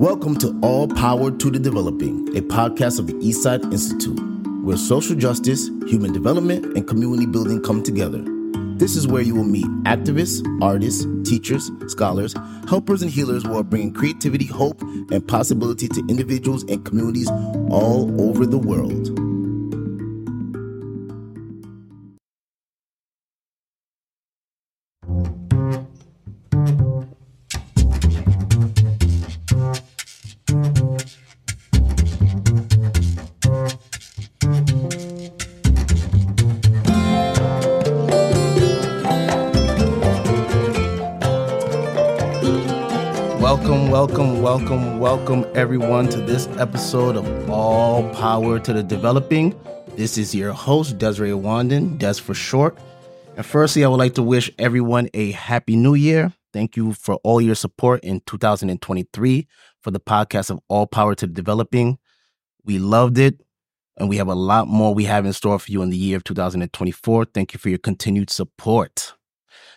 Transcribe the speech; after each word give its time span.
Welcome 0.00 0.38
to 0.38 0.58
All 0.62 0.88
Power 0.88 1.30
to 1.30 1.50
the 1.50 1.58
Developing, 1.58 2.34
a 2.34 2.40
podcast 2.40 2.98
of 2.98 3.06
the 3.06 3.12
Eastside 3.12 3.70
Institute, 3.70 4.18
where 4.64 4.78
social 4.78 5.14
justice, 5.14 5.68
human 5.86 6.14
development, 6.14 6.64
and 6.74 6.88
community 6.88 7.26
building 7.26 7.62
come 7.62 7.82
together. 7.82 8.24
This 8.78 8.96
is 8.96 9.06
where 9.06 9.20
you 9.20 9.34
will 9.34 9.44
meet 9.44 9.66
activists, 9.84 10.42
artists, 10.62 11.04
teachers, 11.28 11.70
scholars, 11.88 12.34
helpers, 12.66 13.02
and 13.02 13.10
healers 13.10 13.42
who 13.42 13.58
are 13.58 13.62
bringing 13.62 13.92
creativity, 13.92 14.46
hope, 14.46 14.80
and 14.80 15.28
possibility 15.28 15.86
to 15.88 16.00
individuals 16.08 16.62
and 16.62 16.82
communities 16.82 17.28
all 17.68 18.18
over 18.22 18.46
the 18.46 18.56
world. 18.56 19.29
Everyone 45.60 46.08
to 46.08 46.16
this 46.22 46.48
episode 46.56 47.16
of 47.16 47.50
All 47.50 48.08
Power 48.14 48.58
to 48.58 48.72
the 48.72 48.82
Developing. 48.82 49.54
This 49.94 50.16
is 50.16 50.34
your 50.34 50.52
host, 50.52 50.96
Desiree 50.96 51.34
Wanden, 51.34 51.98
Des 51.98 52.14
for 52.14 52.32
short. 52.32 52.78
And 53.36 53.44
firstly, 53.44 53.84
I 53.84 53.88
would 53.88 53.98
like 53.98 54.14
to 54.14 54.22
wish 54.22 54.50
everyone 54.58 55.10
a 55.12 55.32
happy 55.32 55.76
new 55.76 55.92
year. 55.92 56.32
Thank 56.54 56.78
you 56.78 56.94
for 56.94 57.16
all 57.16 57.42
your 57.42 57.54
support 57.54 58.00
in 58.02 58.22
2023 58.24 59.46
for 59.82 59.90
the 59.90 60.00
podcast 60.00 60.48
of 60.48 60.60
All 60.68 60.86
Power 60.86 61.14
to 61.16 61.26
the 61.26 61.32
Developing. 61.34 61.98
We 62.64 62.78
loved 62.78 63.18
it, 63.18 63.38
and 63.98 64.08
we 64.08 64.16
have 64.16 64.28
a 64.28 64.34
lot 64.34 64.66
more 64.66 64.94
we 64.94 65.04
have 65.04 65.26
in 65.26 65.34
store 65.34 65.58
for 65.58 65.70
you 65.70 65.82
in 65.82 65.90
the 65.90 65.96
year 65.98 66.16
of 66.16 66.24
2024. 66.24 67.26
Thank 67.26 67.52
you 67.52 67.58
for 67.58 67.68
your 67.68 67.76
continued 67.78 68.30
support. 68.30 69.12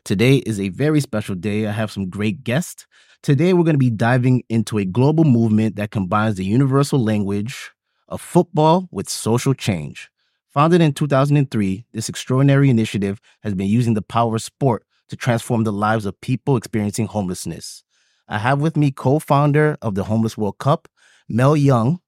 Today 0.05 0.37
is 0.37 0.61
a 0.61 0.69
very 0.69 1.01
special 1.01 1.35
day. 1.35 1.67
I 1.67 1.73
have 1.73 1.91
some 1.91 2.09
great 2.09 2.45
guests. 2.45 2.87
Today, 3.23 3.53
we're 3.53 3.63
going 3.63 3.75
to 3.75 3.77
be 3.77 3.89
diving 3.89 4.43
into 4.49 4.77
a 4.77 4.83
global 4.83 5.23
movement 5.23 5.77
that 5.77 5.91
combines 5.91 6.35
the 6.35 6.43
universal 6.43 7.01
language 7.01 7.71
of 8.09 8.19
football 8.19 8.89
with 8.91 9.07
social 9.07 9.53
change. 9.53 10.11
Founded 10.49 10.81
in 10.81 10.91
2003, 10.91 11.85
this 11.93 12.09
extraordinary 12.09 12.69
initiative 12.69 13.21
has 13.41 13.53
been 13.53 13.67
using 13.67 13.93
the 13.93 14.01
power 14.01 14.35
of 14.35 14.41
sport 14.41 14.83
to 15.07 15.15
transform 15.15 15.63
the 15.63 15.71
lives 15.71 16.05
of 16.05 16.19
people 16.19 16.57
experiencing 16.57 17.07
homelessness. 17.07 17.85
I 18.27 18.39
have 18.39 18.59
with 18.59 18.75
me 18.75 18.91
co 18.91 19.19
founder 19.19 19.77
of 19.81 19.95
the 19.95 20.03
Homeless 20.03 20.37
World 20.37 20.57
Cup, 20.57 20.89
Mel 21.29 21.55
Young, 21.55 22.01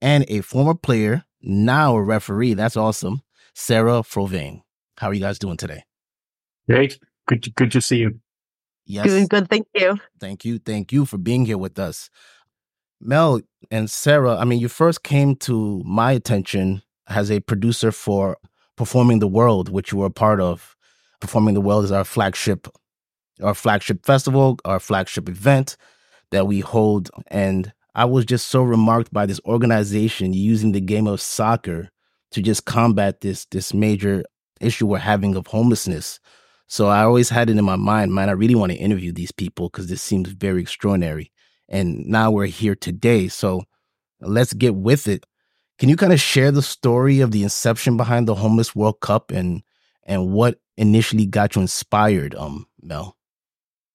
and 0.00 0.24
a 0.28 0.42
former 0.42 0.74
player, 0.74 1.24
now 1.40 1.96
a 1.96 2.02
referee. 2.02 2.54
That's 2.54 2.76
awesome, 2.76 3.22
Sarah 3.52 4.02
Frohwein. 4.02 4.62
How 4.98 5.08
are 5.08 5.14
you 5.14 5.22
guys 5.22 5.40
doing 5.40 5.56
today? 5.56 5.82
Great. 6.68 7.00
Good 7.26 7.42
to, 7.42 7.50
good 7.50 7.72
to 7.72 7.80
see 7.80 7.96
you. 7.96 8.20
Yes. 8.84 9.06
Doing 9.06 9.26
good, 9.26 9.48
thank 9.48 9.66
you. 9.74 9.98
Thank 10.20 10.44
you. 10.44 10.58
Thank 10.58 10.92
you 10.92 11.04
for 11.04 11.18
being 11.18 11.46
here 11.46 11.58
with 11.58 11.78
us. 11.78 12.10
Mel 13.00 13.40
and 13.70 13.90
Sarah, 13.90 14.36
I 14.36 14.44
mean, 14.44 14.60
you 14.60 14.68
first 14.68 15.02
came 15.02 15.34
to 15.36 15.82
my 15.84 16.12
attention 16.12 16.82
as 17.08 17.30
a 17.30 17.40
producer 17.40 17.92
for 17.92 18.38
Performing 18.76 19.18
the 19.18 19.28
World, 19.28 19.68
which 19.68 19.92
you 19.92 19.98
were 19.98 20.06
a 20.06 20.10
part 20.10 20.40
of. 20.40 20.76
Performing 21.20 21.54
the 21.54 21.60
World 21.60 21.84
is 21.84 21.92
our 21.92 22.04
flagship, 22.04 22.68
our 23.42 23.54
flagship 23.54 24.04
festival, 24.04 24.58
our 24.64 24.80
flagship 24.80 25.28
event 25.28 25.76
that 26.30 26.46
we 26.46 26.60
hold. 26.60 27.10
And 27.28 27.72
I 27.94 28.04
was 28.06 28.24
just 28.24 28.48
so 28.48 28.62
remarked 28.62 29.12
by 29.12 29.26
this 29.26 29.40
organization 29.44 30.32
using 30.32 30.72
the 30.72 30.80
game 30.80 31.06
of 31.06 31.20
soccer 31.20 31.90
to 32.32 32.42
just 32.42 32.64
combat 32.64 33.20
this 33.20 33.44
this 33.46 33.74
major 33.74 34.24
issue 34.60 34.86
we're 34.86 34.98
having 34.98 35.36
of 35.36 35.46
homelessness. 35.48 36.18
So 36.66 36.88
I 36.88 37.02
always 37.02 37.28
had 37.28 37.50
it 37.50 37.58
in 37.58 37.64
my 37.64 37.76
mind, 37.76 38.14
man, 38.14 38.28
I 38.28 38.32
really 38.32 38.54
want 38.54 38.72
to 38.72 38.78
interview 38.78 39.12
these 39.12 39.32
people 39.32 39.68
because 39.68 39.88
this 39.88 40.00
seems 40.00 40.30
very 40.30 40.62
extraordinary. 40.62 41.30
And 41.68 42.06
now 42.06 42.30
we're 42.30 42.46
here 42.46 42.74
today. 42.74 43.28
So 43.28 43.64
let's 44.20 44.52
get 44.52 44.74
with 44.74 45.06
it. 45.06 45.26
Can 45.78 45.88
you 45.88 45.96
kind 45.96 46.12
of 46.12 46.20
share 46.20 46.50
the 46.50 46.62
story 46.62 47.20
of 47.20 47.30
the 47.30 47.42
inception 47.42 47.96
behind 47.96 48.28
the 48.28 48.34
Homeless 48.34 48.74
World 48.74 49.00
Cup 49.00 49.30
and 49.30 49.62
and 50.04 50.32
what 50.32 50.58
initially 50.76 51.26
got 51.26 51.54
you 51.54 51.62
inspired, 51.62 52.34
um, 52.34 52.66
Mel? 52.82 53.16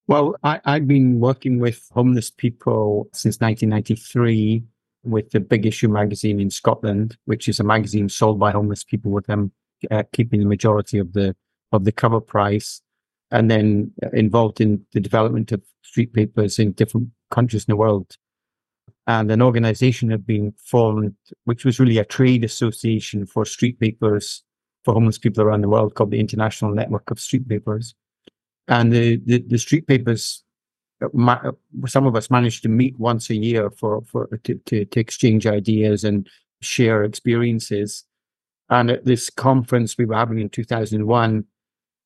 Well, 0.08 0.36
I, 0.44 0.62
I've 0.64 0.88
been 0.88 1.20
working 1.20 1.60
with 1.60 1.86
homeless 1.92 2.32
people 2.32 3.10
since 3.12 3.40
1993 3.42 4.64
with 5.04 5.32
the 5.32 5.40
Big 5.40 5.66
Issue 5.66 5.90
magazine 5.90 6.40
in 6.40 6.50
Scotland, 6.50 7.18
which 7.26 7.50
is 7.50 7.60
a 7.60 7.64
magazine 7.64 8.08
sold 8.08 8.40
by 8.40 8.52
homeless 8.52 8.84
people 8.84 9.12
with 9.12 9.26
them 9.26 9.52
uh, 9.92 10.04
keeping 10.14 10.40
the 10.40 10.46
majority 10.46 10.98
of 10.98 11.14
the 11.14 11.36
of 11.72 11.86
the 11.86 11.92
cover 11.92 12.22
price, 12.22 12.82
and 13.32 13.52
then 13.52 13.92
involved 14.14 14.62
in 14.62 14.86
the 14.94 15.00
development 15.00 15.52
of 15.52 15.62
street 15.82 16.14
papers 16.14 16.60
in 16.60 16.72
different 16.74 17.10
countries 17.32 17.66
in 17.68 17.72
the 17.72 17.78
world. 17.78 18.16
And 19.08 19.32
an 19.32 19.42
organization 19.42 20.10
had 20.10 20.26
been 20.26 20.54
formed, 20.58 21.16
which 21.46 21.64
was 21.64 21.80
really 21.80 21.98
a 21.98 22.06
trade 22.06 22.44
association 22.44 23.26
for 23.26 23.46
street 23.46 23.80
papers 23.80 24.44
for 24.84 24.94
homeless 24.94 25.18
people 25.18 25.44
around 25.44 25.62
the 25.62 25.70
world 25.70 25.96
called 25.96 26.12
the 26.12 26.20
International 26.20 26.74
Network 26.74 27.10
of 27.12 27.20
Street 27.20 27.48
Papers. 27.48 27.96
And 28.68 28.92
the, 28.92 29.18
the, 29.26 29.40
the 29.48 29.58
street 29.58 29.88
papers, 29.88 30.44
uh, 31.02 31.52
some 31.88 32.06
of 32.06 32.16
us 32.16 32.30
managed 32.30 32.64
to 32.64 32.70
meet 32.70 33.00
once 33.00 33.30
a 33.30 33.36
year 33.36 33.70
for, 33.70 34.02
for 34.04 34.28
to, 34.44 34.56
to, 34.56 34.86
to 34.86 35.00
exchange 35.00 35.48
ideas 35.48 36.04
and 36.04 36.28
share 36.62 37.04
experiences. 37.04 38.04
And 38.70 38.92
at 38.92 39.06
this 39.06 39.30
conference 39.30 39.98
we 39.98 40.06
were 40.06 40.16
having 40.16 40.40
in 40.40 40.50
2001, 40.50 41.46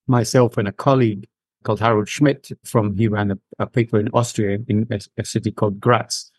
myself 0.07 0.57
and 0.57 0.67
a 0.67 0.71
colleague 0.71 1.27
called 1.63 1.79
Harald 1.79 2.07
Schmied 2.07 2.51
from, 2.63 2.95
he 2.97 3.07
ran 3.07 3.31
a, 3.31 3.37
a 3.59 3.67
paper 3.67 3.99
in 3.99 4.09
Austria 4.13 4.59
in 4.67 4.87
a, 4.91 4.99
a 5.17 5.25
city 5.25 5.51
called 5.51 5.79
Graz. 5.79 6.31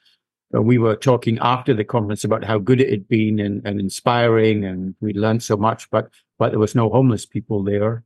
We 0.50 0.76
were 0.76 0.96
talking 0.96 1.38
after 1.40 1.72
the 1.72 1.84
conference 1.84 2.24
about 2.24 2.44
how 2.44 2.58
good 2.58 2.80
it 2.80 2.90
had 2.90 3.08
been 3.08 3.38
and, 3.38 3.66
and 3.66 3.80
inspiring 3.80 4.64
and 4.64 4.94
we 5.00 5.14
learned 5.14 5.42
so 5.42 5.56
much, 5.56 5.88
but, 5.90 6.10
but 6.38 6.50
there 6.50 6.58
was 6.58 6.74
no 6.74 6.90
homeless 6.90 7.24
people 7.24 7.62
there, 7.62 8.04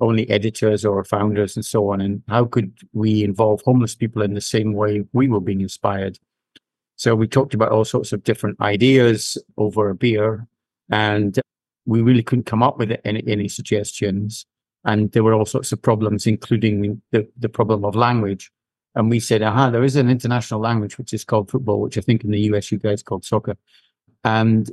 only 0.00 0.28
editors 0.28 0.84
or 0.84 1.04
founders 1.04 1.54
and 1.54 1.64
so 1.64 1.90
on. 1.90 2.00
And 2.00 2.22
how 2.28 2.46
could 2.46 2.76
we 2.92 3.22
involve 3.22 3.60
homeless 3.64 3.94
people 3.94 4.22
in 4.22 4.34
the 4.34 4.40
same 4.40 4.72
way 4.72 5.04
we 5.12 5.28
were 5.28 5.40
being 5.40 5.60
inspired? 5.60 6.18
So 6.96 7.14
we 7.14 7.28
talked 7.28 7.54
about 7.54 7.70
all 7.70 7.84
sorts 7.84 8.12
of 8.12 8.24
different 8.24 8.60
ideas 8.60 9.38
over 9.56 9.88
a 9.88 9.94
beer 9.94 10.48
and 10.90 11.38
we 11.86 12.02
really 12.02 12.24
couldn't 12.24 12.46
come 12.46 12.62
up 12.62 12.76
with 12.76 12.98
any, 13.04 13.22
any 13.28 13.46
suggestions. 13.46 14.46
And 14.88 15.12
there 15.12 15.22
were 15.22 15.34
all 15.34 15.44
sorts 15.44 15.70
of 15.70 15.82
problems, 15.82 16.26
including 16.26 17.02
the, 17.12 17.28
the 17.38 17.50
problem 17.50 17.84
of 17.84 17.94
language. 17.94 18.50
And 18.94 19.10
we 19.10 19.20
said, 19.20 19.42
aha, 19.42 19.68
there 19.68 19.84
is 19.84 19.96
an 19.96 20.08
international 20.08 20.60
language 20.60 20.96
which 20.96 21.12
is 21.12 21.24
called 21.24 21.50
football, 21.50 21.82
which 21.82 21.98
I 21.98 22.00
think 22.00 22.24
in 22.24 22.30
the 22.30 22.40
US 22.52 22.72
you 22.72 22.78
guys 22.78 23.02
called 23.02 23.24
soccer. 23.24 23.56
And 24.24 24.72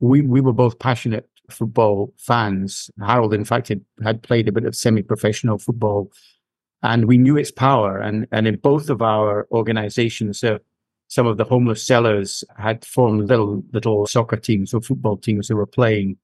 we 0.00 0.20
we 0.20 0.40
were 0.40 0.52
both 0.52 0.80
passionate 0.80 1.28
football 1.48 2.12
fans. 2.18 2.90
Harald, 2.98 3.32
in 3.32 3.44
fact, 3.44 3.68
had, 3.68 3.82
had 4.02 4.22
played 4.22 4.48
a 4.48 4.52
bit 4.52 4.64
of 4.64 4.74
semi-professional 4.74 5.58
football, 5.58 6.10
and 6.82 7.06
we 7.06 7.16
knew 7.16 7.36
its 7.36 7.52
power. 7.52 7.98
And 7.98 8.26
and 8.32 8.48
in 8.48 8.56
both 8.56 8.90
of 8.90 9.00
our 9.00 9.46
organizations, 9.52 10.42
uh, 10.42 10.58
some 11.06 11.28
of 11.28 11.36
the 11.36 11.44
homeless 11.44 11.86
sellers 11.86 12.42
had 12.58 12.84
formed 12.84 13.28
little 13.28 13.62
little 13.72 14.06
soccer 14.06 14.36
teams 14.36 14.74
or 14.74 14.80
football 14.80 15.16
teams 15.16 15.48
who 15.48 15.56
were 15.56 15.66
playing, 15.78 16.16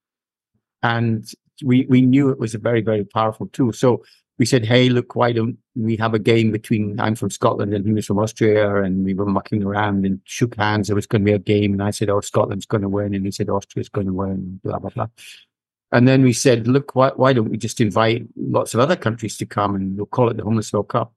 and 0.83 1.33
we 1.65 1.87
we 1.89 2.03
knew 2.03 2.31
it 2.31 2.39
was 2.39 2.55
a 2.55 2.59
very 2.59 2.81
very 2.81 3.05
powerful 3.05 3.49
tool. 3.49 3.73
So 3.73 4.05
we 4.39 4.47
said, 4.47 4.65
hey, 4.65 4.89
look, 4.89 5.17
why 5.17 5.33
don't 5.33 5.59
we 5.75 5.97
have 5.97 6.15
a 6.15 6.19
game 6.19 6.53
between 6.53 7.01
I'm 7.01 7.17
from 7.17 7.31
Scotland 7.31 7.75
and 7.75 7.85
he 7.85 7.93
was 7.93 8.07
from 8.07 8.19
Austria, 8.19 8.83
and 8.83 9.05
we 9.05 9.15
were 9.15 9.27
mucking 9.27 9.65
around 9.65 10.07
and 10.07 10.21
shook 10.25 10.55
hands. 10.55 10.87
There 10.87 10.97
was 10.97 11.07
going 11.07 11.23
to 11.23 11.27
be 11.27 11.33
a 11.33 11.39
game, 11.39 11.73
and 11.73 11.83
I 11.83 11.91
said, 11.91 12.09
oh, 12.09 12.21
Scotland's 12.21 12.67
going 12.67 12.83
to 12.83 12.89
win, 12.89 13.15
and 13.15 13.25
he 13.25 13.33
said 13.33 13.49
Austria's 13.49 13.89
going 13.89 14.07
to 14.07 14.13
win, 14.13 14.61
blah 14.63 14.79
blah 14.79 14.91
blah. 14.91 15.09
And 15.91 16.07
then 16.07 16.23
we 16.23 16.33
said, 16.33 16.69
look, 16.69 16.95
why, 16.95 17.13
why 17.17 17.33
don't 17.33 17.49
we 17.49 17.57
just 17.57 17.81
invite 17.81 18.27
lots 18.37 18.75
of 18.75 18.81
other 18.81 18.97
countries 18.97 19.39
to 19.39 19.47
come 19.47 19.75
and 19.75 19.97
we'll 19.97 20.07
call 20.07 20.29
it 20.29 20.37
the 20.37 20.45
Homeless 20.45 20.73
World 20.73 20.89
Cup? 20.89 21.15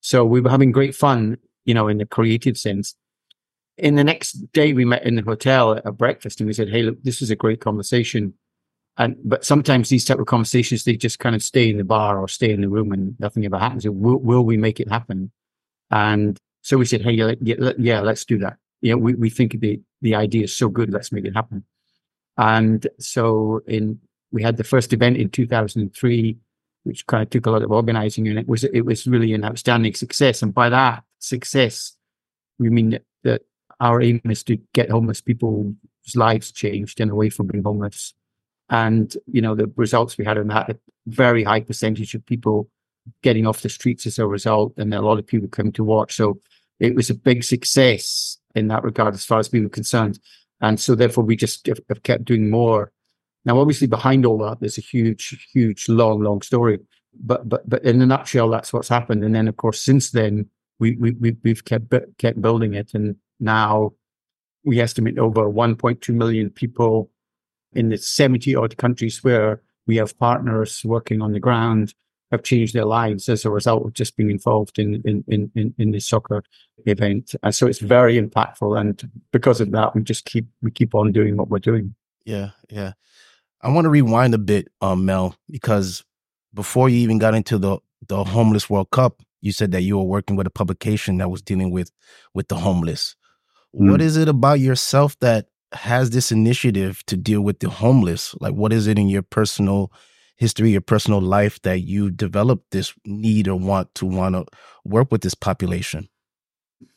So 0.00 0.24
we 0.24 0.40
were 0.40 0.48
having 0.50 0.72
great 0.72 0.94
fun, 0.94 1.36
you 1.66 1.74
know, 1.74 1.88
in 1.88 1.98
the 1.98 2.06
creative 2.06 2.56
sense. 2.56 2.94
In 3.76 3.96
the 3.96 4.04
next 4.04 4.32
day, 4.52 4.72
we 4.72 4.86
met 4.86 5.04
in 5.04 5.16
the 5.16 5.22
hotel 5.22 5.72
at 5.72 5.98
breakfast 5.98 6.40
and 6.40 6.46
we 6.46 6.54
said, 6.54 6.70
hey, 6.70 6.82
look, 6.82 7.02
this 7.02 7.20
is 7.20 7.30
a 7.30 7.36
great 7.36 7.60
conversation 7.60 8.32
and 8.98 9.16
but 9.24 9.44
sometimes 9.44 9.88
these 9.88 10.04
type 10.04 10.18
of 10.18 10.26
conversations 10.26 10.84
they 10.84 10.96
just 10.96 11.18
kind 11.18 11.34
of 11.34 11.42
stay 11.42 11.68
in 11.68 11.76
the 11.76 11.84
bar 11.84 12.18
or 12.18 12.28
stay 12.28 12.50
in 12.50 12.62
the 12.62 12.68
room 12.68 12.92
and 12.92 13.14
nothing 13.18 13.44
ever 13.44 13.58
happens. 13.58 13.86
Will, 13.86 14.18
will 14.18 14.44
we 14.44 14.56
make 14.56 14.80
it 14.80 14.88
happen? 14.88 15.30
And 15.90 16.38
so 16.62 16.76
we 16.76 16.86
said, 16.86 17.02
hey, 17.02 17.12
yeah, 17.12 17.32
yeah, 17.78 18.00
let's 18.00 18.24
do 18.24 18.38
that. 18.38 18.56
You 18.80 18.92
know, 18.92 18.98
we, 18.98 19.14
we 19.14 19.30
think 19.30 19.60
the 19.60 19.80
the 20.02 20.14
idea 20.14 20.44
is 20.44 20.56
so 20.56 20.68
good, 20.68 20.92
let's 20.92 21.12
make 21.12 21.24
it 21.24 21.34
happen. 21.34 21.64
And 22.36 22.86
so 22.98 23.60
in 23.66 24.00
we 24.32 24.42
had 24.42 24.56
the 24.56 24.64
first 24.64 24.92
event 24.92 25.16
in 25.16 25.30
2003, 25.30 26.36
which 26.84 27.06
kind 27.06 27.22
of 27.22 27.30
took 27.30 27.46
a 27.46 27.50
lot 27.50 27.62
of 27.62 27.70
organizing, 27.70 28.28
and 28.28 28.38
it 28.38 28.48
was 28.48 28.64
it 28.64 28.82
was 28.82 29.06
really 29.06 29.32
an 29.32 29.44
outstanding 29.44 29.94
success. 29.94 30.42
And 30.42 30.54
by 30.54 30.68
that 30.68 31.04
success, 31.18 31.96
we 32.58 32.70
mean 32.70 32.98
that 33.24 33.42
our 33.80 34.00
aim 34.00 34.20
is 34.24 34.42
to 34.44 34.56
get 34.72 34.90
homeless 34.90 35.20
people's 35.20 35.74
lives 36.14 36.50
changed 36.52 37.00
and 37.00 37.10
away 37.10 37.30
from 37.30 37.46
being 37.46 37.64
homeless. 37.64 38.14
And, 38.68 39.16
you 39.26 39.40
know, 39.40 39.54
the 39.54 39.70
results 39.76 40.18
we 40.18 40.24
had 40.24 40.38
on 40.38 40.48
that, 40.48 40.70
a 40.70 40.78
very 41.06 41.44
high 41.44 41.60
percentage 41.60 42.14
of 42.14 42.26
people 42.26 42.68
getting 43.22 43.46
off 43.46 43.62
the 43.62 43.68
streets 43.68 44.06
as 44.06 44.18
a 44.18 44.26
result, 44.26 44.74
and 44.76 44.92
a 44.92 45.00
lot 45.00 45.18
of 45.18 45.26
people 45.26 45.48
coming 45.48 45.72
to 45.72 45.84
watch. 45.84 46.16
So 46.16 46.40
it 46.80 46.94
was 46.94 47.10
a 47.10 47.14
big 47.14 47.44
success 47.44 48.38
in 48.54 48.68
that 48.68 48.82
regard 48.82 49.14
as 49.14 49.24
far 49.24 49.38
as 49.38 49.52
we 49.52 49.60
were 49.60 49.68
concerned. 49.68 50.18
And 50.60 50.80
so 50.80 50.94
therefore 50.94 51.24
we 51.24 51.36
just 51.36 51.66
have, 51.66 51.80
kept 52.02 52.24
doing 52.24 52.50
more. 52.50 52.90
Now, 53.44 53.60
obviously 53.60 53.86
behind 53.86 54.26
all 54.26 54.38
that, 54.38 54.58
there's 54.60 54.78
a 54.78 54.82
huge, 54.82 55.48
huge, 55.52 55.88
long, 55.88 56.20
long 56.20 56.42
story. 56.42 56.80
But 57.18 57.48
but 57.48 57.68
but 57.68 57.82
in 57.84 58.02
a 58.02 58.06
nutshell, 58.06 58.50
that's 58.50 58.72
what's 58.72 58.88
happened. 58.88 59.24
And 59.24 59.34
then 59.34 59.48
of 59.48 59.56
course, 59.56 59.80
since 59.80 60.10
then, 60.10 60.50
we, 60.78 60.96
we 60.96 61.36
we've 61.42 61.64
kept 61.64 61.94
kept 62.18 62.42
building 62.42 62.74
it. 62.74 62.92
And 62.92 63.16
now 63.40 63.92
we 64.64 64.80
estimate 64.80 65.18
over 65.18 65.48
1.2 65.48 66.14
million 66.14 66.50
people 66.50 67.10
in 67.76 67.90
the 67.90 67.98
70 67.98 68.54
odd 68.54 68.76
countries 68.76 69.22
where 69.22 69.60
we 69.86 69.96
have 69.96 70.18
partners 70.18 70.82
working 70.84 71.22
on 71.22 71.32
the 71.32 71.40
ground 71.40 71.94
have 72.32 72.42
changed 72.42 72.74
their 72.74 72.84
lives 72.84 73.28
as 73.28 73.44
a 73.44 73.50
result 73.50 73.84
of 73.86 73.92
just 73.92 74.16
being 74.16 74.30
involved 74.30 74.78
in 74.78 75.00
in 75.04 75.24
in 75.28 75.50
in, 75.54 75.74
in 75.78 75.90
this 75.92 76.08
soccer 76.08 76.42
event. 76.86 77.34
And 77.42 77.54
so 77.54 77.66
it's 77.66 77.78
very 77.78 78.20
impactful, 78.20 78.78
and 78.78 79.08
because 79.32 79.60
of 79.60 79.70
that, 79.72 79.94
we 79.94 80.02
just 80.02 80.24
keep 80.24 80.46
we 80.62 80.70
keep 80.70 80.94
on 80.94 81.12
doing 81.12 81.36
what 81.36 81.48
we're 81.48 81.58
doing. 81.58 81.94
Yeah, 82.24 82.50
yeah. 82.68 82.92
I 83.62 83.70
want 83.70 83.84
to 83.84 83.90
rewind 83.90 84.34
a 84.34 84.38
bit, 84.38 84.68
um, 84.80 85.04
Mel, 85.04 85.36
because 85.50 86.04
before 86.52 86.88
you 86.88 86.98
even 86.98 87.18
got 87.18 87.34
into 87.34 87.58
the 87.58 87.78
the 88.06 88.24
homeless 88.24 88.68
World 88.68 88.90
Cup, 88.90 89.22
you 89.40 89.52
said 89.52 89.70
that 89.72 89.82
you 89.82 89.96
were 89.96 90.04
working 90.04 90.36
with 90.36 90.46
a 90.46 90.50
publication 90.50 91.18
that 91.18 91.30
was 91.30 91.42
dealing 91.42 91.70
with 91.70 91.92
with 92.34 92.48
the 92.48 92.56
homeless. 92.56 93.14
Mm. 93.74 93.90
What 93.90 94.02
is 94.02 94.16
it 94.16 94.28
about 94.28 94.60
yourself 94.60 95.18
that 95.20 95.46
has 95.76 96.10
this 96.10 96.32
initiative 96.32 97.04
to 97.06 97.16
deal 97.16 97.40
with 97.40 97.60
the 97.60 97.70
homeless? 97.70 98.34
Like, 98.40 98.54
what 98.54 98.72
is 98.72 98.86
it 98.86 98.98
in 98.98 99.08
your 99.08 99.22
personal 99.22 99.92
history, 100.36 100.70
your 100.70 100.80
personal 100.80 101.20
life 101.20 101.60
that 101.62 101.80
you 101.80 102.10
developed 102.10 102.70
this 102.70 102.94
need 103.04 103.48
or 103.48 103.58
want 103.58 103.94
to 103.94 104.06
want 104.06 104.34
to 104.34 104.44
work 104.84 105.10
with 105.10 105.22
this 105.22 105.34
population? 105.34 106.08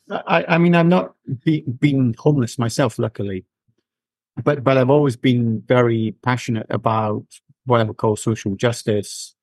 I, 0.10 0.46
I 0.48 0.58
mean, 0.58 0.76
I'm 0.76 0.90
not 0.90 1.14
be, 1.46 1.64
being 1.80 2.16
homeless 2.18 2.58
myself, 2.58 2.98
luckily, 2.98 3.46
but 4.44 4.64
but 4.64 4.78
I've 4.78 4.90
always 4.90 5.16
been 5.16 5.62
very 5.68 6.16
passionate 6.24 6.68
about 6.70 7.26
what 7.66 7.80
I 7.80 7.84
would 7.84 7.98
call 7.98 8.16
social 8.16 8.56
justice. 8.56 9.36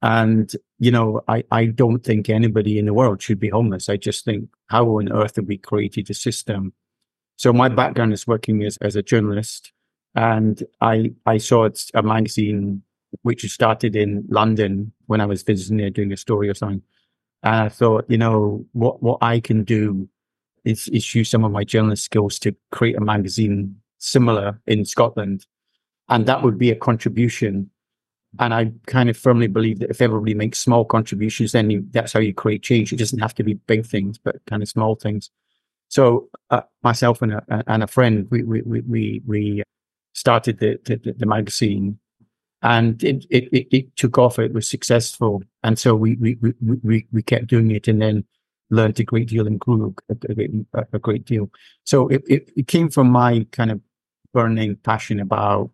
And, 0.00 0.52
you 0.78 0.90
know, 0.90 1.22
I, 1.28 1.44
I 1.52 1.66
don't 1.66 2.02
think 2.02 2.28
anybody 2.28 2.78
in 2.78 2.86
the 2.86 2.94
world 2.94 3.22
should 3.22 3.38
be 3.38 3.48
homeless. 3.48 3.88
I 3.88 3.96
just 3.96 4.24
think 4.24 4.48
how 4.66 4.84
on 4.98 5.12
earth 5.12 5.36
have 5.36 5.46
we 5.46 5.58
created 5.58 6.10
a 6.10 6.14
system? 6.14 6.72
So 7.36 7.52
my 7.52 7.68
background 7.68 8.12
is 8.12 8.26
working 8.26 8.62
as, 8.62 8.76
as 8.78 8.96
a 8.96 9.02
journalist 9.02 9.72
and 10.14 10.62
I, 10.80 11.12
I 11.26 11.38
saw 11.38 11.68
a 11.94 12.02
magazine 12.02 12.82
which 13.22 13.50
started 13.50 13.96
in 13.96 14.24
London 14.28 14.92
when 15.06 15.20
I 15.20 15.26
was 15.26 15.42
visiting 15.42 15.76
there 15.76 15.90
doing 15.90 16.12
a 16.12 16.16
story 16.16 16.48
or 16.48 16.54
something. 16.54 16.82
And 17.42 17.54
I 17.54 17.68
thought, 17.68 18.04
you 18.08 18.18
know, 18.18 18.64
what, 18.72 19.02
what 19.02 19.18
I 19.20 19.40
can 19.40 19.64
do 19.64 20.08
is, 20.64 20.88
is 20.88 21.14
use 21.14 21.30
some 21.30 21.44
of 21.44 21.52
my 21.52 21.64
journalist 21.64 22.04
skills 22.04 22.38
to 22.40 22.54
create 22.70 22.96
a 22.96 23.00
magazine 23.00 23.76
similar 23.98 24.60
in 24.66 24.84
Scotland. 24.84 25.46
And 26.08 26.26
that 26.26 26.42
would 26.42 26.58
be 26.58 26.70
a 26.70 26.76
contribution. 26.76 27.70
And 28.38 28.54
I 28.54 28.72
kind 28.86 29.10
of 29.10 29.16
firmly 29.16 29.46
believe 29.46 29.80
that 29.80 29.90
if 29.90 30.00
everybody 30.00 30.34
makes 30.34 30.58
small 30.58 30.84
contributions, 30.84 31.52
then 31.52 31.70
you, 31.70 31.84
that's 31.90 32.12
how 32.12 32.20
you 32.20 32.32
create 32.32 32.62
change. 32.62 32.92
It 32.92 32.96
doesn't 32.96 33.18
have 33.18 33.34
to 33.34 33.42
be 33.42 33.54
big 33.54 33.86
things, 33.86 34.18
but 34.18 34.36
kind 34.46 34.62
of 34.62 34.68
small 34.68 34.94
things. 34.94 35.30
So 35.92 36.30
uh, 36.48 36.62
myself 36.82 37.20
and 37.20 37.34
a, 37.34 37.64
and 37.66 37.82
a 37.82 37.86
friend, 37.86 38.26
we, 38.30 38.42
we, 38.44 38.62
we, 38.62 39.20
we 39.26 39.62
started 40.14 40.58
the, 40.58 40.80
the, 40.86 41.12
the 41.12 41.26
magazine 41.26 41.98
and 42.62 43.04
it, 43.04 43.26
it, 43.28 43.52
it, 43.52 43.66
it, 43.70 43.96
took 43.96 44.16
off. 44.16 44.38
It 44.38 44.54
was 44.54 44.66
successful. 44.66 45.42
And 45.62 45.78
so 45.78 45.94
we, 45.94 46.16
we, 46.16 46.38
we, 46.40 46.54
we, 46.82 47.06
we 47.12 47.22
kept 47.22 47.48
doing 47.48 47.72
it 47.72 47.88
and 47.88 48.00
then 48.00 48.24
learned 48.70 49.00
a 49.00 49.04
great 49.04 49.28
deal 49.28 49.46
and 49.46 49.60
grew 49.60 49.94
a, 50.08 50.14
a, 50.72 50.86
a 50.94 50.98
great 50.98 51.26
deal. 51.26 51.50
So 51.84 52.08
it, 52.08 52.22
it, 52.26 52.50
it 52.56 52.68
came 52.68 52.88
from 52.88 53.10
my 53.10 53.46
kind 53.52 53.70
of 53.70 53.78
burning 54.32 54.76
passion 54.76 55.20
about 55.20 55.72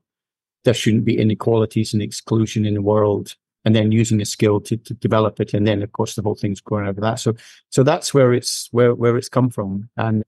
there 0.65 0.75
shouldn't 0.75 1.05
be 1.05 1.17
inequalities 1.17 1.93
and 1.93 2.03
exclusion 2.03 2.67
in 2.67 2.75
the 2.75 2.83
world 2.83 3.37
and 3.65 3.75
then 3.75 3.93
using 3.93 4.21
a 4.21 4.25
skill 4.25 4.61
to, 4.61 4.77
to 4.77 4.95
develop 4.95 5.41
it. 5.41 5.55
And 5.55 5.67
then 5.67 5.83
of 5.83 5.93
course 5.93 6.15
the 6.15 6.23
whole 6.23 6.35
thing's 6.35 6.61
growing 6.61 6.89
over 6.89 7.01
that. 7.01 7.21
So, 7.21 7.35
so 7.71 7.83
that's 7.83 8.15
where 8.15 8.33
it's, 8.33 8.69
where, 8.71 8.95
where 8.95 9.17
it's 9.17 9.29
come 9.29 9.51
from. 9.51 9.89
And, 9.97 10.25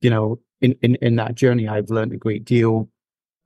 you 0.00 0.10
know, 0.10 0.40
in, 0.60 0.76
in, 0.82 0.96
in 0.96 1.16
that 1.16 1.34
journey, 1.34 1.68
I've 1.68 1.90
learned 1.90 2.12
a 2.12 2.16
great 2.16 2.44
deal. 2.44 2.88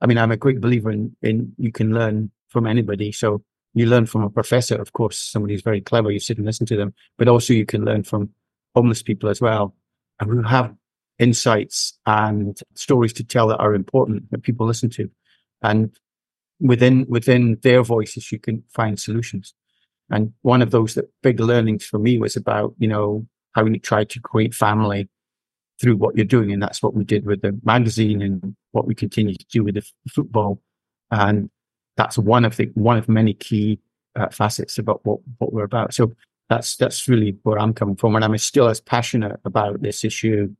I 0.01 0.05
mean, 0.05 0.17
I'm 0.17 0.31
a 0.31 0.37
great 0.37 0.61
believer 0.61 0.91
in, 0.91 1.15
in 1.21 1.53
you 1.57 1.71
can 1.71 1.93
learn 1.93 2.31
from 2.49 2.67
anybody. 2.67 3.11
So 3.11 3.43
you 3.73 3.85
learn 3.85 4.05
from 4.05 4.23
a 4.23 4.29
professor, 4.29 4.75
of 4.75 4.93
course, 4.93 5.19
somebody 5.19 5.53
who's 5.53 5.61
very 5.61 5.81
clever. 5.81 6.11
You 6.11 6.19
sit 6.19 6.37
and 6.37 6.45
listen 6.45 6.65
to 6.67 6.75
them, 6.77 6.93
but 7.17 7.27
also 7.27 7.53
you 7.53 7.65
can 7.65 7.85
learn 7.85 8.03
from 8.03 8.29
homeless 8.73 9.03
people 9.03 9.29
as 9.29 9.39
well, 9.41 9.75
who 10.23 10.41
have 10.41 10.73
insights 11.19 11.97
and 12.05 12.59
stories 12.75 13.13
to 13.13 13.23
tell 13.23 13.47
that 13.47 13.57
are 13.57 13.73
important 13.73 14.29
that 14.31 14.43
people 14.43 14.65
listen 14.65 14.89
to, 14.91 15.09
and 15.61 15.95
within 16.59 17.05
within 17.07 17.57
their 17.63 17.83
voices, 17.83 18.31
you 18.31 18.39
can 18.39 18.63
find 18.73 18.99
solutions. 18.99 19.53
And 20.09 20.33
one 20.41 20.61
of 20.61 20.71
those 20.71 20.95
that 20.95 21.09
big 21.21 21.39
learnings 21.39 21.85
for 21.85 21.99
me 21.99 22.17
was 22.17 22.35
about 22.35 22.73
you 22.77 22.87
know 22.87 23.25
how 23.53 23.65
you 23.65 23.79
try 23.79 24.03
to 24.03 24.19
create 24.19 24.53
family 24.53 25.09
through 25.79 25.97
what 25.97 26.15
you're 26.15 26.25
doing, 26.25 26.51
and 26.51 26.61
that's 26.61 26.81
what 26.81 26.93
we 26.93 27.03
did 27.03 27.25
with 27.25 27.41
the 27.41 27.57
magazine 27.63 28.21
and 28.21 28.55
what 28.71 28.87
we 28.87 28.95
continue 28.95 29.35
to 29.35 29.45
do 29.51 29.63
with 29.63 29.75
the 29.75 29.81
f- 29.81 30.13
football. 30.13 30.61
And 31.11 31.49
that's 31.97 32.17
one 32.17 32.45
of 32.45 32.57
the 32.57 32.65
one 32.73 32.97
of 32.97 33.09
many 33.09 33.33
key 33.33 33.79
uh, 34.15 34.29
facets 34.29 34.77
about 34.77 35.05
what 35.05 35.19
what 35.37 35.53
we're 35.53 35.63
about. 35.63 35.93
So 35.93 36.13
that's 36.49 36.75
that's 36.77 37.07
really 37.07 37.37
where 37.43 37.59
I'm 37.59 37.73
coming 37.73 37.95
from, 37.95 38.15
and 38.15 38.23
I'm 38.23 38.37
still 38.37 38.67
as 38.67 38.79
passionate 38.79 39.39
about 39.45 39.81
this 39.81 40.03
issue 40.03 40.55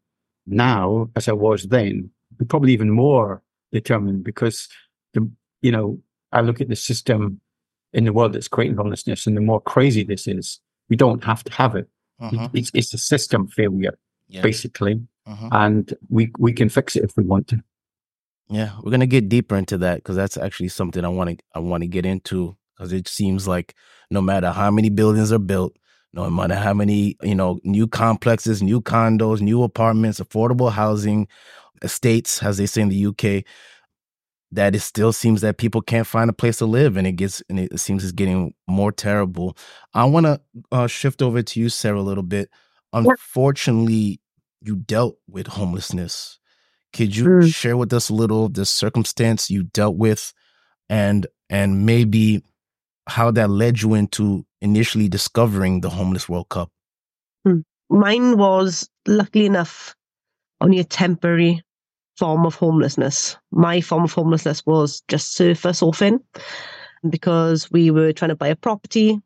now 0.47 1.09
as 1.15 1.27
I 1.27 1.33
was 1.33 1.63
then, 1.63 2.09
probably 2.47 2.73
even 2.73 2.89
more 2.89 3.43
determined 3.71 4.23
because 4.23 4.69
the 5.13 5.29
you 5.61 5.71
know 5.71 5.99
I 6.31 6.41
look 6.41 6.61
at 6.61 6.69
the 6.69 6.75
system 6.75 7.39
in 7.93 8.05
the 8.05 8.13
world 8.13 8.33
that's 8.33 8.47
creating 8.47 8.77
homelessness, 8.77 9.27
and 9.27 9.35
the 9.35 9.41
more 9.41 9.61
crazy 9.61 10.03
this 10.03 10.27
is, 10.27 10.59
we 10.89 10.95
don't 10.95 11.23
have 11.23 11.43
to 11.45 11.53
have 11.53 11.75
it. 11.75 11.87
Uh-huh. 12.19 12.49
It's 12.53 12.71
it's 12.73 12.93
a 12.93 12.97
system 12.97 13.47
failure 13.47 13.97
yeah. 14.27 14.41
basically, 14.41 15.01
uh-huh. 15.25 15.49
and 15.51 15.93
we 16.09 16.31
we 16.37 16.53
can 16.53 16.69
fix 16.69 16.95
it 16.95 17.03
if 17.03 17.15
we 17.15 17.23
want 17.23 17.47
to. 17.49 17.63
Yeah, 18.49 18.71
we're 18.81 18.91
gonna 18.91 19.07
get 19.07 19.29
deeper 19.29 19.55
into 19.55 19.77
that 19.79 19.97
because 19.97 20.15
that's 20.15 20.37
actually 20.37 20.69
something 20.69 21.03
I 21.03 21.09
want 21.09 21.31
to 21.31 21.45
I 21.53 21.59
want 21.59 21.83
to 21.83 21.87
get 21.87 22.05
into 22.05 22.55
because 22.75 22.93
it 22.93 23.07
seems 23.07 23.47
like 23.47 23.75
no 24.09 24.21
matter 24.21 24.51
how 24.51 24.71
many 24.71 24.89
buildings 24.89 25.31
are 25.31 25.39
built, 25.39 25.75
no 26.13 26.29
matter 26.29 26.55
how 26.55 26.73
many 26.73 27.17
you 27.21 27.35
know 27.35 27.59
new 27.63 27.87
complexes, 27.87 28.63
new 28.63 28.81
condos, 28.81 29.41
new 29.41 29.63
apartments, 29.63 30.19
affordable 30.19 30.71
housing, 30.71 31.27
estates, 31.81 32.41
as 32.41 32.57
they 32.57 32.65
say 32.65 32.81
in 32.81 32.89
the 32.89 33.05
UK, 33.07 33.43
that 34.51 34.75
it 34.75 34.79
still 34.79 35.11
seems 35.11 35.41
that 35.41 35.57
people 35.57 35.81
can't 35.81 36.07
find 36.07 36.29
a 36.29 36.33
place 36.33 36.57
to 36.57 36.65
live, 36.65 36.97
and 36.97 37.05
it 37.05 37.13
gets 37.13 37.41
and 37.49 37.59
it 37.59 37.79
seems 37.79 38.03
it's 38.03 38.13
getting 38.13 38.53
more 38.67 38.91
terrible. 38.91 39.57
I 39.93 40.05
want 40.05 40.25
to 40.25 40.41
uh, 40.71 40.87
shift 40.87 41.21
over 41.21 41.41
to 41.41 41.59
you, 41.59 41.69
Sarah, 41.69 41.99
a 41.99 42.01
little 42.01 42.23
bit. 42.23 42.49
Unfortunately, 42.93 44.21
you 44.61 44.75
dealt 44.75 45.17
with 45.27 45.47
homelessness 45.47 46.39
could 46.93 47.15
you 47.15 47.25
mm. 47.25 47.53
share 47.53 47.77
with 47.77 47.93
us 47.93 48.09
a 48.09 48.13
little 48.13 48.45
of 48.45 48.53
the 48.53 48.65
circumstance 48.65 49.49
you 49.49 49.63
dealt 49.63 49.97
with 49.97 50.33
and 50.89 51.27
and 51.49 51.85
maybe 51.85 52.43
how 53.07 53.31
that 53.31 53.49
led 53.49 53.81
you 53.81 53.93
into 53.93 54.45
initially 54.61 55.07
discovering 55.07 55.81
the 55.81 55.89
Homeless 55.89 56.27
World 56.27 56.49
Cup? 56.49 56.69
Hmm. 57.45 57.59
Mine 57.89 58.37
was 58.37 58.89
luckily 59.05 59.45
enough 59.45 59.95
only 60.59 60.79
a 60.79 60.83
temporary 60.83 61.61
form 62.17 62.45
of 62.45 62.55
homelessness. 62.55 63.37
My 63.51 63.81
form 63.81 64.03
of 64.03 64.13
homelessness 64.13 64.65
was 64.65 65.01
just 65.07 65.35
surface 65.35 65.81
often 65.81 66.19
because 67.09 67.71
we 67.71 67.91
were 67.91 68.11
trying 68.11 68.29
to 68.29 68.35
buy 68.35 68.47
a 68.47 68.55
property 68.55 69.19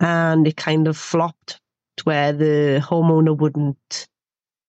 and 0.00 0.46
it 0.46 0.56
kind 0.56 0.88
of 0.88 0.96
flopped 0.96 1.60
to 1.98 2.04
where 2.04 2.32
the 2.32 2.82
homeowner 2.84 3.36
wouldn't 3.36 4.08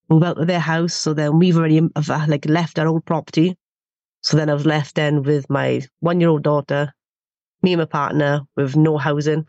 move 0.09 0.23
out 0.23 0.37
of 0.37 0.47
their 0.47 0.59
house. 0.59 0.93
So 0.93 1.13
then 1.13 1.39
we've 1.39 1.57
already 1.57 1.81
uh, 1.95 2.25
like 2.27 2.45
left 2.45 2.79
our 2.79 2.87
old 2.87 3.05
property. 3.05 3.57
So 4.21 4.37
then 4.37 4.49
I 4.49 4.53
was 4.53 4.65
left 4.65 4.95
then 4.95 5.23
with 5.23 5.49
my 5.49 5.81
one 5.99 6.19
year 6.19 6.29
old 6.29 6.43
daughter, 6.43 6.93
me 7.61 7.73
and 7.73 7.79
my 7.79 7.85
partner 7.85 8.41
with 8.55 8.75
no 8.75 8.97
housing. 8.97 9.47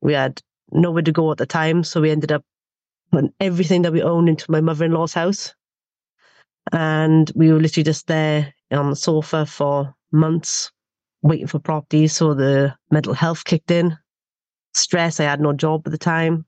We 0.00 0.12
had 0.12 0.40
nowhere 0.72 1.02
to 1.02 1.12
go 1.12 1.30
at 1.32 1.38
the 1.38 1.46
time. 1.46 1.84
So 1.84 2.00
we 2.00 2.10
ended 2.10 2.32
up 2.32 2.44
putting 3.12 3.32
everything 3.40 3.82
that 3.82 3.92
we 3.92 4.02
owned 4.02 4.28
into 4.28 4.50
my 4.50 4.60
mother 4.60 4.84
in 4.84 4.92
law's 4.92 5.14
house. 5.14 5.54
And 6.72 7.30
we 7.34 7.52
were 7.52 7.60
literally 7.60 7.84
just 7.84 8.06
there 8.06 8.52
on 8.70 8.90
the 8.90 8.96
sofa 8.96 9.46
for 9.46 9.94
months 10.12 10.70
waiting 11.22 11.46
for 11.46 11.58
property. 11.58 12.08
So 12.08 12.34
the 12.34 12.74
mental 12.90 13.14
health 13.14 13.44
kicked 13.44 13.70
in. 13.70 13.96
Stress, 14.74 15.20
I 15.20 15.24
had 15.24 15.40
no 15.40 15.52
job 15.52 15.82
at 15.86 15.92
the 15.92 15.98
time. 15.98 16.44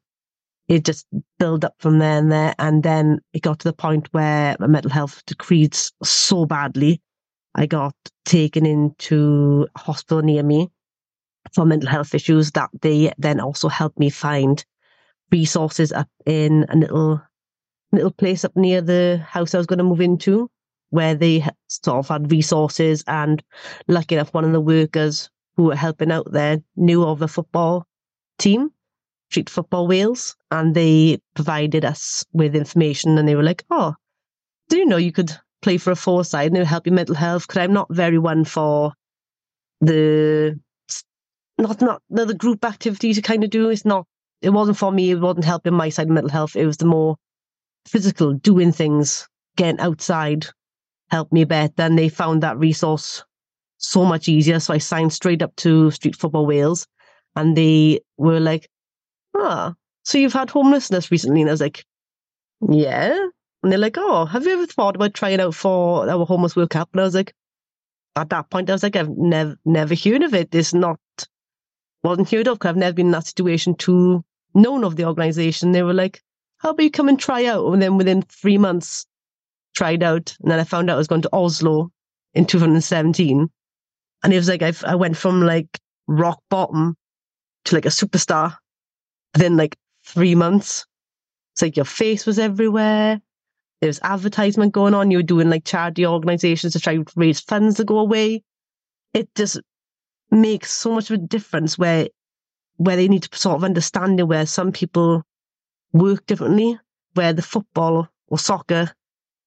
it 0.68 0.84
just 0.84 1.06
built 1.38 1.64
up 1.64 1.74
from 1.78 1.98
there 1.98 2.18
and 2.18 2.30
there. 2.30 2.54
And 2.58 2.82
then 2.82 3.20
it 3.32 3.42
got 3.42 3.58
to 3.60 3.68
the 3.68 3.72
point 3.72 4.08
where 4.12 4.54
my 4.60 4.66
mental 4.66 4.90
health 4.90 5.22
decreased 5.26 5.94
so 6.02 6.44
badly. 6.44 7.00
I 7.54 7.66
got 7.66 7.94
taken 8.24 8.66
into 8.66 9.66
a 9.74 9.78
hospital 9.78 10.22
near 10.22 10.42
me 10.42 10.68
for 11.54 11.64
mental 11.64 11.88
health 11.88 12.14
issues 12.14 12.50
that 12.52 12.68
they 12.82 13.12
then 13.16 13.40
also 13.40 13.68
helped 13.68 13.98
me 13.98 14.10
find 14.10 14.64
resources 15.32 15.90
up 15.92 16.08
in 16.26 16.66
a 16.68 16.76
little 16.76 17.22
little 17.92 18.10
place 18.10 18.44
up 18.44 18.56
near 18.56 18.80
the 18.80 19.24
house 19.26 19.54
I 19.54 19.58
was 19.58 19.66
going 19.66 19.78
to 19.78 19.84
move 19.84 20.00
into 20.00 20.50
where 20.90 21.14
they 21.14 21.46
sort 21.68 21.98
of 21.98 22.08
had 22.08 22.30
resources 22.30 23.04
and 23.06 23.42
lucky 23.88 24.14
enough 24.14 24.32
one 24.32 24.44
of 24.44 24.52
the 24.52 24.60
workers 24.60 25.30
who 25.56 25.64
were 25.64 25.76
helping 25.76 26.10
out 26.10 26.30
there 26.30 26.58
knew 26.76 27.04
of 27.04 27.18
the 27.18 27.28
football 27.28 27.86
team 28.38 28.70
Street 29.30 29.50
Football 29.50 29.86
Wales 29.86 30.36
and 30.50 30.74
they 30.74 31.18
provided 31.34 31.84
us 31.84 32.24
with 32.32 32.56
information 32.56 33.18
and 33.18 33.28
they 33.28 33.36
were 33.36 33.42
like 33.42 33.64
oh 33.70 33.94
do 34.68 34.78
you 34.78 34.86
know 34.86 34.96
you 34.96 35.12
could 35.12 35.32
play 35.62 35.78
for 35.78 35.90
a 35.90 35.96
four 35.96 36.24
side 36.24 36.48
and 36.48 36.56
it'll 36.56 36.66
help 36.66 36.86
your 36.86 36.94
mental 36.94 37.14
health? 37.14 37.46
Because 37.46 37.62
I'm 37.62 37.72
not 37.72 37.92
very 37.92 38.18
one 38.18 38.44
for 38.44 38.92
the 39.80 40.58
not 41.56 41.80
not 41.80 42.02
the, 42.10 42.26
the 42.26 42.34
group 42.34 42.64
activities 42.64 43.16
you 43.16 43.22
kind 43.22 43.44
of 43.44 43.50
do. 43.50 43.70
It's 43.70 43.84
not 43.84 44.06
it 44.40 44.50
wasn't 44.50 44.78
for 44.78 44.92
me 44.92 45.10
it 45.10 45.20
wasn't 45.20 45.44
helping 45.44 45.74
my 45.74 45.88
side 45.88 46.06
of 46.06 46.12
mental 46.12 46.30
health. 46.30 46.56
It 46.56 46.66
was 46.66 46.76
the 46.76 46.86
more 46.86 47.16
physical 47.88 48.34
doing 48.34 48.72
things 48.72 49.28
getting 49.56 49.80
outside 49.80 50.46
helped 51.10 51.32
me 51.32 51.42
a 51.42 51.46
bit. 51.46 51.76
Then 51.76 51.96
they 51.96 52.08
found 52.08 52.42
that 52.42 52.58
resource 52.58 53.24
so 53.78 54.04
much 54.04 54.28
easier. 54.28 54.60
So 54.60 54.74
I 54.74 54.78
signed 54.78 55.12
straight 55.12 55.42
up 55.42 55.54
to 55.56 55.90
Street 55.90 56.16
Football 56.16 56.46
Wales 56.46 56.86
and 57.36 57.56
they 57.56 58.00
were 58.16 58.40
like, 58.40 58.68
ah, 59.36 59.74
so 60.02 60.18
you've 60.18 60.32
had 60.32 60.50
homelessness 60.50 61.10
recently? 61.10 61.42
And 61.42 61.50
I 61.50 61.52
was 61.52 61.60
like, 61.60 61.84
yeah. 62.68 63.16
And 63.62 63.72
they're 63.72 63.78
like, 63.78 63.96
oh, 63.98 64.24
have 64.24 64.44
you 64.44 64.52
ever 64.52 64.66
thought 64.66 64.96
about 64.96 65.14
trying 65.14 65.40
out 65.40 65.54
for 65.54 66.08
our 66.08 66.24
homeless 66.24 66.56
World 66.56 66.70
Cup? 66.70 66.90
And 66.92 67.00
I 67.00 67.04
was 67.04 67.14
like, 67.14 67.34
at 68.16 68.30
that 68.30 68.50
point, 68.50 68.70
I 68.70 68.72
was 68.72 68.82
like, 68.82 68.96
I've 68.96 69.10
never, 69.10 69.56
never 69.64 69.94
heard 69.94 70.22
of 70.22 70.34
it. 70.34 70.54
It's 70.54 70.74
not, 70.74 70.98
wasn't 72.02 72.30
heard 72.30 72.48
of 72.48 72.58
because 72.58 72.70
I've 72.70 72.76
never 72.76 72.94
been 72.94 73.06
in 73.06 73.12
that 73.12 73.26
situation 73.26 73.74
to 73.76 74.24
known 74.54 74.84
of 74.84 74.96
the 74.96 75.04
organization. 75.04 75.72
They 75.72 75.82
were 75.82 75.94
like, 75.94 76.22
how 76.58 76.70
about 76.70 76.82
you 76.82 76.90
come 76.90 77.08
and 77.08 77.18
try 77.18 77.44
out? 77.46 77.72
And 77.72 77.80
then 77.80 77.96
within 77.96 78.22
three 78.22 78.58
months, 78.58 79.06
tried 79.74 80.02
out. 80.02 80.36
And 80.40 80.50
then 80.50 80.58
I 80.58 80.64
found 80.64 80.90
out 80.90 80.94
I 80.94 80.98
was 80.98 81.06
going 81.06 81.22
to 81.22 81.30
Oslo 81.32 81.90
in 82.34 82.46
2017. 82.46 83.48
And 84.24 84.32
it 84.32 84.36
was 84.36 84.48
like, 84.48 84.62
I've, 84.62 84.82
I 84.84 84.96
went 84.96 85.16
from 85.16 85.42
like 85.42 85.78
rock 86.08 86.40
bottom 86.50 86.96
to 87.66 87.74
like 87.74 87.86
a 87.86 87.90
superstar 87.90 88.56
within 89.34 89.56
like 89.56 89.76
three 90.04 90.34
months. 90.34 90.84
It's 91.54 91.62
like 91.62 91.76
your 91.76 91.84
face 91.84 92.26
was 92.26 92.38
everywhere. 92.38 93.20
There 93.80 93.88
was 93.88 94.00
advertisement 94.02 94.72
going 94.72 94.94
on. 94.94 95.12
You 95.12 95.18
were 95.18 95.22
doing 95.22 95.50
like 95.50 95.64
charity 95.64 96.04
organizations 96.04 96.72
to 96.72 96.80
try 96.80 96.96
to 96.96 97.04
raise 97.14 97.40
funds 97.40 97.76
to 97.76 97.84
go 97.84 98.00
away. 98.00 98.42
It 99.14 99.28
just 99.36 99.60
makes 100.30 100.72
so 100.72 100.94
much 100.94 101.10
of 101.10 101.14
a 101.14 101.26
difference 101.26 101.78
where 101.78 102.08
where 102.76 102.96
they 102.96 103.08
need 103.08 103.22
to 103.22 103.38
sort 103.38 103.56
of 103.56 103.64
understand 103.64 104.20
it 104.20 104.24
where 104.24 104.46
some 104.46 104.70
people 104.72 105.24
work 105.92 106.26
differently, 106.26 106.78
where 107.14 107.32
the 107.32 107.42
football 107.42 108.08
or 108.28 108.38
soccer 108.38 108.92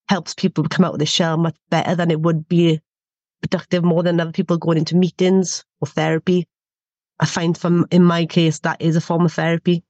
helps 0.09 0.33
people 0.33 0.63
come 0.65 0.85
out 0.85 0.93
of 0.93 0.99
the 0.99 1.05
shell 1.05 1.37
much 1.37 1.55
better 1.69 1.95
than 1.95 2.11
it 2.11 2.19
would 2.21 2.47
be 2.47 2.81
productive 3.41 3.83
more 3.83 4.03
than 4.03 4.19
other 4.19 4.31
people 4.31 4.57
going 4.57 4.77
into 4.77 4.95
meetings 4.95 5.63
or 5.79 5.87
therapy. 5.87 6.47
I 7.19 7.25
find 7.25 7.57
from 7.57 7.85
in 7.91 8.03
my 8.03 8.25
case 8.25 8.59
that 8.59 8.81
is 8.81 8.95
a 8.95 9.01
form 9.01 9.25
of 9.25 9.33
therapy, 9.33 9.83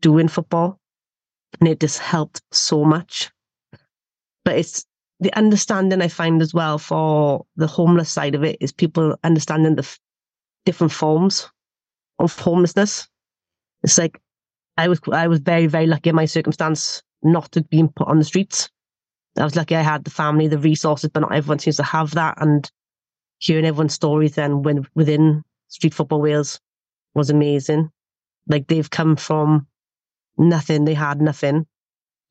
doing 0.00 0.28
football. 0.28 0.78
And 1.60 1.68
it 1.68 1.80
just 1.80 1.98
helped 1.98 2.42
so 2.50 2.84
much. 2.84 3.30
But 4.44 4.56
it's 4.56 4.84
the 5.20 5.32
understanding 5.34 6.02
I 6.02 6.08
find 6.08 6.42
as 6.42 6.52
well 6.52 6.78
for 6.78 7.46
the 7.56 7.66
homeless 7.66 8.10
side 8.10 8.34
of 8.34 8.42
it 8.42 8.56
is 8.60 8.72
people 8.72 9.16
understanding 9.22 9.76
the 9.76 9.82
f- 9.82 10.00
different 10.64 10.92
forms 10.92 11.48
of 12.18 12.36
homelessness. 12.38 13.08
It's 13.82 13.98
like 13.98 14.20
I 14.76 14.88
was 14.88 15.00
I 15.12 15.28
was 15.28 15.40
very 15.40 15.66
very 15.66 15.86
lucky 15.86 16.10
in 16.10 16.16
my 16.16 16.24
circumstance 16.24 17.02
not 17.22 17.52
to 17.52 17.62
be 17.62 17.86
put 17.94 18.08
on 18.08 18.18
the 18.18 18.24
streets. 18.24 18.68
I 19.38 19.44
was 19.44 19.56
lucky 19.56 19.76
I 19.76 19.82
had 19.82 20.04
the 20.04 20.10
family, 20.10 20.48
the 20.48 20.58
resources, 20.58 21.10
but 21.12 21.20
not 21.20 21.34
everyone 21.34 21.58
seems 21.58 21.76
to 21.76 21.82
have 21.82 22.12
that. 22.12 22.40
And 22.40 22.70
hearing 23.38 23.64
everyone's 23.64 23.94
stories 23.94 24.34
then 24.34 24.62
when 24.62 24.86
within 24.94 25.42
Street 25.68 25.94
Football 25.94 26.20
Wales 26.20 26.60
was 27.14 27.30
amazing. 27.30 27.90
Like 28.48 28.66
they've 28.66 28.90
come 28.90 29.16
from 29.16 29.66
nothing, 30.36 30.84
they 30.84 30.94
had 30.94 31.20
nothing, 31.20 31.66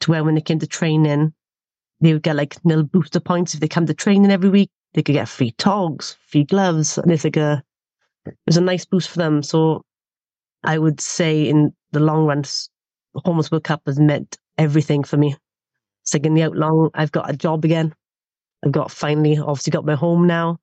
to 0.02 0.12
where 0.12 0.24
when 0.24 0.36
they 0.36 0.42
came 0.42 0.60
to 0.60 0.68
training, 0.68 1.34
they 2.02 2.14
would 2.14 2.24
get 2.24 2.36
like 2.36 2.64
nil 2.66 2.84
booster 2.84 3.20
points. 3.20 3.54
If 3.54 3.60
they 3.60 3.68
come 3.68 3.86
to 3.86 3.94
training 3.94 4.32
every 4.32 4.50
week, 4.50 4.70
they 4.94 5.04
could 5.04 5.14
get 5.14 5.30
free 5.30 5.52
togs, 5.52 6.18
free 6.28 6.44
gloves. 6.44 6.98
And 6.98 7.12
it's 7.12 7.24
like 7.24 7.38
a, 7.38 7.64
it 8.26 8.36
was 8.46 8.58
a 8.58 8.62
nice 8.62 8.86
boost 8.86 9.10
for 9.10 9.18
them. 9.18 9.42
So 9.42 9.84
I 10.64 10.78
would 10.78 11.00
say 11.00 11.48
in 11.48 11.74
the 11.92 12.00
long 12.00 12.26
run, 12.26 12.44
Homeless 13.16 13.52
World 13.52 13.64
Cup 13.64 13.82
has 13.86 14.00
meant 14.00 14.38
everything 14.58 15.04
for 15.04 15.18
me 15.18 15.36
singing 16.04 16.34
the 16.34 16.44
out 16.44 16.56
long. 16.56 16.90
I've 16.94 17.12
got 17.12 17.30
a 17.30 17.36
job 17.36 17.66
again. 17.66 17.94
I've 18.64 18.72
got 18.72 18.92
finally 18.92 19.38
obviously 19.38 19.72
got 19.72 19.86
my 19.86 19.96
home 19.96 20.28
now 20.28 20.60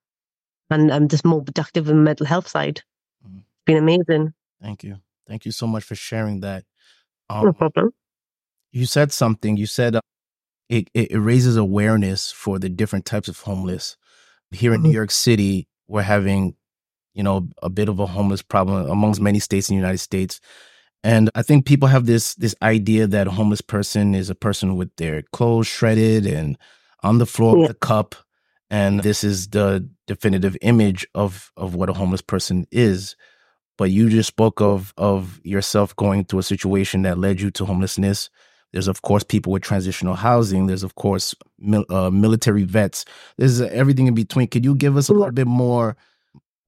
and 0.71 0.93
I'm 0.93 1.09
just 1.09 1.25
more 1.25 1.43
productive 1.43 1.89
in 1.89 1.97
the 1.97 2.03
mental 2.03 2.27
health 2.27 2.49
side. 2.49 2.83
Mm. 3.27 3.39
It's 3.39 3.65
been 3.65 3.77
amazing. 3.77 4.35
Thank 4.63 4.85
you. 4.85 4.97
Thank 5.27 5.45
you 5.45 5.53
so 5.53 5.67
much 5.67 5.85
for 5.85 5.95
sharing 5.95 6.41
that. 6.41 6.65
Um, 7.29 7.47
no 7.47 7.53
problem. 7.53 7.91
You 8.73 8.87
said 8.87 9.13
something. 9.13 9.57
You 9.57 9.67
said 9.67 9.97
uh, 9.97 10.01
it, 10.69 10.91
it 10.95 11.19
raises 11.19 11.57
awareness 11.57 12.31
for 12.31 12.59
the 12.59 12.69
different 12.69 13.05
types 13.05 13.29
of 13.29 13.41
homeless. 13.41 13.97
Here 14.51 14.73
in 14.73 14.81
mm-hmm. 14.81 14.89
New 14.89 14.95
York 14.95 15.11
City, 15.11 15.69
we're 15.89 16.03
having, 16.03 16.55
you 17.15 17.23
know, 17.23 17.49
a 17.63 17.69
bit 17.69 17.89
of 17.89 17.99
a 17.99 18.07
homeless 18.07 18.43
problem 18.43 18.89
amongst 18.89 19.21
many 19.21 19.39
states 19.39 19.69
in 19.69 19.77
the 19.77 19.81
United 19.81 19.99
States. 19.99 20.41
And 21.05 21.31
I 21.35 21.43
think 21.43 21.65
people 21.65 21.89
have 21.89 22.07
this 22.07 22.35
this 22.35 22.55
idea 22.63 23.07
that 23.07 23.29
a 23.29 23.31
homeless 23.31 23.61
person 23.61 24.15
is 24.15 24.31
a 24.31 24.35
person 24.35 24.77
with 24.77 24.95
their 24.97 25.23
clothes 25.33 25.67
shredded 25.67 26.27
and 26.27 26.59
on 27.03 27.19
the 27.19 27.27
floor 27.27 27.57
yeah. 27.57 27.63
with 27.63 27.71
a 27.71 27.75
cup. 27.75 28.15
And 28.71 29.01
this 29.03 29.25
is 29.25 29.49
the 29.49 29.89
definitive 30.07 30.57
image 30.61 31.07
of 31.15 31.53
of 31.57 31.75
what 31.75 31.89
a 31.89 31.95
homeless 31.95 32.21
person 32.21 32.67
is. 32.71 33.17
But 33.77 33.91
you 33.91 34.11
just 34.11 34.29
spoke 34.29 34.61
of 34.61 34.93
of 34.97 35.41
yourself 35.45 35.95
going 35.97 36.25
through 36.25 36.41
a 36.41 36.45
situation 36.45 37.03
that 37.03 37.19
led 37.19 37.41
you 37.41 37.51
to 37.53 37.65
homelessness. 37.65 38.29
There's 38.73 38.89
of 38.89 39.03
course 39.03 39.23
people 39.23 39.53
with 39.53 39.63
transitional 39.63 40.15
housing. 40.15 40.67
There's 40.67 40.83
of 40.83 40.97
course 40.97 41.35
mil, 41.59 41.85
uh, 41.89 42.11
military 42.11 42.65
vets. 42.65 43.05
There's 43.39 43.61
everything 43.61 44.09
in 44.09 44.15
between. 44.15 44.49
Could 44.49 44.65
you 44.65 44.75
give 44.75 44.97
us 44.97 45.09
a 45.09 45.15
little 45.15 45.33
bit 45.33 45.47
more, 45.47 45.97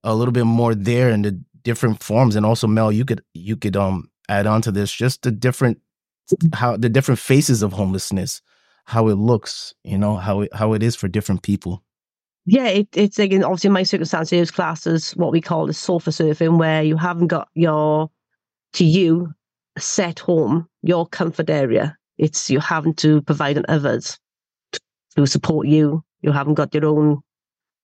a 0.05 0.15
little 0.15 0.33
bit 0.33 0.47
more 0.47 0.75
there 0.75 1.11
and 1.11 1.25
the 1.25 1.41
different 1.63 2.03
forms? 2.03 2.37
And 2.37 2.47
also, 2.47 2.67
Mel, 2.67 2.93
you 2.93 3.05
could 3.05 3.23
you 3.35 3.57
could 3.57 3.77
um 3.77 4.09
add 4.31 4.47
on 4.47 4.63
to 4.63 4.71
this 4.71 4.93
just 4.93 5.23
the 5.23 5.31
different 5.31 5.79
how 6.55 6.77
the 6.77 6.89
different 6.89 7.19
faces 7.19 7.63
of 7.63 7.73
homelessness 7.73 8.41
how 8.87 9.09
it 9.09 9.17
looks 9.17 9.75
you 9.83 9.99
know 9.99 10.17
how 10.17 10.43
it 10.43 10.55
how 10.55 10.73
it 10.73 10.83
is 10.83 10.97
for 10.97 11.09
different 11.09 11.43
people. 11.43 11.83
Yeah 12.47 12.69
it, 12.69 12.89
it's 12.95 13.19
like 13.19 13.33
in, 13.33 13.45
obviously 13.45 13.69
in 13.69 13.73
my 13.73 13.83
circumstances 13.83 14.51
class 14.51 14.87
as 14.87 15.11
what 15.13 15.33
we 15.33 15.41
call 15.41 15.67
the 15.67 15.75
sofa 15.75 16.11
surfing 16.11 16.59
where 16.59 16.83
you 16.83 16.97
haven't 16.97 17.27
got 17.27 17.49
your 17.55 18.11
to 18.75 18.85
you 18.85 19.33
set 19.79 20.21
home 20.21 20.67
your 20.83 21.07
comfort 21.07 21.51
area. 21.51 21.97
It's 22.17 22.51
you 22.51 22.61
having 22.61 22.95
to 22.95 23.23
provide 23.23 23.59
on 23.59 23.65
others 23.69 24.19
to 25.17 25.27
support 25.27 25.67
you. 25.67 26.03
You 26.23 26.33
haven't 26.33 26.55
got 26.55 26.75
your 26.75 26.87
own 26.87 27.21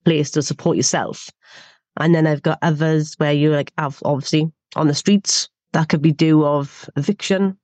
place 0.04 0.30
to 0.32 0.42
support 0.42 0.76
yourself. 0.76 1.28
And 1.98 2.14
then 2.14 2.26
i've 2.26 2.42
got 2.42 2.58
others 2.62 3.14
where 3.16 3.32
you 3.32 3.50
like 3.50 3.72
have 3.78 4.00
obviously 4.04 4.52
on 4.76 4.86
the 4.86 4.94
streets 4.94 5.48
that 5.76 5.90
could 5.90 6.00
be 6.00 6.12
due 6.12 6.42
of 6.42 6.88
eviction, 6.96 7.58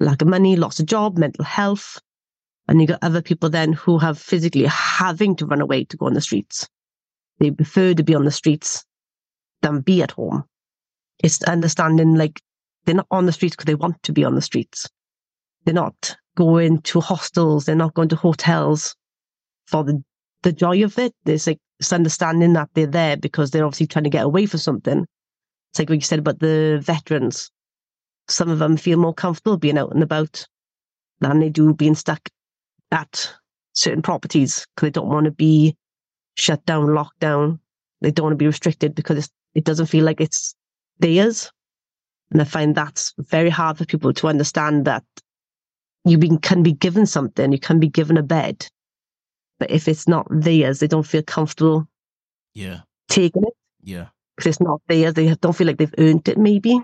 lack 0.00 0.20
of 0.22 0.26
money, 0.26 0.56
loss 0.56 0.80
of 0.80 0.86
job, 0.86 1.16
mental 1.16 1.44
health. 1.44 2.00
And 2.66 2.80
you 2.80 2.88
got 2.88 2.98
other 3.00 3.22
people 3.22 3.48
then 3.48 3.72
who 3.72 3.96
have 3.98 4.18
physically 4.18 4.64
having 4.64 5.36
to 5.36 5.46
run 5.46 5.60
away 5.60 5.84
to 5.84 5.96
go 5.96 6.06
on 6.06 6.14
the 6.14 6.20
streets. 6.20 6.68
They 7.38 7.52
prefer 7.52 7.94
to 7.94 8.02
be 8.02 8.16
on 8.16 8.24
the 8.24 8.32
streets 8.32 8.84
than 9.62 9.82
be 9.82 10.02
at 10.02 10.10
home. 10.10 10.46
It's 11.22 11.40
understanding 11.44 12.16
like 12.16 12.42
they're 12.84 12.96
not 12.96 13.06
on 13.12 13.26
the 13.26 13.32
streets 13.32 13.54
because 13.54 13.66
they 13.66 13.76
want 13.76 14.02
to 14.02 14.12
be 14.12 14.24
on 14.24 14.34
the 14.34 14.42
streets. 14.42 14.88
They're 15.64 15.74
not 15.74 16.16
going 16.36 16.80
to 16.82 17.00
hostels. 17.00 17.66
They're 17.66 17.76
not 17.76 17.94
going 17.94 18.08
to 18.08 18.16
hotels 18.16 18.96
for 19.68 19.84
the, 19.84 20.02
the 20.42 20.52
joy 20.52 20.82
of 20.82 20.98
it. 20.98 21.14
There's 21.24 21.46
like 21.46 21.60
it's 21.78 21.92
understanding 21.92 22.54
that 22.54 22.70
they're 22.74 22.88
there 22.88 23.16
because 23.16 23.52
they're 23.52 23.64
obviously 23.64 23.86
trying 23.86 24.04
to 24.04 24.10
get 24.10 24.24
away 24.24 24.46
from 24.46 24.58
something 24.58 25.06
it's 25.70 25.78
like 25.78 25.88
what 25.88 25.96
you 25.96 26.00
said 26.00 26.18
about 26.18 26.40
the 26.40 26.78
veterans. 26.82 27.50
Some 28.28 28.50
of 28.50 28.58
them 28.58 28.76
feel 28.76 28.98
more 28.98 29.14
comfortable 29.14 29.56
being 29.56 29.78
out 29.78 29.92
and 29.92 30.02
about 30.02 30.46
than 31.20 31.40
they 31.40 31.48
do 31.48 31.74
being 31.74 31.94
stuck 31.94 32.28
at 32.90 33.32
certain 33.72 34.02
properties 34.02 34.66
because 34.74 34.86
they 34.86 34.90
don't 34.90 35.08
want 35.08 35.24
to 35.24 35.30
be 35.30 35.76
shut 36.34 36.64
down, 36.66 36.94
locked 36.94 37.18
down. 37.20 37.60
They 38.00 38.10
don't 38.10 38.24
want 38.24 38.34
to 38.34 38.36
be 38.36 38.46
restricted 38.46 38.94
because 38.94 39.28
it 39.54 39.64
doesn't 39.64 39.86
feel 39.86 40.04
like 40.04 40.20
it's 40.20 40.54
theirs. 40.98 41.50
And 42.30 42.40
I 42.40 42.44
find 42.44 42.74
that's 42.74 43.14
very 43.18 43.50
hard 43.50 43.78
for 43.78 43.86
people 43.86 44.12
to 44.12 44.28
understand 44.28 44.84
that 44.84 45.04
you 46.04 46.18
be, 46.18 46.36
can 46.38 46.62
be 46.62 46.72
given 46.72 47.06
something, 47.06 47.52
you 47.52 47.58
can 47.58 47.80
be 47.80 47.88
given 47.88 48.16
a 48.16 48.22
bed, 48.22 48.66
but 49.58 49.70
if 49.70 49.88
it's 49.88 50.06
not 50.06 50.26
theirs, 50.30 50.78
they 50.78 50.86
don't 50.86 51.06
feel 51.06 51.22
comfortable 51.22 51.88
yeah 52.54 52.80
taking 53.08 53.44
it. 53.44 53.54
Yeah. 53.82 54.06
Because 54.38 54.50
it's 54.50 54.60
not 54.60 54.80
theirs, 54.86 55.14
they 55.14 55.34
don't 55.34 55.52
feel 55.52 55.66
like 55.66 55.78
they've 55.78 55.94
earned 55.98 56.28
it, 56.28 56.38
maybe. 56.38 56.80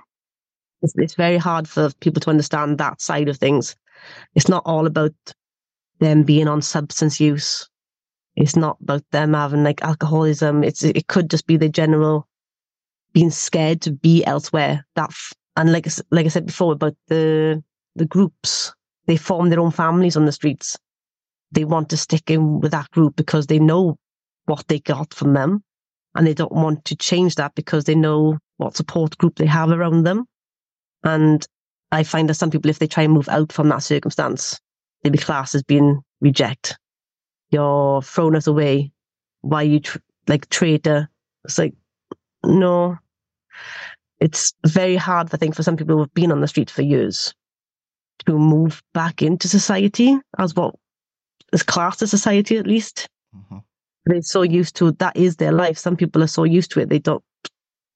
It's, 0.83 0.93
it's 0.97 1.15
very 1.15 1.37
hard 1.37 1.69
for 1.69 1.89
people 2.01 2.19
to 2.23 2.31
understand 2.31 2.79
that 2.79 3.01
side 3.01 3.29
of 3.29 3.37
things. 3.37 3.77
It's 4.35 4.49
not 4.49 4.65
all 4.67 4.89
about 4.89 5.15
them 6.01 6.25
being 6.25 6.49
on 6.49 6.63
substance 6.63 7.21
use. 7.21 7.69
It's 8.35 8.57
not 8.57 8.79
about 8.83 9.05
them 9.13 9.35
having 9.35 9.63
like 9.63 9.85
alcoholism. 9.85 10.65
It's 10.65 10.83
it 10.83 11.07
could 11.07 11.31
just 11.31 11.47
be 11.47 11.57
the 11.57 11.69
general 11.69 12.27
being 13.13 13.31
scared 13.31 13.81
to 13.83 13.93
be 13.93 14.25
elsewhere. 14.25 14.85
That 14.97 15.13
and 15.57 15.71
like 15.71 15.87
like 16.11 16.27
I 16.27 16.31
said 16.31 16.47
before 16.47 16.73
about 16.73 16.97
the 17.07 17.63
the 17.95 18.05
groups, 18.05 18.75
they 19.07 19.17
form 19.17 19.51
their 19.51 19.61
own 19.61 19.71
families 19.71 20.17
on 20.17 20.25
the 20.25 20.33
streets. 20.33 20.77
They 21.53 21.65
want 21.65 21.89
to 21.91 21.97
stick 21.97 22.33
in 22.33 22.59
with 22.59 22.73
that 22.73 22.91
group 22.91 23.15
because 23.15 23.47
they 23.47 23.61
know 23.61 23.97
what 24.47 24.67
they 24.67 24.81
got 24.81 25.15
from 25.15 25.35
them, 25.35 25.63
and 26.15 26.27
they 26.27 26.35
don't 26.35 26.53
want 26.53 26.85
to 26.87 26.97
change 26.97 27.35
that 27.37 27.55
because 27.55 27.85
they 27.85 27.95
know 27.95 28.39
what 28.57 28.77
support 28.77 29.19
group 29.19 29.37
they 29.37 29.47
have 29.47 29.71
around 29.71 30.05
them. 30.05 30.27
And 31.03 31.47
I 31.93 32.03
find 32.03 32.29
that 32.29 32.35
some 32.35 32.51
people, 32.51 32.71
if 32.71 32.79
they 32.79 32.87
try 32.87 33.03
and 33.05 33.13
move 33.13 33.29
out 33.29 33.53
from 33.53 33.69
that 33.69 33.83
circumstance, 33.83 34.61
they 35.03 35.11
be 35.11 35.19
classed 35.19 35.55
as 35.55 35.63
being 35.63 36.01
reject. 36.21 36.79
You're 37.51 38.03
thrown 38.03 38.37
us 38.37 38.47
away. 38.47 38.91
Why 39.43 39.63
you 39.63 39.81
tr- 39.81 39.99
like 40.27 40.49
traitor? 40.49 41.09
It's 41.45 41.59
like 41.59 41.75
no. 42.45 42.97
It's 44.21 44.55
very 44.67 44.97
hard, 44.97 45.29
I 45.33 45.37
think, 45.37 45.55
for 45.55 45.63
some 45.63 45.77
people 45.77 45.99
who've 45.99 46.15
been 46.15 46.33
on 46.33 46.41
the 46.41 46.49
street 46.49 46.71
for 46.71 46.83
years 46.83 47.35
to 48.27 48.39
move 48.39 48.83
back 48.95 49.23
into 49.23 49.49
society 49.49 50.17
as 50.39 50.55
what 50.55 50.75
is 51.53 51.63
classed 51.63 52.03
as 52.03 52.11
society, 52.11 52.57
at 52.57 52.67
least. 52.67 53.09
Mm-hmm. 53.37 53.59
They're 54.07 54.23
so 54.23 54.43
used 54.43 54.77
to 54.77 54.93
that 54.93 55.17
is 55.17 55.37
their 55.37 55.53
life. 55.53 55.79
Some 55.79 55.97
people 55.97 56.23
are 56.23 56.29
so 56.29 56.45
used 56.45 56.71
to 56.73 56.81
it 56.81 56.89
they 56.89 56.99
don't 56.99 57.25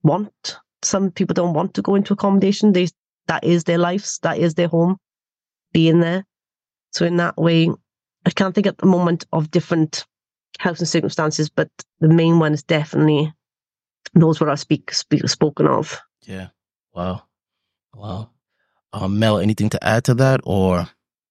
want. 0.02 0.58
Some 0.82 1.10
people 1.10 1.34
don't 1.34 1.54
want 1.54 1.74
to 1.74 1.82
go 1.82 1.94
into 1.94 2.14
accommodation. 2.14 2.72
They 2.72 2.88
that 3.26 3.44
is 3.44 3.64
their 3.64 3.78
lives. 3.78 4.18
That 4.22 4.38
is 4.38 4.54
their 4.54 4.68
home. 4.68 4.96
Being 5.72 6.00
there. 6.00 6.24
So 6.92 7.04
in 7.04 7.18
that 7.18 7.36
way, 7.36 7.68
I 8.24 8.30
can't 8.30 8.54
think 8.54 8.66
at 8.66 8.78
the 8.78 8.86
moment 8.86 9.26
of 9.32 9.50
different 9.50 10.06
housing 10.58 10.86
circumstances, 10.86 11.50
but 11.50 11.68
the 12.00 12.08
main 12.08 12.38
one 12.38 12.54
is 12.54 12.62
definitely 12.62 13.32
those 14.14 14.40
what 14.40 14.50
I 14.50 14.54
speak, 14.54 14.92
speak 14.92 15.28
spoken 15.28 15.66
of. 15.66 16.00
Yeah. 16.22 16.48
Wow. 16.94 17.22
Wow. 17.94 18.30
Um, 18.92 19.18
Mel, 19.18 19.38
anything 19.38 19.68
to 19.70 19.84
add 19.84 20.04
to 20.04 20.14
that, 20.14 20.40
or? 20.44 20.88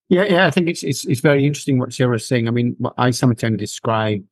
Yeah, 0.09 0.23
yeah, 0.23 0.47
I 0.47 0.51
think 0.51 0.69
it's 0.69 0.83
it's 0.83 1.05
it's 1.05 1.21
very 1.21 1.45
interesting 1.45 1.79
what 1.79 1.93
Sarah's 1.93 2.25
saying. 2.27 2.47
I 2.47 2.51
mean, 2.51 2.75
what 2.77 2.93
I 2.97 3.11
sometimes 3.11 3.57
describe 3.57 4.23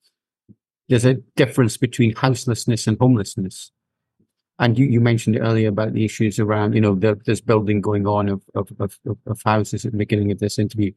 there's 0.89 1.05
a 1.05 1.15
difference 1.35 1.77
between 1.77 2.15
houselessness 2.15 2.87
and 2.87 2.97
homelessness. 2.99 3.71
And 4.59 4.77
you, 4.79 4.85
you 4.85 5.01
mentioned 5.01 5.37
earlier 5.37 5.67
about 5.67 5.93
the 5.93 6.05
issues 6.05 6.39
around, 6.39 6.75
you 6.75 6.81
know, 6.81 6.95
the, 6.95 7.19
this 7.25 7.41
building 7.41 7.81
going 7.81 8.07
on 8.07 8.29
of, 8.29 8.41
of, 8.53 8.69
of, 8.79 8.97
of 9.25 9.41
houses 9.43 9.85
at 9.85 9.91
the 9.91 9.97
beginning 9.97 10.31
of 10.31 10.39
this 10.39 10.57
interview. 10.57 10.91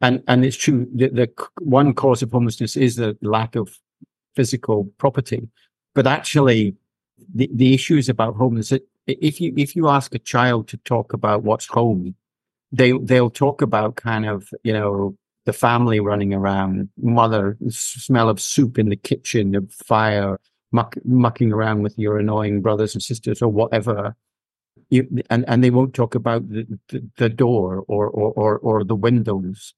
And, 0.00 0.22
and 0.26 0.44
it's 0.44 0.56
true 0.56 0.88
that 0.96 1.14
the 1.14 1.30
one 1.60 1.94
cause 1.94 2.22
of 2.22 2.32
homelessness 2.32 2.76
is 2.76 2.96
the 2.96 3.16
lack 3.22 3.54
of 3.54 3.78
physical 4.34 4.90
property. 4.98 5.48
But 5.94 6.06
actually, 6.06 6.74
the, 7.32 7.48
the 7.54 7.74
issues 7.74 8.08
about 8.08 8.34
homelessness, 8.34 8.82
if 9.06 9.40
you, 9.40 9.54
if 9.56 9.76
you 9.76 9.88
ask 9.88 10.14
a 10.14 10.18
child 10.18 10.66
to 10.68 10.76
talk 10.78 11.12
about 11.12 11.44
what's 11.44 11.66
home, 11.66 12.16
they, 12.72 12.92
they'll 12.92 13.30
talk 13.30 13.62
about 13.62 13.94
kind 13.94 14.26
of, 14.26 14.48
you 14.64 14.72
know, 14.72 15.16
the 15.44 15.52
family 15.52 16.00
running 16.00 16.32
around, 16.32 16.88
mother, 17.00 17.56
smell 17.68 18.28
of 18.28 18.40
soup 18.40 18.78
in 18.78 18.88
the 18.88 18.96
kitchen, 18.96 19.54
of 19.54 19.70
fire, 19.72 20.40
muck, 20.72 20.96
mucking 21.04 21.52
around 21.52 21.82
with 21.82 21.98
your 21.98 22.18
annoying 22.18 22.62
brothers 22.62 22.94
and 22.94 23.02
sisters 23.02 23.42
or 23.42 23.48
whatever. 23.48 24.16
You, 24.90 25.06
and, 25.30 25.44
and 25.48 25.62
they 25.62 25.70
won't 25.70 25.94
talk 25.94 26.14
about 26.14 26.48
the, 26.48 26.66
the, 26.88 27.08
the 27.16 27.28
door 27.28 27.84
or, 27.88 28.08
or, 28.08 28.32
or, 28.32 28.58
or, 28.58 28.84
the 28.84 28.94
windows. 28.94 29.74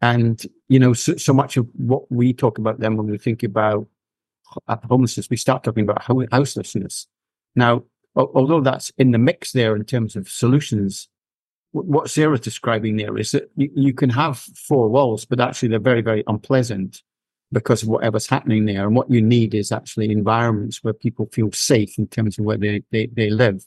And, 0.00 0.44
you 0.68 0.78
know, 0.78 0.92
so, 0.94 1.16
so 1.16 1.32
much 1.32 1.56
of 1.56 1.68
what 1.74 2.10
we 2.10 2.32
talk 2.32 2.58
about 2.58 2.80
then 2.80 2.96
when 2.96 3.06
we 3.06 3.18
think 3.18 3.42
about 3.42 3.86
homelessness, 4.68 5.30
we 5.30 5.36
start 5.36 5.62
talking 5.62 5.84
about 5.88 6.02
houselessness. 6.32 7.06
Now, 7.54 7.84
although 8.16 8.60
that's 8.60 8.90
in 8.98 9.12
the 9.12 9.18
mix 9.18 9.52
there 9.52 9.76
in 9.76 9.84
terms 9.84 10.16
of 10.16 10.28
solutions, 10.28 11.08
what 11.72 12.10
Sarah's 12.10 12.40
describing 12.40 12.96
there 12.96 13.16
is 13.16 13.32
that 13.32 13.50
you, 13.56 13.94
can 13.94 14.10
have 14.10 14.38
four 14.38 14.88
walls, 14.88 15.24
but 15.24 15.40
actually 15.40 15.70
they're 15.70 15.78
very, 15.78 16.02
very 16.02 16.22
unpleasant 16.26 17.02
because 17.50 17.82
of 17.82 17.88
whatever's 17.88 18.26
happening 18.26 18.66
there. 18.66 18.86
And 18.86 18.94
what 18.94 19.10
you 19.10 19.22
need 19.22 19.54
is 19.54 19.72
actually 19.72 20.10
environments 20.10 20.84
where 20.84 20.92
people 20.92 21.28
feel 21.32 21.50
safe 21.52 21.98
in 21.98 22.06
terms 22.06 22.38
of 22.38 22.44
where 22.44 22.58
they, 22.58 22.82
they, 22.90 23.06
they 23.06 23.30
live. 23.30 23.64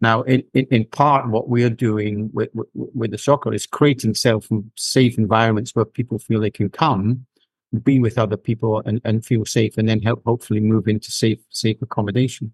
Now, 0.00 0.22
in, 0.22 0.42
in, 0.54 0.66
in, 0.70 0.84
part, 0.86 1.28
what 1.28 1.48
we 1.48 1.62
are 1.62 1.70
doing 1.70 2.30
with, 2.32 2.50
with, 2.54 2.68
with 2.74 3.10
the 3.12 3.18
soccer 3.18 3.52
is 3.52 3.66
creating 3.66 4.14
self 4.14 4.48
safe 4.76 5.16
environments 5.16 5.74
where 5.74 5.84
people 5.84 6.18
feel 6.18 6.40
they 6.40 6.50
can 6.50 6.70
come, 6.70 7.26
be 7.84 8.00
with 8.00 8.18
other 8.18 8.36
people 8.36 8.82
and, 8.84 9.00
and 9.04 9.24
feel 9.24 9.44
safe 9.44 9.78
and 9.78 9.88
then 9.88 10.02
help 10.02 10.22
hopefully 10.24 10.60
move 10.60 10.88
into 10.88 11.10
safe, 11.10 11.38
safe 11.50 11.80
accommodation. 11.82 12.52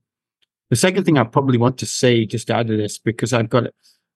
The 0.70 0.76
second 0.76 1.04
thing 1.04 1.16
I 1.16 1.24
probably 1.24 1.56
want 1.56 1.78
to 1.78 1.86
say, 1.86 2.26
just 2.26 2.50
out 2.50 2.68
of 2.70 2.76
this, 2.76 2.98
because 2.98 3.32
I've 3.32 3.48
got, 3.48 3.64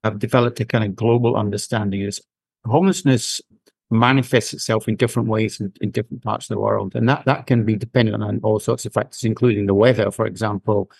I've 0.04 0.18
developed 0.18 0.60
a 0.60 0.64
kind 0.64 0.84
of 0.84 0.96
global 0.96 1.36
understanding 1.36 2.02
is 2.02 2.20
homelessness 2.64 3.40
manifests 3.92 4.54
itself 4.54 4.88
in 4.88 4.96
different 4.96 5.28
ways 5.28 5.60
in, 5.60 5.72
in, 5.80 5.90
different 5.90 6.22
parts 6.22 6.50
of 6.50 6.54
the 6.54 6.60
world. 6.60 6.94
And 6.96 7.08
that, 7.08 7.24
that 7.26 7.46
can 7.46 7.64
be 7.64 7.76
dependent 7.76 8.22
on 8.22 8.40
all 8.42 8.58
sorts 8.58 8.86
of 8.86 8.92
factors, 8.92 9.22
including 9.22 9.66
the 9.66 9.74
weather, 9.74 10.10
for 10.10 10.26
example, 10.26 10.90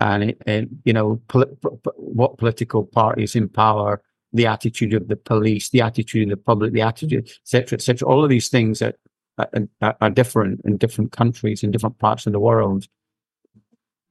and, 0.00 0.34
and 0.46 0.68
you 0.84 0.92
know, 0.92 1.20
pol- 1.28 1.58
what 1.96 2.38
political 2.38 2.84
parties 2.84 3.34
in 3.34 3.48
power, 3.48 4.00
the 4.32 4.46
attitude 4.46 4.94
of 4.94 5.08
the 5.08 5.16
police, 5.16 5.70
the 5.70 5.80
attitude 5.80 6.24
of 6.24 6.38
the 6.38 6.42
public, 6.42 6.72
the 6.72 6.82
attitude, 6.82 7.28
etc., 7.42 7.76
etc. 7.76 8.08
All 8.08 8.22
of 8.22 8.30
these 8.30 8.48
things 8.48 8.80
are, 8.80 8.94
are, 9.38 9.96
are 10.00 10.10
different 10.10 10.60
in 10.64 10.76
different 10.76 11.12
countries, 11.12 11.64
in 11.64 11.72
different 11.72 11.98
parts 11.98 12.26
of 12.26 12.32
the 12.32 12.40
world. 12.40 12.86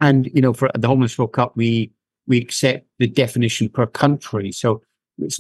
And, 0.02 0.28
you 0.34 0.41
know, 0.41 0.54
for 0.54 0.69
the 0.76 0.88
Homeless 0.88 1.17
World 1.17 1.34
Cup, 1.34 1.54
we, 1.56 1.91
we 2.27 2.37
accept 2.39 2.87
the 2.99 3.07
definition 3.07 3.69
per 3.69 3.87
country. 3.87 4.51
So 4.51 4.81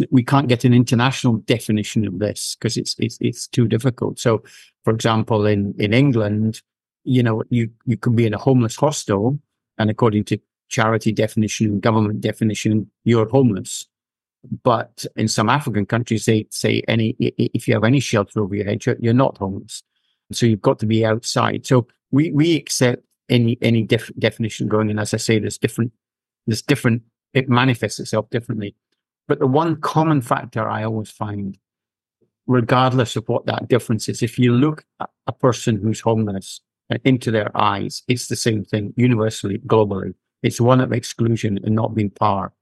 we 0.09 0.23
can't 0.23 0.47
get 0.47 0.65
an 0.65 0.73
international 0.73 1.37
definition 1.37 2.07
of 2.07 2.19
this 2.19 2.55
because 2.55 2.77
it's, 2.77 2.95
it's 2.97 3.17
it's 3.21 3.47
too 3.47 3.67
difficult. 3.67 4.19
So, 4.19 4.43
for 4.83 4.93
example, 4.93 5.45
in 5.45 5.75
in 5.77 5.93
England, 5.93 6.61
you 7.03 7.21
know, 7.21 7.43
you 7.49 7.69
you 7.85 7.97
can 7.97 8.15
be 8.15 8.25
in 8.25 8.33
a 8.33 8.39
homeless 8.39 8.75
hostel, 8.75 9.39
and 9.77 9.89
according 9.89 10.23
to 10.25 10.39
charity 10.69 11.11
definition 11.11 11.67
and 11.67 11.81
government 11.81 12.21
definition, 12.21 12.89
you're 13.03 13.29
homeless. 13.29 13.85
But 14.63 15.05
in 15.15 15.27
some 15.27 15.49
African 15.49 15.85
countries, 15.85 16.25
they 16.25 16.47
say 16.49 16.81
any 16.87 17.15
if 17.19 17.67
you 17.67 17.73
have 17.73 17.83
any 17.83 17.99
shelter 17.99 18.41
over 18.41 18.55
your 18.55 18.65
head, 18.65 18.83
you're, 18.99 19.13
not 19.13 19.37
homeless. 19.37 19.83
So 20.31 20.45
you've 20.45 20.61
got 20.61 20.79
to 20.79 20.85
be 20.85 21.05
outside. 21.05 21.65
So 21.65 21.87
we 22.11 22.31
we 22.31 22.55
accept 22.55 23.03
any 23.29 23.57
any 23.61 23.83
def- 23.83 24.11
definition 24.17 24.67
going. 24.67 24.89
And 24.89 24.99
as 24.99 25.13
I 25.13 25.17
say, 25.17 25.37
there's 25.37 25.57
different 25.57 25.91
there's 26.47 26.61
different. 26.61 27.03
It 27.33 27.49
manifests 27.49 27.99
itself 27.99 28.29
differently. 28.29 28.75
But 29.27 29.39
the 29.39 29.47
one 29.47 29.79
common 29.81 30.21
factor 30.21 30.67
I 30.67 30.83
always 30.83 31.11
find, 31.11 31.57
regardless 32.47 33.15
of 33.15 33.27
what 33.27 33.45
that 33.45 33.67
difference 33.67 34.07
is, 34.07 34.23
if 34.23 34.39
you 34.39 34.53
look 34.53 34.85
at 35.01 35.09
a 35.27 35.33
person 35.33 35.79
who's 35.81 35.99
homeless 35.99 36.61
into 37.03 37.29
their 37.29 37.51
eyes, 37.55 38.03
it's 38.07 38.27
the 38.27 38.35
same 38.35 38.63
thing 38.63 38.93
universally, 38.95 39.59
globally. 39.59 40.13
It's 40.41 40.61
one 40.61 40.79
of 40.79 40.93
exclusion 40.93 41.59
and 41.63 41.75
not 41.75 41.93
being 41.93 42.09
part. 42.09 42.53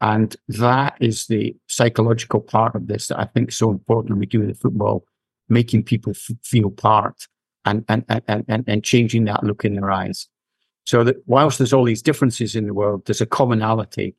And 0.00 0.34
that 0.48 0.96
is 1.00 1.26
the 1.26 1.56
psychological 1.68 2.40
part 2.40 2.74
of 2.74 2.86
this 2.86 3.08
that 3.08 3.18
I 3.18 3.24
think 3.24 3.50
is 3.50 3.56
so 3.56 3.70
important 3.70 4.10
when 4.10 4.20
we 4.20 4.26
do 4.26 4.46
the 4.46 4.54
football, 4.54 5.04
making 5.48 5.84
people 5.84 6.12
f- 6.12 6.36
feel 6.42 6.70
part 6.70 7.26
and, 7.64 7.84
and, 7.88 8.04
and, 8.08 8.44
and, 8.48 8.64
and 8.66 8.84
changing 8.84 9.24
that 9.24 9.44
look 9.44 9.64
in 9.64 9.74
their 9.74 9.90
eyes. 9.90 10.28
So 10.88 11.04
that 11.04 11.16
whilst 11.26 11.58
there's 11.58 11.74
all 11.74 11.84
these 11.84 12.00
differences 12.00 12.56
in 12.56 12.66
the 12.66 12.72
world, 12.72 13.04
there's 13.04 13.20
a 13.20 13.26
commonality 13.26 14.16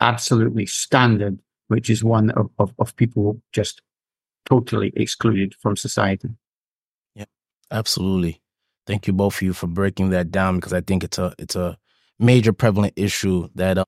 absolutely 0.00 0.64
standard, 0.64 1.38
which 1.66 1.90
is 1.90 2.02
one 2.02 2.30
of, 2.30 2.48
of, 2.58 2.72
of 2.78 2.96
people 2.96 3.42
just 3.52 3.82
totally 4.46 4.90
excluded 4.96 5.54
from 5.56 5.76
society. 5.76 6.30
Yeah, 7.14 7.26
absolutely. 7.70 8.40
Thank 8.86 9.06
you 9.06 9.12
both 9.12 9.34
of 9.34 9.42
you 9.42 9.52
for 9.52 9.66
breaking 9.66 10.08
that 10.08 10.30
down 10.30 10.56
because 10.56 10.72
I 10.72 10.80
think 10.80 11.04
it's 11.04 11.18
a 11.18 11.34
it's 11.38 11.56
a 11.56 11.76
major 12.18 12.54
prevalent 12.54 12.94
issue 12.96 13.50
that 13.54 13.76
uh, 13.76 13.84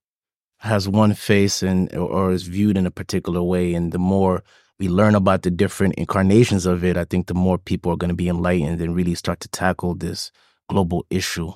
has 0.58 0.86
one 0.86 1.14
face 1.14 1.62
and 1.62 1.90
or 1.96 2.32
is 2.32 2.42
viewed 2.42 2.76
in 2.76 2.84
a 2.84 2.90
particular 2.90 3.42
way, 3.42 3.72
and 3.72 3.92
the 3.92 3.98
more 3.98 4.44
we 4.78 4.90
learn 4.90 5.14
about 5.14 5.40
the 5.40 5.50
different 5.50 5.94
incarnations 5.94 6.66
of 6.66 6.84
it, 6.84 6.98
I 6.98 7.06
think 7.06 7.28
the 7.28 7.34
more 7.46 7.56
people 7.56 7.90
are 7.90 7.96
going 7.96 8.10
to 8.10 8.14
be 8.14 8.28
enlightened 8.28 8.82
and 8.82 8.94
really 8.94 9.14
start 9.14 9.40
to 9.40 9.48
tackle 9.48 9.94
this 9.94 10.30
global 10.68 11.06
issue. 11.08 11.52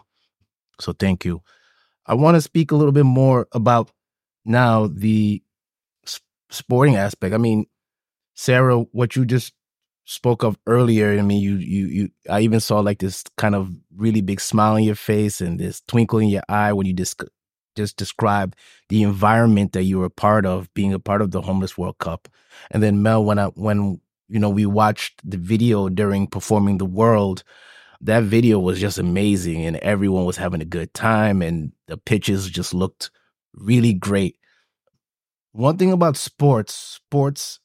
So 0.81 0.93
thank 0.93 1.25
you. 1.25 1.43
I 2.07 2.15
want 2.15 2.37
to 2.37 2.41
speak 2.41 2.71
a 2.71 2.77
little 2.77 2.93
bit 2.93 3.05
more 3.05 3.49
about 3.53 3.91
now 4.45 4.87
the 4.87 5.43
sporting 6.51 6.97
aspect. 6.97 7.35
I 7.35 7.39
mean, 7.39 7.67
Sarah, 8.35 8.79
what 8.93 9.17
you 9.17 9.25
just 9.25 9.55
spoke 10.05 10.43
of 10.43 10.59
earlier. 10.67 11.19
I 11.19 11.23
mean, 11.23 11.41
you 11.41 11.57
you 11.57 11.87
you. 11.87 12.09
I 12.29 12.41
even 12.41 12.61
saw 12.61 12.81
like 12.81 12.99
this 12.99 13.25
kind 13.37 13.55
of 13.55 13.71
really 13.97 14.21
big 14.21 14.41
smile 14.41 14.75
on 14.75 14.83
your 14.83 14.95
face 14.95 15.41
and 15.41 15.59
this 15.59 15.83
twinkle 15.89 16.19
in 16.19 16.29
your 16.29 16.43
eye 16.49 16.73
when 16.73 16.87
you 16.87 16.93
just 16.93 17.23
just 17.77 17.97
described 17.97 18.57
the 18.89 19.03
environment 19.03 19.73
that 19.73 19.83
you 19.85 19.99
were 19.99 20.11
part 20.11 20.47
of, 20.47 20.73
being 20.75 20.93
a 20.93 20.99
part 20.99 21.23
of 21.23 21.31
the 21.33 21.43
Homeless 21.43 21.77
World 21.77 21.99
Cup. 21.99 22.29
And 22.71 22.83
then 22.83 23.03
Mel, 23.03 23.25
when 23.25 23.39
I 23.39 23.47
when 23.49 24.01
you 24.29 24.39
know 24.39 24.51
we 24.51 24.67
watched 24.67 25.21
the 25.29 25.39
video 25.39 25.89
during 25.89 26.27
performing 26.27 26.79
the 26.79 26.85
world, 26.87 27.43
that 28.01 28.25
video 28.25 28.59
was 28.59 28.81
just 28.81 28.99
amazing, 28.99 29.65
and 29.65 29.77
everyone 29.77 30.25
was 30.25 30.37
having 30.37 30.61
a 30.61 30.67
good 30.67 30.93
time, 30.95 31.43
and 31.43 31.73
the 31.87 31.97
pitches 31.97 32.49
just 32.49 32.75
looked 32.75 33.11
really 33.55 33.93
great. 33.93 34.37
One 35.53 35.77
thing 35.77 35.93
about 35.93 36.17
sports, 36.17 36.75
sports 36.75 37.61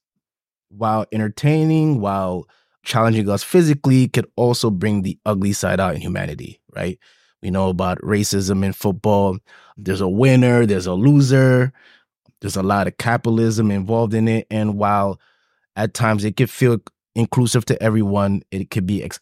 while 0.69 1.05
entertaining, 1.11 1.99
while 1.99 2.47
challenging 2.83 3.29
us 3.29 3.43
physically, 3.43 4.07
could 4.07 4.27
also 4.35 4.69
bring 4.69 5.01
the 5.01 5.17
ugly 5.25 5.53
side 5.53 5.79
out 5.79 5.95
in 5.95 6.01
humanity, 6.01 6.61
right? 6.75 6.99
We 7.41 7.51
know 7.51 7.69
about 7.69 7.99
racism 7.99 8.63
in 8.63 8.73
football. 8.73 9.37
There's 9.77 10.01
a 10.01 10.07
winner, 10.07 10.65
there's 10.65 10.87
a 10.87 10.93
loser, 10.93 11.71
there's 12.41 12.55
a 12.55 12.63
lot 12.63 12.87
of 12.87 12.97
capitalism 12.97 13.71
involved 13.71 14.13
in 14.13 14.27
it. 14.27 14.47
And 14.49 14.77
while 14.77 15.19
at 15.75 15.93
times 15.93 16.25
it 16.25 16.37
could 16.37 16.49
feel 16.49 16.79
inclusive 17.15 17.65
to 17.65 17.81
everyone, 17.81 18.41
it 18.51 18.69
could 18.69 18.85
be 18.85 19.03
ex- 19.03 19.19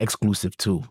exclusive 0.00 0.56
too. 0.56 0.82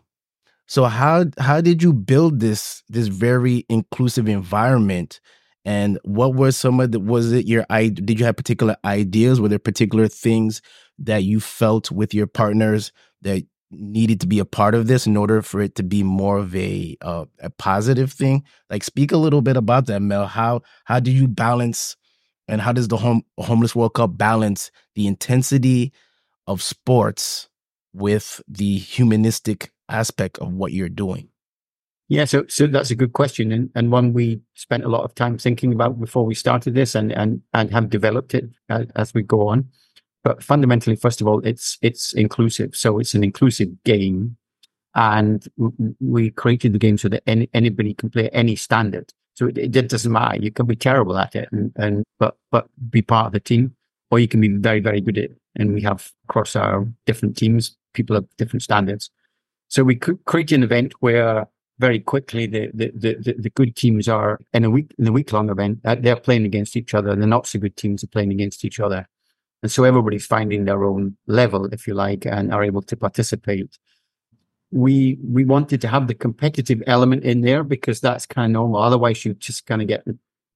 So 0.66 0.84
how 0.84 1.26
how 1.38 1.60
did 1.60 1.82
you 1.82 1.92
build 1.92 2.40
this 2.40 2.82
this 2.88 3.08
very 3.08 3.66
inclusive 3.68 4.28
environment? 4.28 5.20
And 5.64 5.98
what 6.04 6.34
were 6.34 6.52
some 6.52 6.80
of 6.80 6.92
the 6.92 7.00
was 7.00 7.32
it 7.32 7.46
your 7.46 7.66
i 7.70 7.88
did 7.88 8.18
you 8.20 8.24
have 8.24 8.36
particular 8.36 8.76
ideas? 8.84 9.40
Were 9.40 9.48
there 9.48 9.58
particular 9.58 10.08
things 10.08 10.62
that 10.98 11.24
you 11.24 11.40
felt 11.40 11.90
with 11.90 12.14
your 12.14 12.28
partners 12.28 12.92
that 13.22 13.44
needed 13.72 14.20
to 14.20 14.26
be 14.28 14.38
a 14.38 14.44
part 14.44 14.74
of 14.74 14.86
this 14.86 15.06
in 15.06 15.16
order 15.16 15.42
for 15.42 15.60
it 15.60 15.74
to 15.76 15.82
be 15.82 16.02
more 16.04 16.38
of 16.38 16.54
a 16.54 16.96
uh, 17.02 17.24
a 17.40 17.50
positive 17.50 18.12
thing? 18.12 18.44
Like 18.70 18.84
speak 18.84 19.12
a 19.12 19.18
little 19.18 19.42
bit 19.42 19.56
about 19.56 19.86
that 19.86 20.00
mel. 20.02 20.26
How 20.28 20.62
how 20.84 21.00
do 21.00 21.10
you 21.10 21.26
balance 21.26 21.96
and 22.46 22.60
how 22.60 22.72
does 22.72 22.88
the 22.88 22.96
home 22.96 23.22
homeless 23.38 23.74
world 23.74 23.94
cup 23.94 24.16
balance 24.16 24.70
the 24.94 25.08
intensity 25.08 25.92
of 26.46 26.62
sports 26.62 27.49
with 27.92 28.40
the 28.48 28.78
humanistic 28.78 29.72
aspect 29.88 30.38
of 30.38 30.52
what 30.52 30.72
you're 30.72 30.88
doing 30.88 31.28
yeah, 32.10 32.24
so 32.24 32.44
so 32.48 32.66
that's 32.66 32.90
a 32.90 32.96
good 32.96 33.12
question, 33.12 33.52
and, 33.52 33.70
and 33.76 33.92
one 33.92 34.12
we 34.12 34.40
spent 34.54 34.84
a 34.84 34.88
lot 34.88 35.04
of 35.04 35.14
time 35.14 35.38
thinking 35.38 35.72
about 35.72 36.00
before 36.00 36.26
we 36.26 36.34
started 36.34 36.74
this, 36.74 36.96
and 36.96 37.12
and 37.12 37.40
and 37.54 37.70
have 37.70 37.88
developed 37.88 38.34
it 38.34 38.50
as, 38.68 38.86
as 38.96 39.14
we 39.14 39.22
go 39.22 39.46
on. 39.46 39.68
But 40.24 40.42
fundamentally, 40.42 40.96
first 40.96 41.20
of 41.20 41.28
all, 41.28 41.38
it's 41.46 41.78
it's 41.82 42.12
inclusive, 42.12 42.74
so 42.74 42.98
it's 42.98 43.14
an 43.14 43.22
inclusive 43.22 43.68
game, 43.84 44.36
and 44.96 45.46
we 46.00 46.32
created 46.32 46.72
the 46.72 46.80
game 46.80 46.98
so 46.98 47.08
that 47.10 47.22
any, 47.28 47.48
anybody 47.54 47.94
can 47.94 48.10
play 48.10 48.28
any 48.30 48.56
standard. 48.56 49.12
So 49.34 49.46
it, 49.46 49.56
it 49.56 49.88
doesn't 49.88 50.10
matter. 50.10 50.42
You 50.42 50.50
can 50.50 50.66
be 50.66 50.74
terrible 50.74 51.16
at 51.16 51.36
it, 51.36 51.48
and, 51.52 51.70
and 51.76 52.02
but 52.18 52.36
but 52.50 52.66
be 52.90 53.02
part 53.02 53.26
of 53.26 53.32
the 53.34 53.40
team, 53.40 53.76
or 54.10 54.18
you 54.18 54.26
can 54.26 54.40
be 54.40 54.48
very 54.48 54.80
very 54.80 55.00
good 55.00 55.16
at 55.16 55.24
it. 55.26 55.36
And 55.54 55.74
we 55.74 55.82
have 55.82 56.10
across 56.28 56.56
our 56.56 56.88
different 57.06 57.36
teams, 57.36 57.76
people 57.92 58.16
of 58.16 58.26
different 58.36 58.62
standards. 58.62 59.10
So 59.68 59.84
we 59.84 59.96
could 59.96 60.24
create 60.24 60.52
an 60.52 60.62
event 60.62 60.94
where 61.00 61.46
very 61.80 61.98
quickly 61.98 62.46
the, 62.46 62.70
the, 62.74 62.92
the, 62.94 63.34
the, 63.38 63.50
good 63.50 63.74
teams 63.74 64.06
are 64.06 64.38
in 64.52 64.64
a 64.64 64.70
week 64.70 64.92
in 64.98 65.08
a 65.08 65.12
week 65.12 65.32
long 65.32 65.48
event 65.48 65.78
uh, 65.86 65.96
they're 65.98 66.14
playing 66.14 66.44
against 66.44 66.76
each 66.76 66.92
other. 66.92 67.10
And 67.10 67.22
the 67.22 67.26
not 67.26 67.46
so 67.46 67.58
good 67.58 67.76
teams 67.76 68.04
are 68.04 68.08
playing 68.08 68.32
against 68.32 68.64
each 68.64 68.78
other. 68.80 69.08
And 69.62 69.72
so 69.72 69.84
everybody's 69.84 70.26
finding 70.26 70.64
their 70.66 70.84
own 70.84 71.16
level 71.26 71.66
if 71.72 71.86
you 71.86 71.94
like 71.94 72.26
and 72.26 72.52
are 72.52 72.62
able 72.62 72.82
to 72.82 72.96
participate. 72.96 73.78
We 74.70 75.18
we 75.24 75.44
wanted 75.44 75.80
to 75.80 75.88
have 75.88 76.06
the 76.06 76.14
competitive 76.14 76.82
element 76.86 77.24
in 77.24 77.40
there 77.40 77.64
because 77.64 78.00
that's 78.00 78.26
kind 78.26 78.46
of 78.46 78.52
normal. 78.52 78.82
Otherwise 78.82 79.24
you 79.24 79.34
just 79.34 79.66
kind 79.66 79.80
of 79.80 79.88
get 79.88 80.04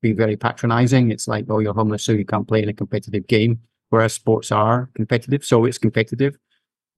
be 0.03 0.13
very 0.13 0.37
patronizing. 0.37 1.11
It's 1.11 1.27
like 1.27 1.47
oh 1.49 1.61
you're 1.61 1.75
homeless 1.75 2.05
so 2.05 2.13
you 2.13 2.27
can't 2.27 2.47
play 2.47 2.63
in 2.63 2.69
a 2.69 2.75
competitive 2.75 3.27
game. 3.27 3.61
Whereas 3.89 4.13
sports 4.13 4.53
are 4.53 4.91
competitive 4.95 5.45
so 5.45 5.65
it's 5.65 5.79
competitive 5.79 6.37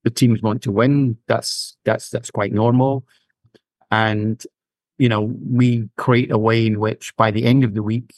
the 0.07 0.11
teams 0.11 0.41
want 0.41 0.63
to 0.63 0.71
win 0.71 1.19
that's 1.27 1.77
that's 1.85 2.09
that's 2.09 2.31
quite 2.31 2.53
normal 2.53 3.05
and, 3.91 4.43
you 4.99 5.09
know, 5.09 5.23
we 5.23 5.89
create 5.97 6.31
a 6.31 6.39
way 6.39 6.67
in 6.67 6.81
which 6.81 7.15
by 7.17 7.31
the 7.31 7.45
end 7.45 7.65
of 7.65 7.75
the 7.75 7.83
week, 7.83 8.15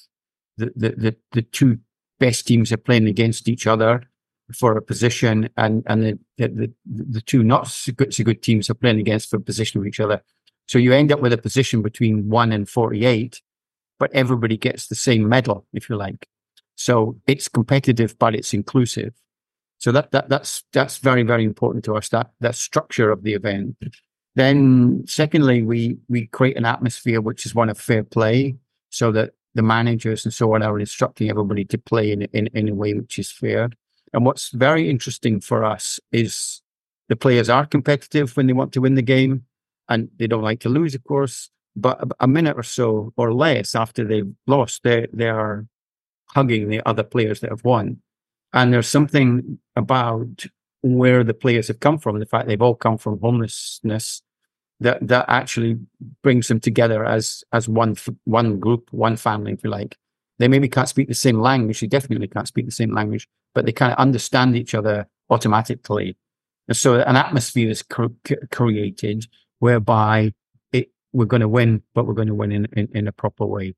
the, 0.57 0.73
the, 0.75 0.89
the, 0.91 1.17
the 1.33 1.43
two 1.43 1.79
best 2.19 2.47
teams 2.47 2.73
are 2.73 2.79
playing 2.79 3.07
against 3.07 3.49
each 3.49 3.67
other 3.67 4.03
for 4.55 4.77
a 4.77 4.83
position 4.83 5.51
and, 5.57 5.83
and 5.87 6.03
the, 6.03 6.19
the, 6.39 6.73
the 6.87 7.21
two 7.21 7.43
not 7.43 7.69
so 7.69 7.93
good, 7.93 8.15
so 8.15 8.25
good 8.25 8.43
teams 8.43 8.71
are 8.71 8.75
playing 8.75 8.99
against 8.99 9.29
for 9.31 9.37
a 9.37 9.41
position 9.41 9.81
of 9.81 9.87
each 9.87 10.01
other. 10.01 10.23
So 10.67 10.79
you 10.79 10.93
end 10.93 11.13
up 11.13 11.21
with 11.21 11.33
a 11.33 11.39
position 11.39 11.83
between 11.83 12.29
one 12.29 12.53
and 12.53 12.69
48, 12.69 13.41
but 13.99 14.13
everybody 14.13 14.57
gets 14.57 14.89
the 14.89 14.95
same 14.95 15.29
medal, 15.29 15.67
if 15.73 15.89
you 15.89 15.97
like. 15.97 16.29
So 16.77 17.19
it's 17.27 17.49
competitive, 17.49 18.19
but 18.19 18.35
it's 18.35 18.55
inclusive. 18.55 19.15
So 19.79 19.93
that, 19.93 20.11
that 20.11 20.29
that's 20.29 20.65
that's 20.73 20.99
very 20.99 21.23
very 21.23 21.45
important 21.45 21.85
to 21.85 21.97
us. 21.97 22.09
That 22.09 22.33
that 22.41 22.57
structure 22.57 23.11
of 23.11 23.23
the 23.23 23.35
event 23.35 23.77
then, 24.39 25.03
secondly, 25.05 25.65
we 25.65 25.99
we 26.09 26.29
create 26.29 26.57
an 26.57 26.65
atmosphere 26.65 27.21
which 27.21 27.45
is 27.45 27.57
one 27.57 27.69
of 27.69 27.77
fair 27.77 28.05
play, 28.05 28.55
so 28.89 29.11
that 29.11 29.33
the 29.57 29.63
managers 29.63 30.25
and 30.25 30.33
so 30.33 30.55
on 30.55 30.63
are 30.63 30.79
instructing 30.79 31.29
everybody 31.29 31.65
to 31.65 31.77
play 31.77 32.13
in 32.13 32.23
in, 32.23 32.47
in 32.55 32.69
a 32.69 32.75
way 32.75 32.95
which 32.95 33.19
is 33.19 33.33
fair. 33.33 33.69
And 34.13 34.25
what's 34.25 34.51
very 34.51 34.89
interesting 34.89 35.41
for 35.41 35.65
us 35.65 35.99
is 36.13 36.63
the 37.09 37.17
players 37.17 37.49
are 37.49 37.67
competitive 37.67 38.37
when 38.37 38.47
they 38.47 38.53
want 38.53 38.73
to 38.75 38.81
win 38.81 38.95
the 38.95 39.03
game, 39.03 39.45
and 39.89 40.09
they 40.19 40.29
don't 40.29 40.45
like 40.45 40.61
to 40.61 40.69
lose, 40.69 40.95
of 40.95 41.03
course. 41.03 41.51
But 41.75 42.01
a 42.21 42.29
minute 42.29 42.57
or 42.57 42.63
so 42.63 43.13
or 43.17 43.35
less 43.35 43.75
after 43.75 44.05
they've 44.05 44.33
lost, 44.47 44.85
they 44.85 45.09
they 45.13 45.29
are 45.29 45.67
hugging 46.29 46.69
the 46.69 46.81
other 46.87 47.03
players 47.03 47.41
that 47.41 47.51
have 47.51 47.65
won. 47.65 48.03
And 48.53 48.73
there's 48.73 48.89
something 48.89 49.59
about 49.77 50.47
where 50.83 51.25
the 51.25 51.35
players 51.35 51.69
have 51.69 51.81
come 51.81 51.99
from, 51.99 52.19
the 52.19 52.27
fact 52.27 52.49
they've 52.49 52.63
all 52.63 52.75
come 52.75 52.99
from 52.99 53.21
homelessness 53.21 54.23
that 54.81 55.07
that 55.07 55.25
actually 55.29 55.77
brings 56.23 56.49
them 56.49 56.61
together 56.61 57.05
as 57.05 57.43
as 57.53 57.69
one 57.69 57.97
one 58.25 58.61
group, 58.61 58.89
one 58.93 59.17
family, 59.17 59.53
if 59.53 59.65
you 59.65 59.71
like. 59.71 59.97
They 60.39 60.47
maybe 60.47 60.69
can't 60.69 60.89
speak 60.89 61.09
the 61.09 61.15
same 61.15 61.41
language. 61.41 61.81
They 61.81 61.89
definitely 61.89 62.29
can't 62.29 62.47
speak 62.47 62.67
the 62.67 62.73
same 62.73 62.95
language, 62.95 63.27
but 63.55 63.67
they 63.67 63.73
kind 63.73 63.93
of 63.93 63.99
understand 63.99 64.57
each 64.57 64.75
other 64.75 65.09
automatically. 65.31 66.17
And 66.69 66.77
so 66.77 67.01
an 67.01 67.17
atmosphere 67.17 67.69
is 67.69 67.83
created 68.53 69.27
whereby 69.59 70.33
it, 70.73 70.91
we're 71.13 71.25
going 71.25 71.41
to 71.41 71.49
win, 71.49 71.83
but 71.95 72.07
we're 72.07 72.15
going 72.15 72.29
to 72.29 72.35
win 72.35 72.53
in, 72.53 72.67
in, 72.77 72.89
in 72.95 73.09
a 73.09 73.13
proper 73.13 73.47
way. 73.47 73.75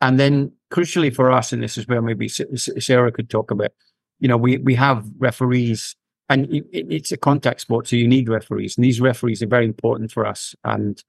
And 0.00 0.18
then 0.20 0.52
crucially 0.72 1.14
for 1.14 1.30
us, 1.30 1.52
and 1.52 1.62
this 1.62 1.78
is 1.78 1.86
where 1.88 2.02
maybe 2.02 2.28
Sarah 2.28 3.12
could 3.12 3.30
talk 3.30 3.50
about, 3.50 3.72
you 4.20 4.28
know, 4.28 4.36
we, 4.36 4.58
we 4.58 4.74
have 4.74 5.06
referees 5.18 5.96
and 6.28 6.52
it, 6.52 6.66
it's 6.72 7.12
a 7.12 7.16
contact 7.16 7.60
sport, 7.60 7.86
so 7.86 7.96
you 7.96 8.08
need 8.08 8.28
referees, 8.28 8.76
and 8.76 8.84
these 8.84 9.00
referees 9.00 9.42
are 9.42 9.46
very 9.46 9.64
important 9.64 10.10
for 10.10 10.26
us, 10.26 10.54
and 10.64 11.02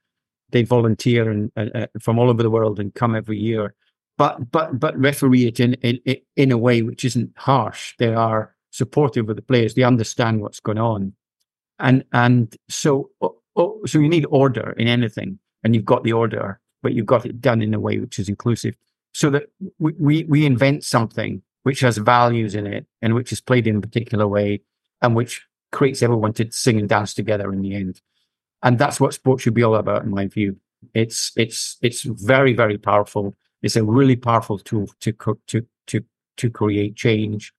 they 0.49 0.63
volunteer 0.63 1.29
and 1.29 1.51
uh, 1.55 1.87
from 1.99 2.19
all 2.19 2.29
over 2.29 2.43
the 2.43 2.49
world 2.49 2.79
and 2.79 2.93
come 2.93 3.15
every 3.15 3.37
year. 3.37 3.73
But 4.17 4.51
but 4.51 4.79
but 4.79 4.97
referee 4.97 5.47
it 5.47 5.59
in, 5.59 5.73
in 5.75 5.99
in 6.35 6.51
a 6.51 6.57
way 6.57 6.81
which 6.81 7.05
isn't 7.05 7.31
harsh. 7.37 7.95
They 7.97 8.13
are 8.13 8.55
supportive 8.71 9.29
of 9.29 9.35
the 9.35 9.41
players. 9.41 9.73
They 9.73 9.83
understand 9.83 10.41
what's 10.41 10.59
going 10.59 10.77
on, 10.77 11.13
and 11.79 12.03
and 12.11 12.55
so 12.69 13.09
oh, 13.21 13.81
so 13.85 13.99
you 13.99 14.09
need 14.09 14.25
order 14.29 14.73
in 14.77 14.87
anything, 14.87 15.39
and 15.63 15.73
you've 15.73 15.85
got 15.85 16.03
the 16.03 16.13
order, 16.13 16.59
but 16.85 16.93
you've 16.93 17.07
got 17.07 17.25
it 17.25 17.41
done 17.41 17.63
in 17.63 17.73
a 17.73 17.79
way 17.79 17.97
which 17.97 18.19
is 18.19 18.29
inclusive, 18.29 18.75
so 19.11 19.31
that 19.31 19.47
we 19.79 20.23
we, 20.25 20.45
invent 20.45 20.83
something 20.83 21.41
which 21.63 21.79
has 21.79 21.97
values 21.97 22.53
in 22.53 22.67
it 22.67 22.85
and 23.01 23.15
which 23.15 23.31
is 23.31 23.41
played 23.41 23.65
in 23.65 23.77
a 23.77 23.81
particular 23.81 24.27
way 24.27 24.61
and 25.01 25.15
which 25.15 25.41
creates 25.71 26.03
everyone 26.03 26.31
to 26.31 26.45
sing 26.51 26.77
and 26.77 26.87
dance 26.87 27.15
together 27.15 27.51
in 27.51 27.63
the 27.63 27.73
end. 27.73 28.01
And 28.61 28.77
that's 28.77 28.99
what 28.99 29.15
sports 29.15 29.41
should 29.41 29.55
be 29.55 29.63
all 29.63 29.73
about, 29.73 30.03
in 30.03 30.11
my 30.11 30.27
view. 30.27 30.57
It's 30.93 31.31
it's 31.35 31.77
it's 31.81 32.03
very 32.03 32.53
very 32.53 32.77
powerful. 32.77 33.35
It's 33.63 33.75
a 33.75 33.83
really 33.83 34.15
powerful 34.15 34.59
tool 34.59 34.87
to 34.99 35.11
to 35.47 35.65
to 35.87 36.03
to 36.37 36.49
create 36.51 36.95
change, 36.95 37.51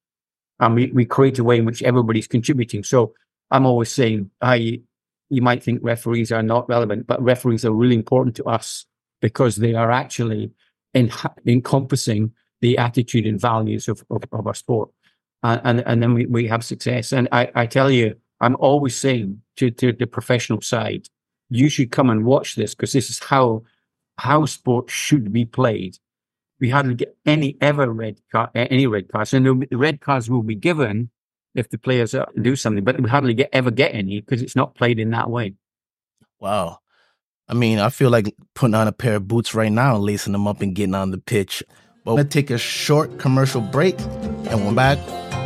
and 0.61 0.77
we, 0.77 0.93
we 0.93 1.05
create 1.05 1.41
a 1.41 1.45
way 1.45 1.59
in 1.59 1.65
which 1.65 1.83
everybody's 1.83 2.29
contributing. 2.29 2.85
So 2.85 3.13
I'm 3.51 3.67
always 3.67 3.91
saying, 3.91 4.31
I 4.41 4.83
you 5.31 5.43
might 5.43 5.65
think 5.65 5.81
referees 5.83 6.31
are 6.31 6.45
not 6.45 6.69
relevant, 6.69 7.09
but 7.09 7.21
referees 7.21 7.65
are 7.65 7.73
really 7.73 7.97
important 7.97 8.37
to 8.37 8.45
us 8.45 8.87
because 9.21 9.57
they 9.57 9.75
are 9.75 9.91
actually 9.91 10.51
in, 10.95 11.11
encompassing 11.47 12.33
the 12.61 12.79
attitude 12.79 13.27
and 13.27 13.41
values 13.41 13.89
of, 13.89 14.05
of, 14.11 14.25
of 14.33 14.47
our 14.47 14.55
sport 14.55 14.91
and, 15.43 15.61
and, 15.65 15.81
and 15.87 16.03
then 16.03 16.15
we, 16.15 16.27
we 16.27 16.47
have 16.49 16.65
success. 16.65 17.13
And 17.13 17.29
I, 17.33 17.51
I 17.55 17.67
tell 17.67 17.91
you, 17.91 18.17
I'm 18.41 18.57
always 18.57 18.97
saying 18.97 19.41
to, 19.57 19.71
to 19.71 19.93
the 19.93 20.07
professional 20.07 20.61
side, 20.61 21.09
you 21.49 21.69
should 21.69 21.93
come 21.93 22.11
and 22.11 22.25
watch 22.25 22.57
this 22.57 22.75
because 22.75 22.93
this 22.93 23.09
is 23.09 23.19
how 23.21 23.63
how 24.19 24.47
sports 24.47 24.93
should 24.93 25.33
be 25.33 25.45
played. 25.45 25.99
we 26.59 26.71
hardly 26.71 26.95
get 26.95 27.17
any 27.27 27.57
ever 27.61 27.91
red 27.93 28.19
card, 28.33 28.49
any 28.55 28.87
red 28.87 29.13
cards. 29.13 29.35
And 29.35 29.45
the 29.47 29.77
red 29.77 30.01
cards 30.01 30.31
will 30.31 30.43
be 30.43 30.55
given 30.55 31.11
if 31.55 31.69
the 31.69 31.79
players 31.79 32.15
uh, 32.15 32.25
do 32.41 32.57
something, 32.57 32.83
but 32.83 33.01
we 33.01 33.11
hardly 33.11 33.35
get 33.35 33.51
ever 33.53 33.71
get 33.71 33.95
any 33.95 34.21
because 34.21 34.43
it's 34.43 34.57
not 34.57 34.75
played 34.75 34.99
in 34.99 35.11
that 35.11 35.31
way. 35.31 35.55
Wow. 36.41 36.81
I 37.49 37.55
mean, 37.55 37.79
I 37.79 37.91
feel 37.91 38.11
like 38.11 38.35
putting 38.55 38.75
on 38.75 38.89
a 38.89 38.93
pair 38.93 39.17
of 39.17 39.29
boots 39.29 39.55
right 39.55 39.71
now, 39.71 39.95
and 39.95 40.05
lacing 40.05 40.33
them 40.33 40.49
up 40.49 40.63
and 40.63 40.75
getting 40.75 40.95
on 40.95 41.13
the 41.13 41.19
pitch. 41.19 41.63
But 42.05 42.13
we're 42.13 42.17
going 42.19 42.29
to 42.29 42.33
take 42.33 42.51
a 42.51 42.59
short 42.59 43.19
commercial 43.19 43.61
break 43.61 43.99
and 44.01 44.65
we're 44.67 44.75
back. 44.75 44.99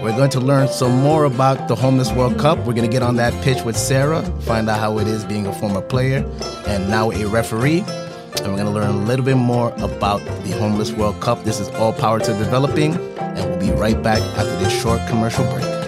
We're 0.02 0.16
going 0.16 0.30
to 0.30 0.40
learn 0.40 0.68
some 0.68 1.00
more 1.00 1.24
about 1.24 1.68
the 1.68 1.74
Homeless 1.74 2.10
World 2.12 2.38
Cup. 2.38 2.58
We're 2.58 2.74
going 2.74 2.88
to 2.88 2.92
get 2.92 3.02
on 3.02 3.16
that 3.16 3.32
pitch 3.42 3.64
with 3.64 3.76
Sarah, 3.76 4.22
find 4.42 4.68
out 4.68 4.78
how 4.78 4.98
it 4.98 5.06
is 5.06 5.24
being 5.24 5.46
a 5.46 5.52
former 5.52 5.82
player 5.82 6.24
and 6.66 6.88
now 6.88 7.10
a 7.12 7.24
referee. 7.26 7.80
And 7.80 8.48
we're 8.48 8.62
going 8.62 8.66
to 8.66 8.70
learn 8.70 8.88
a 8.88 9.04
little 9.04 9.24
bit 9.24 9.36
more 9.36 9.72
about 9.78 10.24
the 10.44 10.52
Homeless 10.52 10.92
World 10.92 11.20
Cup. 11.20 11.44
This 11.44 11.60
is 11.60 11.68
All 11.70 11.92
Power 11.92 12.18
to 12.20 12.32
Developing, 12.38 12.94
and 13.18 13.50
we'll 13.50 13.60
be 13.60 13.72
right 13.72 14.02
back 14.02 14.20
after 14.38 14.56
this 14.58 14.72
short 14.82 15.00
commercial 15.08 15.44
break. 15.52 15.79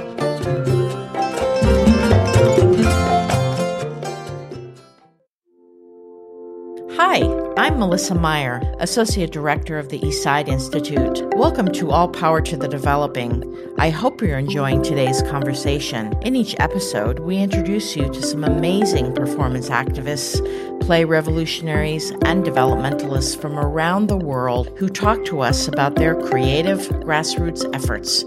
Hi, 6.97 7.23
I'm 7.57 7.79
Melissa 7.79 8.15
Meyer, 8.15 8.61
Associate 8.79 9.31
Director 9.31 9.79
of 9.79 9.89
the 9.89 9.99
Eastside 10.01 10.47
Institute. 10.47 11.23
Welcome 11.35 11.73
to 11.73 11.91
All 11.91 12.07
Power 12.07 12.43
to 12.43 12.55
the 12.55 12.69
Developing. 12.69 13.57
I 13.79 13.89
hope 13.89 14.21
you're 14.21 14.39
enjoying 14.39 14.83
today's 14.83 15.23
conversation. 15.23 16.13
In 16.23 16.37
each 16.37 16.55
episode, 16.59 17.21
we 17.21 17.39
introduce 17.39 17.97
you 17.97 18.13
to 18.13 18.23
some 18.23 18.45
amazing 18.45 19.15
performance 19.15 19.71
activists, 19.71 20.39
play 20.81 21.05
revolutionaries, 21.05 22.11
and 22.27 22.45
developmentalists 22.45 23.41
from 23.41 23.59
around 23.59 24.09
the 24.09 24.19
world 24.19 24.71
who 24.77 24.91
talk 24.91 25.25
to 25.25 25.41
us 25.41 25.69
about 25.69 25.95
their 25.95 26.15
creative 26.15 26.81
grassroots 27.01 27.65
efforts 27.75 28.23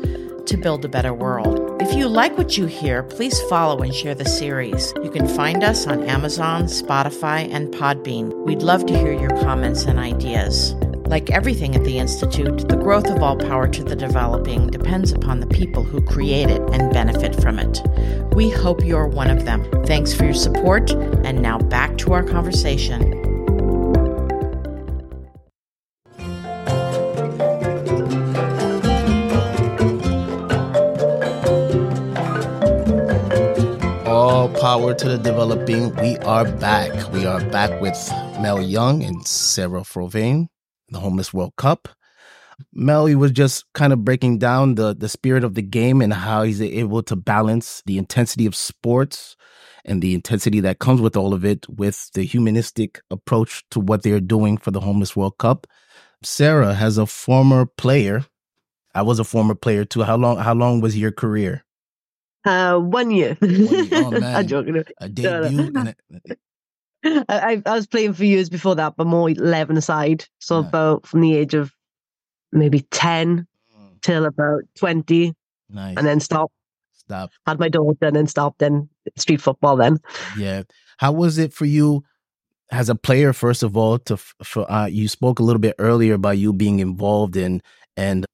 to 0.47 0.57
build 0.57 0.85
a 0.85 0.89
better 0.89 1.13
world. 1.13 1.81
If 1.81 1.93
you 1.93 2.07
like 2.07 2.37
what 2.37 2.57
you 2.57 2.65
hear, 2.65 3.03
please 3.03 3.39
follow 3.43 3.81
and 3.81 3.93
share 3.93 4.15
the 4.15 4.25
series. 4.25 4.93
You 5.03 5.11
can 5.11 5.27
find 5.27 5.63
us 5.63 5.87
on 5.87 6.03
Amazon, 6.03 6.63
Spotify, 6.63 7.47
and 7.51 7.73
Podbean. 7.73 8.34
We'd 8.45 8.61
love 8.61 8.85
to 8.85 8.95
hear 8.95 9.11
your 9.11 9.31
comments 9.41 9.85
and 9.85 9.97
ideas. 9.97 10.75
Like 11.07 11.31
everything 11.31 11.75
at 11.75 11.83
the 11.83 11.97
Institute, 11.97 12.69
the 12.69 12.77
growth 12.77 13.09
of 13.09 13.23
all 13.23 13.35
power 13.35 13.67
to 13.67 13.83
the 13.83 13.95
developing 13.95 14.67
depends 14.67 15.11
upon 15.11 15.39
the 15.39 15.47
people 15.47 15.83
who 15.83 15.99
create 15.99 16.51
it 16.51 16.61
and 16.71 16.93
benefit 16.93 17.41
from 17.41 17.57
it. 17.57 17.81
We 18.35 18.51
hope 18.51 18.85
you're 18.85 19.07
one 19.07 19.31
of 19.31 19.45
them. 19.45 19.67
Thanks 19.87 20.13
for 20.13 20.25
your 20.25 20.35
support, 20.35 20.91
and 20.91 21.41
now 21.41 21.57
back 21.57 21.97
to 21.97 22.13
our 22.13 22.23
conversation. 22.23 23.13
All 34.05 34.49
power 34.49 34.93
to 34.93 35.09
the 35.09 35.17
developing. 35.17 35.95
We 35.95 36.19
are 36.19 36.45
back. 36.45 37.11
We 37.11 37.25
are 37.25 37.43
back 37.49 37.81
with 37.81 37.95
Mel 38.45 38.61
Young 38.61 39.01
and 39.01 39.27
Sarah 39.27 39.81
Frohwein, 39.81 40.49
the 40.89 40.99
Homeless 40.99 41.33
World 41.33 41.55
Cup. 41.57 41.89
Mel, 42.71 43.07
he 43.07 43.15
was 43.15 43.31
just 43.31 43.65
kind 43.73 43.91
of 43.91 44.05
breaking 44.05 44.37
down 44.37 44.75
the 44.75 44.93
the 44.93 45.09
spirit 45.09 45.43
of 45.43 45.55
the 45.55 45.63
game 45.63 45.99
and 45.99 46.13
how 46.13 46.43
he's 46.43 46.61
able 46.61 47.01
to 47.01 47.15
balance 47.15 47.81
the 47.87 47.97
intensity 47.97 48.45
of 48.45 48.55
sports 48.55 49.35
and 49.83 49.99
the 49.99 50.13
intensity 50.13 50.59
that 50.59 50.77
comes 50.77 51.01
with 51.01 51.17
all 51.17 51.33
of 51.33 51.43
it 51.43 51.67
with 51.67 52.11
the 52.13 52.21
humanistic 52.21 53.01
approach 53.09 53.63
to 53.71 53.79
what 53.79 54.03
they're 54.03 54.19
doing 54.19 54.57
for 54.57 54.69
the 54.69 54.81
Homeless 54.81 55.15
World 55.15 55.39
Cup. 55.39 55.65
Sarah 56.21 56.75
has 56.75 56.99
a 56.99 57.07
former 57.07 57.65
player. 57.65 58.27
I 58.93 59.01
was 59.01 59.17
a 59.17 59.23
former 59.23 59.55
player 59.55 59.85
too. 59.85 60.03
How 60.03 60.17
long 60.17 60.37
how 60.37 60.53
long 60.53 60.81
was 60.81 60.95
your 60.95 61.11
career? 61.11 61.65
Uh, 62.45 62.77
one 62.77 63.09
year. 63.09 63.37
One 63.39 63.49
year. 63.49 63.87
Oh, 63.93 64.11
man. 64.21 64.35
I'm 64.35 64.45
joking. 64.45 64.83
A 65.01 65.09
debut. 65.09 65.71
No, 65.71 65.81
no. 65.81 65.93
I, 67.05 67.61
I 67.65 67.71
was 67.71 67.87
playing 67.87 68.13
for 68.13 68.25
years 68.25 68.49
before 68.49 68.75
that, 68.75 68.95
but 68.97 69.07
more 69.07 69.29
11 69.29 69.77
aside. 69.77 70.25
So 70.39 70.59
yeah. 70.59 70.67
about 70.67 71.07
from 71.07 71.21
the 71.21 71.35
age 71.35 71.53
of 71.53 71.71
maybe 72.51 72.81
10 72.91 73.47
mm. 73.77 74.01
till 74.01 74.25
about 74.25 74.63
20. 74.75 75.33
Nice. 75.69 75.97
And 75.97 76.05
then 76.05 76.19
stop. 76.19 76.51
Stop. 76.93 77.31
Had 77.45 77.59
my 77.59 77.69
daughter 77.69 77.97
and 78.01 78.15
then 78.15 78.27
stopped. 78.27 78.59
Then 78.59 78.89
street 79.17 79.41
football 79.41 79.75
then. 79.75 79.99
Yeah. 80.37 80.63
How 80.97 81.11
was 81.11 81.37
it 81.37 81.53
for 81.53 81.65
you 81.65 82.03
as 82.71 82.89
a 82.89 82.95
player, 82.95 83.33
first 83.33 83.61
of 83.61 83.77
all, 83.77 83.99
to 83.99 84.17
for 84.17 84.69
uh, 84.71 84.87
you 84.87 85.07
spoke 85.07 85.39
a 85.39 85.43
little 85.43 85.59
bit 85.59 85.75
earlier 85.77 86.15
about 86.15 86.37
you 86.37 86.53
being 86.53 86.79
involved 86.79 87.35
in 87.35 87.61
and 87.95 88.25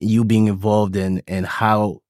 you 0.00 0.24
being 0.24 0.46
involved 0.46 0.96
in 0.96 1.22
and 1.28 1.44
how 1.44 2.00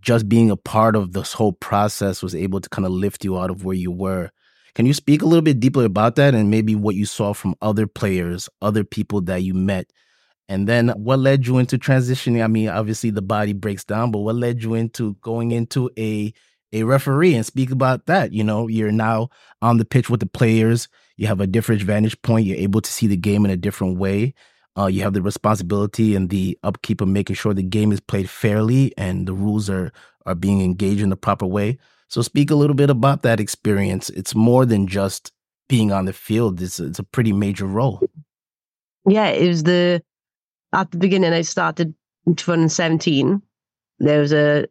just 0.00 0.28
being 0.28 0.50
a 0.50 0.56
part 0.56 0.94
of 0.96 1.12
this 1.12 1.32
whole 1.32 1.52
process 1.52 2.22
was 2.22 2.34
able 2.34 2.60
to 2.60 2.68
kind 2.68 2.86
of 2.86 2.92
lift 2.92 3.24
you 3.24 3.38
out 3.38 3.50
of 3.50 3.64
where 3.64 3.76
you 3.76 3.90
were. 3.90 4.30
Can 4.74 4.86
you 4.86 4.94
speak 4.94 5.22
a 5.22 5.26
little 5.26 5.42
bit 5.42 5.60
deeper 5.60 5.84
about 5.84 6.16
that 6.16 6.34
and 6.34 6.50
maybe 6.50 6.74
what 6.74 6.94
you 6.94 7.04
saw 7.04 7.34
from 7.34 7.54
other 7.60 7.86
players, 7.86 8.48
other 8.62 8.84
people 8.84 9.20
that 9.22 9.42
you 9.42 9.52
met? 9.52 9.92
And 10.48 10.68
then 10.68 10.88
what 10.90 11.18
led 11.18 11.46
you 11.46 11.58
into 11.58 11.78
transitioning? 11.78 12.42
I 12.42 12.46
mean, 12.46 12.68
obviously 12.68 13.10
the 13.10 13.22
body 13.22 13.52
breaks 13.52 13.84
down, 13.84 14.10
but 14.10 14.20
what 14.20 14.34
led 14.34 14.62
you 14.62 14.74
into 14.74 15.14
going 15.20 15.52
into 15.52 15.90
a 15.98 16.32
a 16.74 16.84
referee 16.84 17.34
and 17.34 17.44
speak 17.44 17.70
about 17.70 18.06
that? 18.06 18.32
You 18.32 18.44
know, 18.44 18.66
you're 18.66 18.92
now 18.92 19.28
on 19.60 19.76
the 19.76 19.84
pitch 19.84 20.08
with 20.08 20.20
the 20.20 20.26
players. 20.26 20.88
You 21.16 21.26
have 21.26 21.40
a 21.40 21.46
different 21.46 21.82
vantage 21.82 22.20
point. 22.22 22.46
You're 22.46 22.56
able 22.56 22.80
to 22.80 22.90
see 22.90 23.06
the 23.06 23.16
game 23.16 23.44
in 23.44 23.50
a 23.50 23.56
different 23.58 23.98
way. 23.98 24.34
Uh, 24.76 24.86
you 24.86 25.02
have 25.02 25.12
the 25.12 25.20
responsibility 25.20 26.14
and 26.14 26.30
the 26.30 26.58
upkeep 26.62 27.02
of 27.02 27.08
making 27.08 27.36
sure 27.36 27.52
the 27.52 27.62
game 27.62 27.92
is 27.92 28.00
played 28.00 28.30
fairly 28.30 28.92
and 28.96 29.28
the 29.28 29.34
rules 29.34 29.68
are 29.68 29.92
are 30.24 30.34
being 30.34 30.62
engaged 30.62 31.02
in 31.02 31.10
the 31.10 31.16
proper 31.16 31.46
way. 31.46 31.78
So, 32.12 32.20
speak 32.20 32.50
a 32.50 32.54
little 32.54 32.76
bit 32.76 32.90
about 32.90 33.22
that 33.22 33.40
experience. 33.40 34.10
It's 34.10 34.34
more 34.34 34.66
than 34.66 34.86
just 34.86 35.32
being 35.66 35.92
on 35.92 36.04
the 36.04 36.12
field. 36.12 36.60
It's 36.60 36.78
it's 36.78 36.98
a 36.98 37.04
pretty 37.04 37.32
major 37.32 37.64
role. 37.64 38.02
Yeah, 39.08 39.28
it 39.28 39.48
was 39.48 39.62
the 39.62 40.02
at 40.74 40.90
the 40.90 40.98
beginning. 40.98 41.32
I 41.32 41.40
started 41.40 41.94
in 42.26 42.36
2017. 42.36 43.40
There 43.98 44.20
was 44.20 44.34
a 44.34 44.66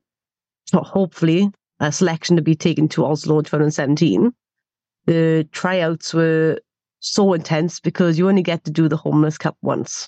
hopefully 0.72 1.50
a 1.80 1.92
selection 1.92 2.36
to 2.36 2.44
be 2.44 2.54
taken 2.54 2.88
to 2.90 3.06
Oslo 3.06 3.40
in 3.40 3.46
2017. 3.46 4.32
The 5.08 5.50
tryouts 5.52 6.14
were 6.14 6.60
so 7.00 7.34
intense 7.34 7.80
because 7.80 8.20
you 8.20 8.30
only 8.30 8.44
get 8.44 8.66
to 8.66 8.72
do 8.72 8.88
the 8.88 8.98
homeless 8.98 9.40
cup 9.40 9.58
once 9.64 10.08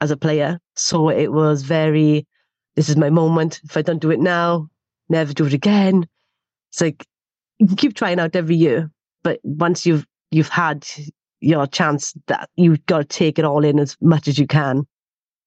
as 0.00 0.12
a 0.12 0.16
player. 0.16 0.60
So 0.76 1.08
it 1.08 1.32
was 1.32 1.62
very, 1.62 2.28
this 2.76 2.88
is 2.88 2.96
my 2.96 3.10
moment. 3.10 3.60
If 3.64 3.76
I 3.76 3.82
don't 3.82 3.98
do 3.98 4.12
it 4.12 4.20
now, 4.20 4.70
never 5.08 5.32
do 5.32 5.46
it 5.46 5.52
again. 5.52 6.06
It's 6.70 6.80
like 6.80 7.06
you 7.58 7.74
keep 7.76 7.94
trying 7.94 8.20
out 8.20 8.36
every 8.36 8.56
year, 8.56 8.90
but 9.22 9.40
once 9.42 9.86
you've 9.86 10.06
you've 10.30 10.48
had 10.48 10.86
your 11.40 11.66
chance, 11.66 12.14
that 12.26 12.48
you've 12.56 12.84
got 12.86 12.98
to 12.98 13.04
take 13.04 13.38
it 13.38 13.44
all 13.44 13.64
in 13.64 13.78
as 13.78 13.96
much 14.00 14.28
as 14.28 14.38
you 14.38 14.46
can. 14.46 14.86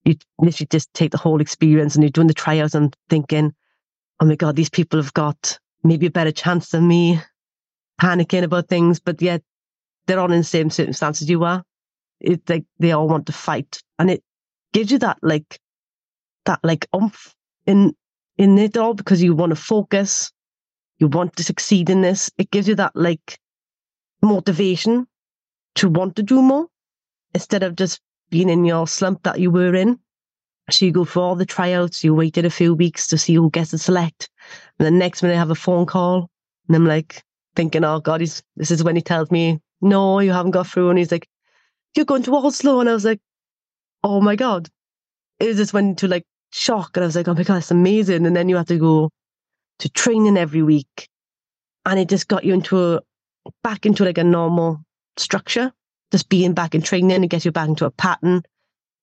You 0.06 0.16
literally 0.40 0.68
just 0.70 0.94
take 0.94 1.12
the 1.12 1.18
whole 1.18 1.42
experience, 1.42 1.96
and 1.96 2.04
you're 2.04 2.10
doing 2.12 2.28
the 2.28 2.34
tryouts 2.34 2.76
and 2.76 2.96
thinking, 3.10 3.54
"Oh 4.20 4.26
my 4.26 4.36
god, 4.36 4.56
these 4.56 4.70
people 4.70 5.02
have 5.02 5.14
got 5.14 5.60
maybe 5.84 6.08
a 6.08 6.12
better 6.12 6.32
chance 6.32 6.70
than 6.70 6.88
me." 6.88 7.20
Panicking 8.02 8.44
about 8.44 8.68
things, 8.68 9.00
but 9.00 9.22
yet 9.22 9.44
they're 10.08 10.20
all 10.20 10.32
in 10.32 10.40
the 10.40 10.44
same 10.44 10.70
circumstances 10.70 11.30
you 11.30 11.44
are. 11.44 11.64
It's 12.20 12.50
like 12.50 12.66
they 12.80 12.92
all 12.92 13.08
want 13.08 13.28
to 13.28 13.34
fight, 13.34 13.82
and 14.00 14.12
it 14.12 14.24
gives 14.74 14.92
you 14.92 14.98
that 15.00 15.20
like 15.22 15.60
that 16.46 16.60
like 16.64 16.88
umph 16.94 17.34
in 17.66 17.96
in 18.38 18.58
it 18.58 18.76
all 18.78 18.94
because 18.94 19.24
you 19.24 19.36
want 19.36 19.52
to 19.52 19.56
focus, 19.56 20.32
you 21.00 21.08
want 21.08 21.36
to 21.36 21.44
succeed 21.44 21.90
in 21.90 22.02
this. 22.02 22.30
It 22.38 22.52
gives 22.52 22.68
you 22.68 22.76
that 22.76 22.96
like 22.96 23.38
motivation 24.22 25.08
to 25.76 25.90
want 25.90 26.16
to 26.16 26.24
do 26.24 26.42
more 26.42 26.68
instead 27.34 27.64
of 27.64 27.76
just 27.76 28.00
being 28.30 28.50
in 28.50 28.66
your 28.66 28.88
slump 28.88 29.24
that 29.24 29.40
you 29.40 29.52
were 29.52 29.76
in. 29.76 30.00
So 30.70 30.86
you 30.86 30.92
go 30.92 31.04
for 31.04 31.20
all 31.20 31.36
the 31.36 31.46
tryouts, 31.46 32.04
you 32.04 32.14
waited 32.14 32.46
a 32.46 32.50
few 32.50 32.74
weeks 32.74 33.08
to 33.08 33.18
see 33.18 33.36
who 33.36 33.50
gets 33.50 33.72
to 33.72 33.78
select. 33.78 34.30
And 34.80 34.86
the 34.86 34.92
next 34.92 35.22
minute 35.22 35.36
I 35.36 35.40
have 35.40 35.52
a 35.52 35.56
phone 35.56 35.86
call 35.86 36.30
and 36.68 36.76
I'm 36.76 36.86
like 36.86 37.22
thinking, 37.56 37.84
oh 37.84 38.00
God, 38.00 38.22
he's, 38.22 38.42
this 38.56 38.72
is 38.72 38.84
when 38.84 38.96
he 38.96 39.02
tells 39.02 39.30
me 39.30 39.60
no, 39.84 40.20
you 40.20 40.32
haven't 40.32 40.52
got 40.52 40.66
through. 40.66 40.90
And 40.90 40.98
he's 40.98 41.12
like, 41.12 41.28
you're 41.96 42.06
going 42.06 42.24
to 42.24 42.36
Oslo. 42.36 42.80
And 42.80 42.90
I 42.90 42.94
was 42.94 43.06
like, 43.06 43.20
oh 44.04 44.22
my 44.22 44.36
God. 44.36 44.70
It 45.40 45.54
just 45.56 45.74
went 45.74 45.90
into 45.90 46.08
like 46.08 46.24
shock. 46.52 46.96
And 46.96 47.04
I 47.04 47.08
was 47.08 47.16
like, 47.16 47.28
oh 47.28 47.34
my 47.34 47.44
God, 47.44 47.58
it's 47.58 47.72
amazing. 47.72 48.26
And 48.26 48.36
then 48.36 48.50
you 48.50 48.56
have 48.56 48.68
to 48.68 48.78
go 48.78 49.12
to 49.80 49.90
training 49.90 50.38
every 50.38 50.62
week. 50.62 51.10
And 51.86 52.00
it 52.00 52.10
just 52.10 52.28
got 52.28 52.44
you 52.44 52.54
into 52.54 52.96
a, 52.96 53.02
back 53.64 53.86
into 53.86 54.06
like 54.06 54.18
a 54.18 54.24
normal 54.24 54.84
structure. 55.18 55.72
Just 56.12 56.30
being 56.30 56.54
back 56.54 56.76
in 56.76 56.82
training 56.82 57.12
and 57.12 57.30
get 57.30 57.44
you 57.44 57.52
back 57.52 57.68
into 57.68 57.86
a 57.86 57.92
pattern, 57.92 58.44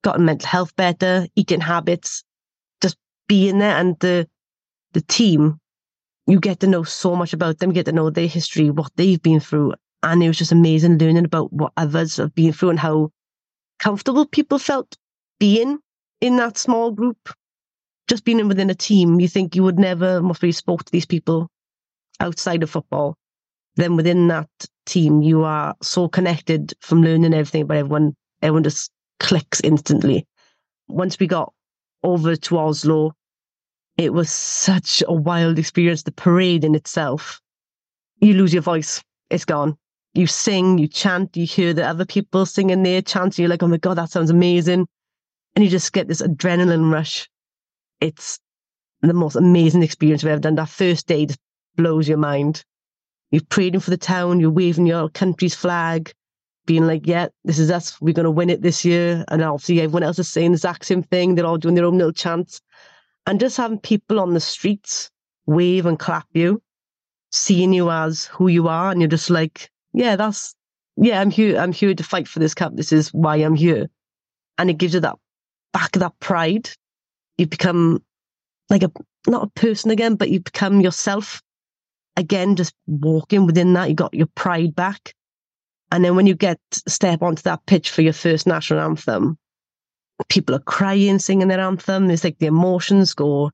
got 0.03 0.21
mental 0.21 0.49
health 0.49 0.75
better, 0.77 1.27
eating 1.35 1.61
habits, 1.61 2.23
just 2.81 2.97
being 3.27 3.59
there. 3.59 3.77
And 3.77 3.99
the, 3.99 4.29
the 4.93 5.01
team, 5.03 5.59
you 6.27 6.39
get 6.39 6.61
to 6.61 6.67
know 6.69 6.85
so 6.85 7.17
much 7.17 7.33
about 7.33 7.59
them, 7.59 7.71
you 7.71 7.75
get 7.75 7.87
to 7.87 7.93
know 7.93 8.11
their 8.11 8.29
history, 8.29 8.71
what 8.71 8.93
they've 8.97 9.21
been 9.21 9.41
through, 9.41 9.75
and 10.03 10.23
it 10.23 10.29
was 10.29 10.39
just 10.39 10.53
amazing 10.53 10.99
learning 10.99 11.25
about 11.25 11.53
what 11.53 11.73
others 11.77 12.17
have 12.17 12.35
been 12.35 12.53
through 12.53 12.71
and 12.71 12.79
how 12.79 13.11
comfortable 13.79 14.27
people 14.27 14.59
felt 14.59 14.97
being 15.39 15.79
in 16.21 16.37
that 16.37 16.59
small 16.59 16.91
group, 16.91 17.35
just 18.11 18.25
being 18.25 18.49
within 18.49 18.69
a 18.69 18.75
team, 18.75 19.21
you 19.21 19.29
think 19.29 19.55
you 19.55 19.63
would 19.63 19.79
never 19.79 20.21
must 20.21 20.41
be 20.41 20.51
spoke 20.51 20.85
to 20.85 20.91
these 20.91 21.07
people 21.07 21.49
outside 22.19 22.65
of 22.65 22.69
football. 22.69 23.17
Then 23.77 23.95
within 23.95 24.27
that 24.29 24.49
team, 24.85 25.23
you 25.23 25.45
are 25.45 25.77
so 25.81 26.09
connected 26.09 26.75
from 26.81 27.03
learning 27.03 27.33
everything 27.33 27.63
about 27.63 27.77
everyone. 27.77 28.17
Everyone 28.43 28.65
just 28.65 28.91
clicks 29.21 29.61
instantly. 29.61 30.27
Once 30.89 31.21
we 31.21 31.29
got 31.29 31.53
over 32.03 32.35
to 32.35 32.59
Oslo, 32.59 33.13
it 33.97 34.13
was 34.13 34.29
such 34.33 35.05
a 35.07 35.13
wild 35.13 35.57
experience. 35.57 36.03
The 36.03 36.11
parade 36.11 36.65
in 36.65 36.75
itself, 36.75 37.41
you 38.21 38.35
lose 38.35 38.53
your 38.53 38.63
voice. 38.63 39.05
It's 39.31 39.45
gone. 39.45 39.77
You 40.15 40.27
sing, 40.27 40.79
you 40.79 40.89
chant, 40.89 41.37
you 41.37 41.47
hear 41.47 41.73
the 41.73 41.87
other 41.87 42.05
people 42.05 42.45
singing 42.45 42.83
their 42.83 43.03
chants. 43.03 43.39
You're 43.39 43.49
like, 43.49 43.63
oh 43.63 43.69
my 43.69 43.77
God, 43.77 43.99
that 43.99 44.11
sounds 44.11 44.31
amazing. 44.31 44.89
And 45.55 45.65
you 45.65 45.71
just 45.71 45.93
get 45.93 46.09
this 46.09 46.23
adrenaline 46.23 46.93
rush. 46.93 47.30
It's 48.01 48.39
the 49.03 49.15
most 49.15 49.37
amazing 49.37 49.83
experience 49.83 50.25
I've 50.25 50.31
ever 50.31 50.41
done. 50.41 50.57
That 50.57 50.69
first 50.69 51.07
day 51.07 51.27
just 51.27 51.41
blows 51.77 52.09
your 52.09 52.19
mind. 52.19 52.65
You're 53.31 53.43
praying 53.49 53.81
for 53.81 53.91
the 53.91 53.97
town, 53.97 54.41
you're 54.41 54.51
waving 54.51 54.87
your 54.87 55.09
country's 55.09 55.55
flag, 55.55 56.13
being 56.67 56.87
like, 56.87 57.07
yeah, 57.07 57.29
this 57.45 57.59
is 57.59 57.71
us. 57.71 58.01
We're 58.01 58.15
going 58.15 58.25
to 58.25 58.31
win 58.31 58.51
it 58.51 58.63
this 58.63 58.85
year. 58.85 59.25
And 59.29 59.43
obviously, 59.43 59.81
everyone 59.81 60.03
else 60.03 60.19
is 60.19 60.29
saying 60.29 60.53
the 60.53 60.57
exact 60.57 60.85
same 60.85 61.03
thing. 61.03 61.35
They're 61.35 61.47
all 61.47 61.59
doing 61.59 61.75
their 61.75 61.85
own 61.85 61.99
little 61.99 62.13
chants. 62.13 62.61
And 63.27 63.39
just 63.41 63.57
having 63.57 63.79
people 63.79 64.19
on 64.19 64.35
the 64.35 64.41
streets 64.41 65.11
wave 65.47 65.87
and 65.87 65.99
clap 65.99 66.27
you, 66.33 66.63
seeing 67.31 67.73
you 67.73 67.91
as 67.91 68.25
who 68.25 68.49
you 68.49 68.69
are. 68.69 68.91
And 68.91 69.01
you're 69.01 69.09
just 69.09 69.31
like, 69.31 69.71
yeah, 69.93 70.17
that's, 70.17 70.55
yeah, 70.97 71.21
I'm 71.21 71.31
here. 71.31 71.59
I'm 71.59 71.73
here 71.73 71.95
to 71.95 72.05
fight 72.05 72.29
for 72.29 72.39
this 72.39 72.55
cup. 72.55 72.75
This 72.75 72.93
is 72.93 73.09
why 73.11 73.37
I'm 73.37 73.55
here. 73.55 73.89
And 74.59 74.71
it 74.71 74.79
gives 74.79 74.95
you 74.95 75.01
that 75.01 75.17
back 75.73 75.97
of 75.97 76.01
that 76.01 76.19
pride. 76.21 76.71
You 77.41 77.47
become 77.47 78.03
like 78.69 78.83
a, 78.83 78.93
not 79.27 79.45
a 79.45 79.61
person 79.61 79.91
again, 79.91 80.15
but 80.15 80.29
you 80.29 80.41
become 80.41 80.83
yourself 80.83 81.41
again, 82.19 82.55
just 82.55 82.75
walking 82.87 83.47
within 83.47 83.73
that, 83.73 83.89
you 83.89 83.95
got 83.95 84.13
your 84.13 84.29
pride 84.35 84.75
back. 84.75 85.15
And 85.91 86.05
then 86.05 86.17
when 86.17 86.27
you 86.27 86.35
get 86.35 86.59
step 86.71 87.23
onto 87.23 87.43
that 87.45 87.65
pitch 87.65 87.89
for 87.89 88.03
your 88.03 88.13
first 88.13 88.47
national 88.47 88.81
anthem, 88.81 89.39
people 90.29 90.55
are 90.55 90.61
crying, 90.61 91.19
singing 91.19 91.49
their 91.49 91.61
anthem. 91.61 92.11
It's 92.11 92.25
like 92.25 92.39
the 92.39 92.47
emotions 92.47 93.15
go 93.15 93.51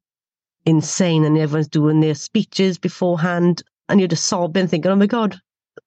insane, 0.65 1.25
and 1.25 1.39
everyone's 1.39 1.69
doing 1.69 2.01
their 2.01 2.17
speeches 2.17 2.79
beforehand, 2.79 3.63
and 3.89 4.01
you're 4.01 4.09
just 4.09 4.25
sobbing, 4.25 4.67
thinking, 4.67 4.91
"Oh 4.91 4.97
my 4.97 5.07
god, 5.07 5.41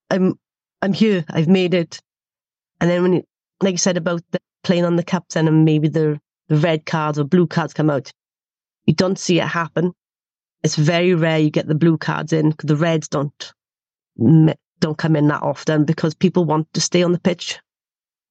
I'm 0.09 0.39
I'm 0.81 0.93
here. 0.93 1.25
I've 1.29 1.49
made 1.49 1.73
it." 1.73 1.99
And 2.79 2.89
then 2.89 3.03
when 3.03 3.13
you, 3.13 3.23
like 3.61 3.73
you 3.73 3.77
said 3.77 3.97
about 3.97 4.21
the 4.31 4.39
playing 4.63 4.85
on 4.85 4.95
the 4.95 5.03
captain 5.03 5.49
and 5.49 5.65
maybe 5.65 5.89
the 5.89 6.17
the 6.49 6.57
red 6.57 6.85
cards 6.85 7.17
or 7.17 7.23
blue 7.23 7.47
cards 7.47 7.73
come 7.73 7.89
out, 7.89 8.11
you 8.85 8.93
don't 8.93 9.17
see 9.17 9.39
it 9.39 9.47
happen 9.47 9.93
it's 10.63 10.75
very 10.75 11.13
rare 11.13 11.39
you 11.39 11.49
get 11.49 11.67
the 11.67 11.75
blue 11.75 11.97
cards 11.97 12.33
in 12.33 12.53
the 12.63 12.75
reds 12.75 13.07
don't 13.07 13.53
don't 14.79 14.97
come 14.97 15.15
in 15.15 15.27
that 15.27 15.43
often 15.43 15.85
because 15.85 16.13
people 16.13 16.45
want 16.45 16.71
to 16.73 16.81
stay 16.81 17.03
on 17.03 17.11
the 17.11 17.19
pitch 17.19 17.59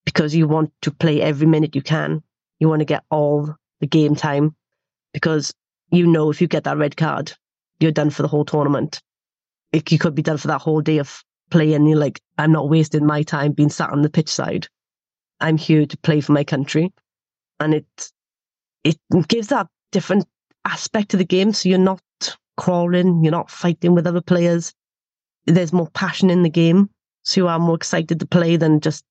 because 0.05 0.35
you 0.35 0.47
want 0.47 0.73
to 0.83 0.91
play 0.91 1.21
every 1.21 1.47
minute 1.47 1.75
you 1.75 1.83
can. 1.83 2.23
You 2.59 2.69
want 2.69 2.81
to 2.81 2.87
get 2.87 3.05
all 3.11 3.55
the 3.81 3.87
game 3.87 4.15
time 4.15 4.55
because 5.13 5.55
you 5.91 6.07
know 6.07 6.31
if 6.31 6.41
you 6.41 6.49
get 6.49 6.65
that 6.65 6.79
red 6.79 6.97
card, 6.97 7.33
you're 7.81 7.93
done 7.93 8.11
for 8.11 8.23
the 8.23 8.29
whole 8.29 8.45
tournament. 8.45 9.01
It, 9.73 9.91
you 9.93 9.99
could 9.99 10.15
be 10.15 10.23
done 10.23 10.39
for 10.39 10.49
that 10.49 10.63
whole 10.63 10.81
day 10.81 10.99
of 10.99 11.23
playing. 11.51 11.87
You're 11.87 11.99
like, 11.99 12.21
I'm 12.39 12.53
not 12.53 12.69
wasting 12.69 13.07
my 13.07 13.23
time 13.23 13.53
being 13.53 13.71
sat 13.71 13.91
on 13.91 14.03
the 14.03 14.11
pitch 14.11 14.31
side. 14.31 14.69
I'm 15.41 15.59
here 15.59 15.87
to 15.87 15.99
play 15.99 16.21
for 16.21 16.33
my 16.33 16.45
country, 16.45 16.93
and 17.61 17.75
it 17.75 18.11
it 18.85 18.99
gives 19.29 19.49
that 19.49 19.69
different 19.93 20.27
aspect 20.65 21.11
to 21.11 21.17
the 21.17 21.25
game. 21.25 21.53
So 21.53 21.69
you're 21.69 21.79
not 21.79 22.03
crawling, 22.57 23.23
you're 23.23 23.33
not 23.33 23.51
fighting 23.51 23.95
with 23.95 24.07
other 24.07 24.21
players. 24.21 24.73
There's 25.47 25.73
more 25.73 25.91
passion 25.91 26.31
in 26.31 26.43
the 26.43 26.51
game. 26.51 26.91
So 27.23 27.41
you 27.41 27.49
are 27.49 27.59
more 27.59 27.75
excited 27.75 28.21
to 28.21 28.27
play 28.27 28.57
than 28.57 28.81
just 28.81 29.05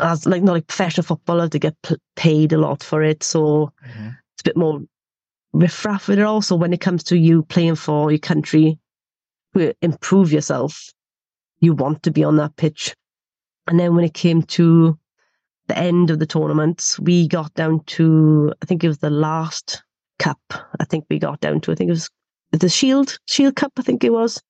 as 0.00 0.26
like 0.26 0.42
not 0.42 0.52
like 0.52 0.66
professional 0.66 1.04
footballer 1.04 1.48
to 1.48 1.58
get 1.58 1.74
p- 1.82 1.96
paid 2.16 2.52
a 2.52 2.58
lot 2.58 2.82
for 2.82 3.02
it. 3.02 3.22
So 3.22 3.72
mm-hmm. 3.86 4.08
it's 4.08 4.40
a 4.40 4.44
bit 4.44 4.56
more 4.56 4.80
riffraff 5.52 6.08
with 6.08 6.18
it 6.18 6.24
also 6.24 6.56
when 6.56 6.72
it 6.72 6.80
comes 6.80 7.02
to 7.04 7.18
you 7.18 7.42
playing 7.42 7.74
for 7.74 8.10
your 8.10 8.18
country 8.18 8.78
improve 9.80 10.32
yourself. 10.32 10.92
You 11.60 11.74
want 11.74 12.02
to 12.04 12.10
be 12.10 12.24
on 12.24 12.36
that 12.36 12.56
pitch. 12.56 12.94
And 13.66 13.78
then 13.78 13.94
when 13.94 14.04
it 14.04 14.14
came 14.14 14.42
to 14.42 14.98
the 15.72 15.78
end 15.78 16.10
of 16.10 16.18
the 16.18 16.26
tournaments, 16.26 16.98
we 17.00 17.26
got 17.26 17.52
down 17.54 17.82
to, 17.84 18.52
I 18.62 18.66
think 18.66 18.84
it 18.84 18.88
was 18.88 18.98
the 18.98 19.10
last 19.10 19.82
cup. 20.18 20.40
I 20.50 20.84
think 20.84 21.06
we 21.08 21.18
got 21.18 21.40
down 21.40 21.60
to, 21.62 21.72
I 21.72 21.74
think 21.74 21.88
it 21.88 21.92
was 21.92 22.10
the 22.52 22.68
Shield, 22.68 23.18
Shield 23.26 23.56
Cup, 23.56 23.72
I 23.78 23.82
think 23.82 24.04
it 24.04 24.12
was. 24.12 24.42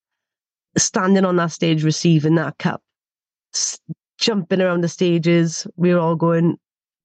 Standing 0.77 1.25
on 1.25 1.37
that 1.37 1.53
stage, 1.53 1.85
receiving 1.85 2.35
that 2.37 2.59
cup, 2.59 2.83
jumping 4.19 4.61
around 4.61 4.81
the 4.81 4.89
stages. 4.89 5.67
We 5.77 5.95
were 5.95 6.01
all 6.01 6.17
going 6.17 6.57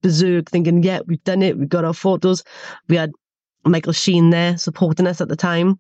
berserk, 0.02 0.50
thinking, 0.50 0.82
yeah, 0.82 1.02
we've 1.06 1.24
done 1.24 1.44
it. 1.44 1.58
We've 1.58 1.70
got 1.70 1.86
our 1.86 1.94
photos. 1.94 2.44
We 2.90 2.96
had 2.96 3.12
Michael 3.66 3.94
Sheen 3.94 4.32
there 4.32 4.58
supporting 4.58 5.06
us 5.06 5.22
at 5.22 5.28
the 5.28 5.36
time. 5.36 5.80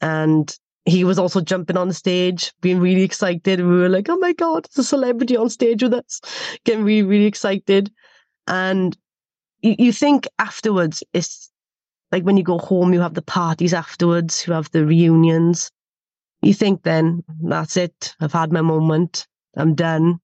And 0.00 0.56
he 0.86 1.02
was 1.04 1.18
also 1.18 1.40
jumping 1.40 1.76
on 1.76 1.92
stage, 1.92 2.52
being 2.60 2.78
really 2.78 3.02
excited. 3.02 3.60
We 3.60 3.66
were 3.66 3.88
like, 3.88 4.08
oh 4.08 4.16
my 4.18 4.32
God, 4.32 4.64
it's 4.66 4.78
a 4.78 4.84
celebrity 4.84 5.36
on 5.36 5.50
stage 5.50 5.82
with 5.82 5.92
us, 5.92 6.20
getting 6.64 6.84
really, 6.84 7.02
really 7.02 7.26
excited. 7.26 7.92
And 8.46 8.96
you, 9.62 9.74
you 9.78 9.92
think 9.92 10.28
afterwards, 10.38 11.02
it's 11.12 11.50
like 12.12 12.22
when 12.22 12.36
you 12.36 12.44
go 12.44 12.58
home, 12.58 12.94
you 12.94 13.00
have 13.00 13.14
the 13.14 13.22
parties 13.22 13.74
afterwards, 13.74 14.46
you 14.46 14.52
have 14.52 14.70
the 14.70 14.86
reunions. 14.86 15.72
You 16.40 16.54
think 16.54 16.84
then, 16.84 17.24
that's 17.42 17.76
it. 17.76 18.14
I've 18.20 18.32
had 18.32 18.52
my 18.52 18.60
moment. 18.60 19.26
I'm 19.56 19.74
done. 19.74 20.20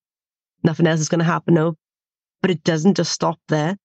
Nothing 0.62 0.86
else 0.86 1.00
is 1.00 1.08
going 1.08 1.18
to 1.18 1.24
happen 1.24 1.54
now. 1.54 1.74
But 2.40 2.52
it 2.52 2.62
doesn't 2.62 2.96
just 2.96 3.10
stop 3.10 3.40
there. 3.48 3.76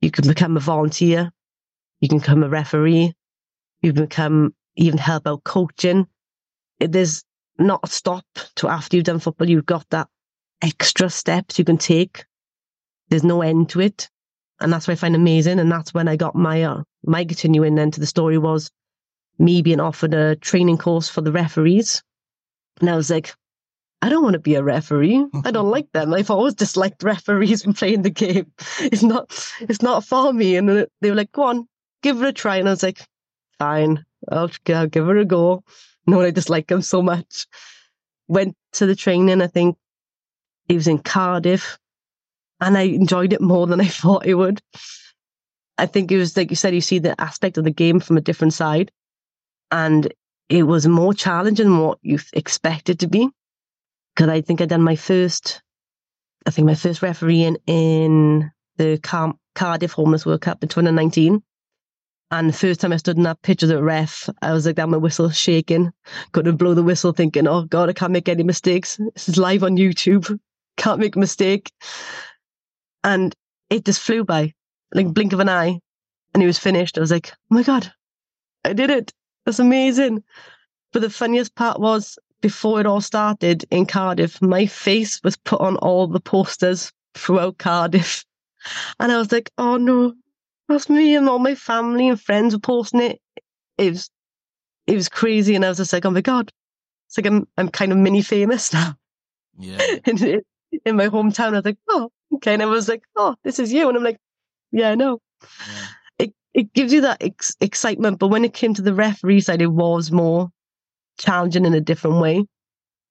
You 0.00 0.12
can 0.12 0.28
become 0.28 0.56
a 0.56 0.60
volunteer. 0.60 1.32
You 2.00 2.08
can 2.08 2.18
become 2.18 2.44
a 2.44 2.48
referee. 2.48 3.14
You 3.82 3.92
can 3.92 4.04
become, 4.04 4.54
even 4.76 4.98
help 4.98 5.26
out 5.26 5.44
coaching. 5.44 6.06
There's 6.80 7.24
not 7.58 7.80
a 7.82 7.88
stop 7.88 8.26
to 8.56 8.68
after 8.68 8.96
you've 8.96 9.04
done 9.04 9.20
football. 9.20 9.48
You've 9.48 9.66
got 9.66 9.88
that 9.90 10.08
extra 10.62 11.10
steps 11.10 11.58
you 11.58 11.64
can 11.64 11.78
take. 11.78 12.24
There's 13.08 13.24
no 13.24 13.42
end 13.42 13.70
to 13.70 13.80
it. 13.80 14.10
And 14.60 14.72
that's 14.72 14.86
what 14.88 14.92
I 14.92 14.96
find 14.96 15.14
amazing. 15.14 15.58
And 15.58 15.70
that's 15.70 15.92
when 15.92 16.08
I 16.08 16.16
got 16.16 16.34
my 16.34 16.62
uh, 16.62 16.82
my 17.04 17.24
continuing 17.24 17.74
then 17.74 17.90
to 17.92 18.00
the 18.00 18.06
story 18.06 18.38
was 18.38 18.70
me 19.38 19.62
being 19.62 19.80
offered 19.80 20.14
a 20.14 20.36
training 20.36 20.78
course 20.78 21.08
for 21.08 21.20
the 21.20 21.32
referees. 21.32 22.02
And 22.80 22.88
I 22.88 22.96
was 22.96 23.10
like, 23.10 23.34
I 24.00 24.08
don't 24.08 24.22
want 24.22 24.34
to 24.34 24.40
be 24.40 24.54
a 24.54 24.62
referee. 24.62 25.24
I 25.44 25.50
don't 25.50 25.70
like 25.70 25.90
them. 25.92 26.12
I've 26.12 26.30
always 26.30 26.54
disliked 26.54 27.02
referees 27.02 27.64
when 27.64 27.74
playing 27.74 28.02
the 28.02 28.10
game. 28.10 28.52
It's 28.80 29.02
not 29.02 29.30
it's 29.60 29.82
not 29.82 30.04
for 30.04 30.32
me. 30.32 30.56
And 30.56 30.68
they 30.68 31.10
were 31.10 31.16
like, 31.16 31.32
go 31.32 31.44
on, 31.44 31.68
give 32.02 32.22
it 32.22 32.28
a 32.28 32.32
try. 32.32 32.56
And 32.56 32.68
I 32.68 32.72
was 32.72 32.82
like, 32.82 33.00
fine, 33.58 34.04
I'll, 34.30 34.50
I'll 34.68 34.86
give 34.86 35.06
her 35.06 35.16
a 35.16 35.24
go. 35.24 35.62
No, 36.06 36.20
I 36.20 36.26
just 36.26 36.46
dislike 36.46 36.66
them 36.66 36.82
so 36.82 37.02
much. 37.02 37.46
Went 38.28 38.56
to 38.72 38.86
the 38.86 38.96
training, 38.96 39.42
I 39.42 39.46
think 39.46 39.76
he 40.68 40.74
was 40.74 40.88
in 40.88 40.98
Cardiff, 40.98 41.78
and 42.60 42.76
I 42.76 42.82
enjoyed 42.82 43.32
it 43.32 43.40
more 43.40 43.66
than 43.66 43.80
I 43.80 43.86
thought 43.88 44.28
I 44.28 44.34
would. 44.34 44.60
I 45.76 45.86
think 45.86 46.12
it 46.12 46.18
was 46.18 46.36
like 46.36 46.50
you 46.50 46.56
said, 46.56 46.74
you 46.74 46.80
see 46.80 46.98
the 46.98 47.20
aspect 47.20 47.58
of 47.58 47.64
the 47.64 47.70
game 47.70 48.00
from 48.00 48.16
a 48.16 48.22
different 48.22 48.54
side. 48.54 48.90
And 49.70 50.12
it 50.48 50.64
was 50.64 50.86
more 50.86 51.14
challenging 51.14 51.66
than 51.66 51.80
what 51.80 51.98
you 52.02 52.18
expected 52.32 53.00
to 53.00 53.08
be. 53.08 53.28
Because 54.14 54.28
I 54.28 54.40
think 54.40 54.60
I 54.60 54.66
done 54.66 54.82
my 54.82 54.94
first, 54.94 55.62
I 56.46 56.50
think 56.50 56.66
my 56.66 56.76
first 56.76 57.02
refereeing 57.02 57.56
in 57.66 58.52
the 58.76 58.98
Car- 58.98 59.34
Cardiff 59.54 59.92
Homeless 59.92 60.24
World 60.24 60.42
Cup 60.42 60.62
in 60.62 60.68
2019. 60.68 61.42
And 62.30 62.48
the 62.48 62.54
first 62.54 62.80
time 62.80 62.92
I 62.92 62.96
stood 62.96 63.16
in 63.16 63.22
that 63.24 63.42
pitch 63.42 63.62
as 63.62 63.70
a 63.70 63.82
ref, 63.82 64.28
I 64.42 64.52
was 64.52 64.66
like, 64.66 64.76
damn, 64.76 64.90
my 64.90 64.96
whistle 64.96 65.30
shaking, 65.30 65.92
couldn't 66.32 66.56
blow 66.56 66.74
the 66.74 66.82
whistle, 66.82 67.12
thinking, 67.12 67.46
oh 67.46 67.62
God, 67.62 67.88
I 67.88 67.92
can't 67.92 68.12
make 68.12 68.28
any 68.28 68.42
mistakes. 68.42 68.98
This 69.14 69.28
is 69.28 69.38
live 69.38 69.62
on 69.62 69.76
YouTube. 69.76 70.38
Can't 70.76 70.98
make 70.98 71.14
a 71.14 71.20
mistake. 71.20 71.70
And 73.04 73.32
it 73.70 73.84
just 73.84 74.00
flew 74.00 74.24
by 74.24 74.52
like 74.92 75.12
blink 75.12 75.32
of 75.32 75.40
an 75.40 75.48
eye, 75.48 75.78
and 76.32 76.42
he 76.42 76.46
was 76.46 76.58
finished. 76.58 76.96
I 76.96 77.00
was 77.00 77.10
like, 77.10 77.32
oh 77.32 77.54
my 77.54 77.62
god, 77.62 77.92
I 78.64 78.72
did 78.72 78.90
it! 78.90 79.12
That's 79.44 79.58
amazing. 79.58 80.22
But 80.92 81.02
the 81.02 81.10
funniest 81.10 81.54
part 81.54 81.80
was 81.80 82.18
before 82.40 82.80
it 82.80 82.86
all 82.86 83.00
started 83.00 83.64
in 83.70 83.86
Cardiff, 83.86 84.40
my 84.40 84.66
face 84.66 85.20
was 85.22 85.36
put 85.36 85.60
on 85.60 85.76
all 85.76 86.06
the 86.06 86.20
posters 86.20 86.92
throughout 87.14 87.58
Cardiff, 87.58 88.24
and 89.00 89.12
I 89.12 89.18
was 89.18 89.32
like, 89.32 89.50
oh 89.58 89.76
no, 89.76 90.14
that's 90.68 90.88
me, 90.88 91.14
and 91.16 91.28
all 91.28 91.38
my 91.38 91.54
family 91.54 92.08
and 92.08 92.20
friends 92.20 92.54
were 92.54 92.60
posting 92.60 93.00
it. 93.00 93.20
It 93.78 93.90
was, 93.90 94.10
it 94.86 94.94
was 94.94 95.08
crazy, 95.08 95.54
and 95.54 95.64
I 95.64 95.68
was 95.68 95.78
just 95.78 95.92
like, 95.92 96.04
oh 96.04 96.10
my 96.10 96.20
god, 96.20 96.50
it's 97.08 97.18
like 97.18 97.26
I'm, 97.26 97.46
I'm 97.56 97.68
kind 97.68 97.92
of 97.92 97.98
mini 97.98 98.22
famous 98.22 98.72
now. 98.72 98.94
Yeah. 99.58 99.78
in, 100.06 100.42
in 100.84 100.96
my 100.96 101.08
hometown, 101.08 101.48
I 101.48 101.56
was 101.56 101.64
like, 101.64 101.78
oh, 101.88 102.10
okay, 102.34 102.54
and 102.54 102.62
I 102.62 102.66
was 102.66 102.88
like, 102.88 103.04
oh, 103.16 103.36
this 103.44 103.58
is 103.58 103.72
you, 103.72 103.88
and 103.88 103.96
I'm 103.96 104.04
like, 104.04 104.18
Yeah, 104.72 104.90
I 104.90 104.94
know. 104.94 105.20
Yeah. 105.42 105.86
It 106.18 106.34
it 106.54 106.72
gives 106.72 106.92
you 106.92 107.02
that 107.02 107.22
ex- 107.22 107.56
excitement, 107.60 108.18
but 108.18 108.28
when 108.28 108.44
it 108.44 108.54
came 108.54 108.74
to 108.74 108.82
the 108.82 108.94
referee 108.94 109.40
side, 109.40 109.62
it 109.62 109.68
was 109.72 110.10
more 110.10 110.50
challenging 111.18 111.64
in 111.64 111.74
a 111.74 111.80
different 111.80 112.20
way, 112.20 112.44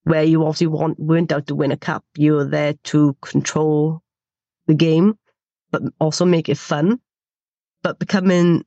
where 0.03 0.23
you 0.23 0.41
obviously 0.43 0.67
want, 0.67 0.99
weren't 0.99 1.31
out 1.31 1.47
to 1.47 1.55
win 1.55 1.71
a 1.71 1.77
cup. 1.77 2.03
You 2.17 2.33
were 2.33 2.45
there 2.45 2.73
to 2.85 3.15
control 3.21 4.01
the 4.67 4.73
game, 4.73 5.17
but 5.71 5.81
also 5.99 6.25
make 6.25 6.49
it 6.49 6.57
fun. 6.57 6.99
But 7.83 7.99
becoming 7.99 8.63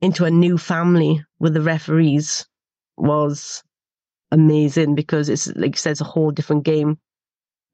into 0.00 0.24
a 0.24 0.30
new 0.30 0.58
family 0.58 1.24
with 1.38 1.54
the 1.54 1.62
referees 1.62 2.46
was 2.96 3.62
amazing 4.30 4.94
because 4.94 5.28
it's 5.28 5.48
like 5.56 5.74
you 5.74 5.78
said, 5.78 5.92
it's 5.92 6.00
a 6.00 6.04
whole 6.04 6.30
different 6.30 6.64
game. 6.64 6.98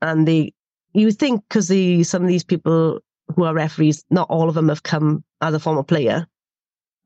And 0.01 0.27
they, 0.27 0.53
you 0.93 1.11
think 1.11 1.43
because 1.49 1.69
some 2.09 2.23
of 2.23 2.29
these 2.29 2.45
people 2.45 3.01
who 3.35 3.45
are 3.45 3.55
referees, 3.55 4.05
not 4.11 4.31
all 4.31 4.49
of 4.49 4.55
them 4.55 4.69
have 4.69 4.83
come 4.83 5.25
as 5.41 5.55
a 5.55 5.61
former 5.61 5.83
player, 5.83 6.27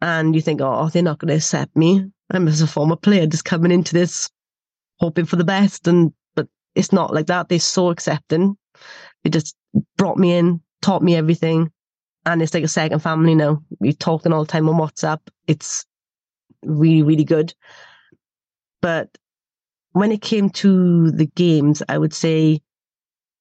and 0.01 0.35
you 0.35 0.41
think, 0.41 0.61
oh, 0.61 0.89
they're 0.89 1.03
not 1.03 1.19
going 1.19 1.29
to 1.29 1.37
accept 1.37 1.77
me. 1.77 2.05
I'm 2.31 2.49
as 2.49 2.61
a 2.61 2.67
former 2.67 2.97
player 2.97 3.27
just 3.27 3.45
coming 3.45 3.73
into 3.73 3.95
this, 3.95 4.29
hoping 4.99 5.27
for 5.27 5.37
the 5.37 5.45
best, 5.45 5.87
and 5.87 6.13
but 6.35 6.49
it's 6.75 6.93
not 6.93 7.15
like 7.15 7.27
that. 7.27 7.49
They're 7.49 7.61
so 7.61 7.91
accepting. 7.91 8.57
They 9.23 9.31
just 9.31 9.55
brought 9.97 10.19
me 10.19 10.33
in, 10.33 10.61
taught 10.81 11.03
me 11.03 11.15
everything, 11.15 11.71
and 12.27 12.43
it's 12.43 12.55
like 12.55 12.65
a 12.65 12.69
second 12.69 13.01
family 13.01 13.35
now. 13.35 13.63
We're 13.81 13.93
talking 13.93 14.33
all 14.33 14.45
the 14.45 14.53
time 14.53 14.69
on 14.69 14.77
WhatsApp. 14.77 15.21
It's 15.47 15.85
really, 16.63 17.03
really 17.03 17.25
good. 17.25 17.55
But 18.81 19.17
when 19.93 20.13
it 20.13 20.23
came 20.23 20.51
to 20.51 21.11
the 21.11 21.27
games, 21.27 21.83
I 21.89 21.99
would 21.99 22.15
say, 22.15 22.61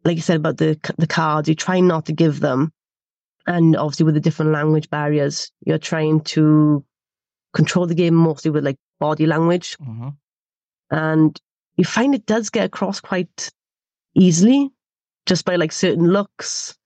like 0.03 0.15
you 0.15 0.21
said 0.21 0.37
about 0.37 0.57
the 0.57 0.79
the 0.97 1.07
cards, 1.07 1.47
you 1.47 1.55
try 1.55 1.79
not 1.79 2.05
to 2.07 2.13
give 2.13 2.39
them, 2.39 2.71
and 3.47 3.75
obviously 3.75 4.05
with 4.05 4.15
the 4.15 4.21
different 4.21 4.51
language 4.51 4.89
barriers, 4.89 5.51
you're 5.65 5.77
trying 5.77 6.21
to 6.21 6.83
control 7.53 7.85
the 7.85 7.95
game 7.95 8.15
mostly 8.15 8.51
with 8.51 8.65
like 8.65 8.77
body 8.99 9.25
language, 9.25 9.77
mm-hmm. 9.77 10.09
and 10.89 11.39
you 11.77 11.85
find 11.85 12.15
it 12.15 12.25
does 12.25 12.49
get 12.49 12.65
across 12.65 12.99
quite 12.99 13.51
easily 14.15 14.69
just 15.25 15.45
by 15.45 15.55
like 15.55 15.71
certain 15.71 16.07
looks, 16.07 16.77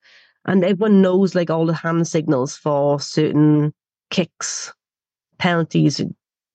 and 0.45 0.63
everyone 0.63 1.01
knows 1.01 1.35
like 1.35 1.49
all 1.49 1.65
the 1.65 1.73
hand 1.73 2.07
signals 2.07 2.55
for 2.55 2.99
certain 2.99 3.73
kicks, 4.09 4.73
penalties. 5.37 6.01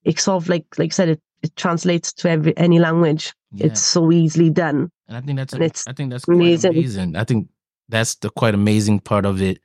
It's 0.05 0.23
sort 0.23 0.43
of 0.43 0.49
like 0.49 0.67
like 0.79 0.93
I 0.93 0.95
said, 0.95 1.09
it 1.11 1.21
it 1.43 1.55
translates 1.57 2.13
to 2.15 2.31
every 2.31 2.57
any 2.57 2.79
language. 2.79 3.33
Yeah. 3.53 3.67
It's 3.67 3.81
so 3.81 4.13
easily 4.13 4.51
done. 4.51 4.91
And 5.09 5.17
I 5.17 5.21
think 5.21 5.39
that's 5.39 5.55
a, 5.55 5.63
it's 5.63 5.87
I 5.87 5.93
think 5.93 6.11
that's 6.11 6.29
amazing. 6.29 6.73
amazing. 6.73 7.17
I 7.17 7.25
think 7.25 7.49
that's 7.89 8.15
the 8.17 8.31
quite 8.31 8.55
amazing 8.55 9.01
part 9.01 9.27
of 9.27 9.43
it 9.43 9.59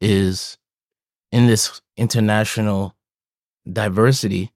is 0.00 0.56
in 1.32 1.46
this 1.46 1.80
international 1.96 2.94
diversity, 3.70 4.52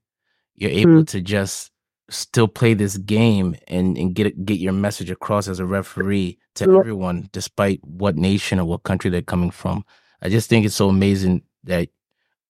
you're 0.55 0.71
able 0.71 1.03
mm. 1.03 1.07
to 1.09 1.21
just 1.21 1.71
still 2.09 2.47
play 2.47 2.73
this 2.73 2.97
game 2.97 3.55
and, 3.67 3.97
and 3.97 4.13
get 4.13 4.45
get 4.45 4.59
your 4.59 4.73
message 4.73 5.09
across 5.09 5.47
as 5.47 5.59
a 5.59 5.65
referee 5.65 6.37
to 6.55 6.69
yeah. 6.69 6.77
everyone, 6.79 7.29
despite 7.31 7.79
what 7.83 8.15
nation 8.15 8.59
or 8.59 8.65
what 8.65 8.83
country 8.83 9.09
they're 9.09 9.21
coming 9.21 9.51
from. 9.51 9.83
I 10.21 10.29
just 10.29 10.49
think 10.49 10.65
it's 10.65 10.75
so 10.75 10.89
amazing 10.89 11.43
that, 11.63 11.89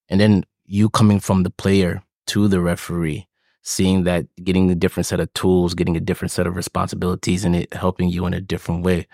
and 0.09 0.19
then 0.19 0.45
you 0.65 0.89
coming 0.89 1.19
from 1.19 1.43
the 1.43 1.49
player 1.49 2.03
to 2.27 2.47
the 2.47 2.59
referee, 2.59 3.27
seeing 3.61 4.03
that 4.03 4.25
getting 4.43 4.69
a 4.69 4.75
different 4.75 5.05
set 5.05 5.19
of 5.19 5.33
tools, 5.33 5.73
getting 5.73 5.97
a 5.97 6.01
different 6.01 6.31
set 6.31 6.47
of 6.47 6.55
responsibilities, 6.55 7.45
and 7.45 7.55
it 7.55 7.73
helping 7.73 8.09
you 8.09 8.25
in 8.25 8.33
a 8.33 8.41
different 8.41 8.83
way. 8.83 9.07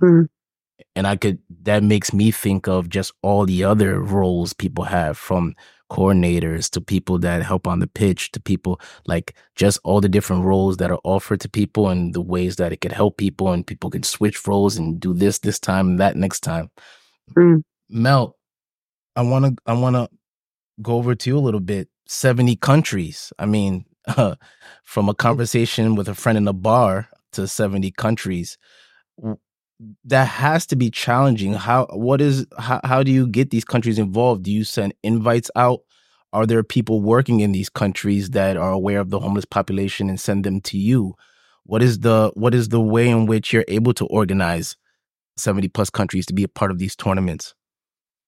Mm. 0.00 0.28
And 0.96 1.06
I 1.06 1.16
could 1.16 1.38
that 1.62 1.82
makes 1.82 2.12
me 2.12 2.30
think 2.30 2.68
of 2.68 2.88
just 2.88 3.12
all 3.22 3.46
the 3.46 3.64
other 3.64 4.00
roles 4.00 4.52
people 4.52 4.84
have 4.84 5.16
from 5.16 5.54
coordinators 5.94 6.68
to 6.68 6.80
people 6.80 7.20
that 7.20 7.40
help 7.42 7.68
on 7.68 7.78
the 7.78 7.86
pitch 7.86 8.32
to 8.32 8.40
people 8.40 8.80
like 9.06 9.36
just 9.54 9.78
all 9.84 10.00
the 10.00 10.08
different 10.08 10.42
roles 10.42 10.78
that 10.78 10.90
are 10.90 10.98
offered 11.04 11.40
to 11.40 11.48
people 11.48 11.88
and 11.88 12.14
the 12.14 12.20
ways 12.20 12.56
that 12.56 12.72
it 12.72 12.80
could 12.80 12.90
help 12.90 13.16
people 13.16 13.52
and 13.52 13.64
people 13.64 13.90
can 13.90 14.02
switch 14.02 14.44
roles 14.48 14.76
and 14.76 14.98
do 14.98 15.14
this 15.14 15.38
this 15.38 15.60
time 15.60 15.90
and 15.90 16.00
that 16.00 16.16
next 16.16 16.40
time. 16.40 16.68
Mm. 17.36 17.62
Mel, 17.88 18.36
I 19.14 19.22
want 19.22 19.44
to 19.44 19.54
I 19.66 19.74
want 19.74 19.94
to 19.94 20.08
go 20.82 20.96
over 20.96 21.14
to 21.14 21.30
you 21.30 21.38
a 21.38 21.46
little 21.46 21.60
bit. 21.60 21.88
70 22.08 22.56
countries. 22.56 23.32
I 23.38 23.46
mean, 23.46 23.84
uh, 24.08 24.34
from 24.82 25.08
a 25.08 25.14
conversation 25.14 25.94
with 25.94 26.08
a 26.08 26.14
friend 26.14 26.36
in 26.36 26.48
a 26.48 26.52
bar 26.52 27.08
to 27.34 27.46
70 27.46 27.92
countries 27.92 28.58
that 30.04 30.28
has 30.28 30.66
to 30.66 30.76
be 30.76 30.90
challenging 30.90 31.52
how 31.52 31.86
what 31.86 32.20
is 32.20 32.46
how, 32.58 32.80
how 32.84 33.02
do 33.02 33.10
you 33.10 33.26
get 33.26 33.50
these 33.50 33.64
countries 33.64 33.98
involved 33.98 34.44
do 34.44 34.52
you 34.52 34.64
send 34.64 34.94
invites 35.02 35.50
out 35.56 35.80
are 36.32 36.46
there 36.46 36.62
people 36.62 37.00
working 37.00 37.40
in 37.40 37.52
these 37.52 37.68
countries 37.68 38.30
that 38.30 38.56
are 38.56 38.70
aware 38.70 39.00
of 39.00 39.10
the 39.10 39.18
homeless 39.18 39.44
population 39.44 40.08
and 40.08 40.20
send 40.20 40.44
them 40.44 40.60
to 40.60 40.78
you 40.78 41.14
what 41.64 41.82
is 41.82 42.00
the 42.00 42.30
what 42.34 42.54
is 42.54 42.68
the 42.68 42.80
way 42.80 43.08
in 43.08 43.26
which 43.26 43.52
you're 43.52 43.64
able 43.68 43.92
to 43.92 44.06
organize 44.06 44.76
70 45.36 45.68
plus 45.68 45.90
countries 45.90 46.26
to 46.26 46.34
be 46.34 46.44
a 46.44 46.48
part 46.48 46.70
of 46.70 46.78
these 46.78 46.94
tournaments 46.94 47.54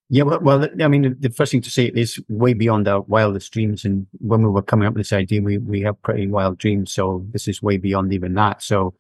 yeah, 0.09 0.23
well, 0.23 0.39
well, 0.41 0.69
I 0.81 0.87
mean, 0.87 1.17
the 1.19 1.31
first 1.31 1.51
thing 1.51 1.63
to 1.63 1.71
say 1.71 1.87
is 1.87 2.23
way 2.29 2.55
beyond 2.55 2.87
our 2.87 3.01
wildest 3.01 3.53
dreams. 3.53 3.85
And 3.85 4.07
when 4.19 4.43
we 4.43 4.49
were 4.49 4.63
coming 4.63 4.87
up 4.87 4.95
with 4.95 5.01
this 5.01 5.13
idea, 5.13 5.43
we, 5.43 5.59
we 5.59 5.81
have 5.81 6.01
pretty 6.03 6.29
wild 6.29 6.59
dreams. 6.59 6.93
So 6.93 7.27
this 7.33 7.49
is 7.49 7.61
way 7.61 7.77
beyond 7.77 8.13
even 8.13 8.35
that. 8.35 8.63
So, 8.63 8.95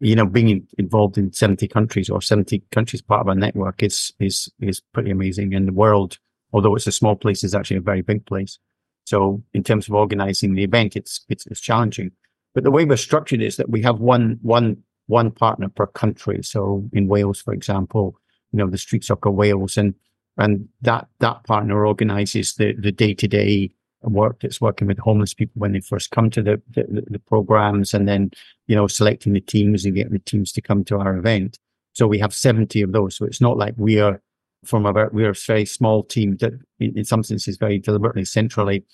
you 0.00 0.16
know, 0.16 0.26
being 0.26 0.66
involved 0.78 1.18
in 1.18 1.32
70 1.32 1.68
countries 1.68 2.10
or 2.10 2.20
70 2.20 2.62
countries 2.70 3.02
part 3.02 3.20
of 3.20 3.28
our 3.28 3.34
network 3.34 3.82
is, 3.82 4.12
is, 4.18 4.50
is 4.60 4.80
pretty 4.92 5.10
amazing. 5.10 5.54
And 5.54 5.68
the 5.68 5.72
world, 5.72 6.18
although 6.52 6.74
it's 6.74 6.86
a 6.86 6.92
small 6.92 7.16
place, 7.16 7.44
is 7.44 7.54
actually 7.54 7.78
a 7.78 7.82
very 7.82 8.02
big 8.02 8.26
place. 8.26 8.58
So 9.04 9.42
in 9.52 9.62
terms 9.62 9.88
of 9.88 9.94
organizing 9.94 10.54
the 10.54 10.64
event, 10.64 10.96
it's, 10.96 11.24
it's, 11.28 11.46
it's 11.46 11.60
challenging. 11.60 12.12
But 12.54 12.64
the 12.64 12.70
way 12.70 12.84
we're 12.84 12.96
structured 12.96 13.42
is 13.42 13.56
that 13.56 13.68
we 13.68 13.82
have 13.82 14.00
one, 14.00 14.38
one, 14.42 14.78
one 15.06 15.30
partner 15.30 15.68
per 15.68 15.86
country. 15.86 16.42
So 16.42 16.88
in 16.92 17.08
Wales, 17.08 17.40
for 17.40 17.52
example, 17.52 18.16
you 18.52 18.58
know, 18.58 18.70
the 18.70 18.78
Street 18.78 19.04
Soccer 19.04 19.30
Wales 19.30 19.76
and 19.76 19.94
and 20.36 20.68
that 20.82 21.06
that 21.20 21.44
partner 21.44 21.86
organizes 21.86 22.54
the 22.54 22.74
the 22.74 22.92
day 22.92 23.14
to 23.14 23.28
day 23.28 23.70
work 24.08 24.40
that's 24.40 24.60
working 24.60 24.88
with 24.88 24.98
homeless 24.98 25.34
people 25.34 25.60
when 25.60 25.72
they 25.72 25.80
first 25.80 26.10
come 26.10 26.30
to 26.30 26.42
the, 26.42 26.60
the, 26.70 27.04
the 27.10 27.18
programs, 27.18 27.94
and 27.94 28.08
then 28.08 28.30
you 28.66 28.76
know 28.76 28.86
selecting 28.86 29.32
the 29.32 29.40
teams 29.40 29.84
and 29.84 29.94
getting 29.94 30.12
the 30.12 30.18
teams 30.20 30.52
to 30.52 30.62
come 30.62 30.84
to 30.84 30.98
our 30.98 31.16
event. 31.16 31.58
So 31.92 32.06
we 32.06 32.18
have 32.18 32.34
seventy 32.34 32.82
of 32.82 32.92
those. 32.92 33.16
So 33.16 33.24
it's 33.24 33.40
not 33.40 33.56
like 33.56 33.74
we 33.76 34.00
are 34.00 34.20
from 34.64 34.86
a 34.86 34.92
we're 35.12 35.30
a 35.30 35.34
very 35.34 35.66
small 35.66 36.02
team 36.02 36.36
that 36.38 36.52
in, 36.80 36.98
in 36.98 37.04
some 37.04 37.22
senses 37.22 37.56
very 37.56 37.78
deliberately 37.78 38.24
centrally. 38.24 38.84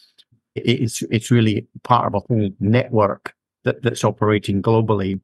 It's 0.54 1.02
it's 1.02 1.30
really 1.30 1.66
part 1.84 2.06
of 2.06 2.14
a 2.14 2.20
whole 2.20 2.50
network 2.58 3.34
that, 3.64 3.82
that's 3.82 4.04
operating 4.04 4.62
globally, 4.62 5.20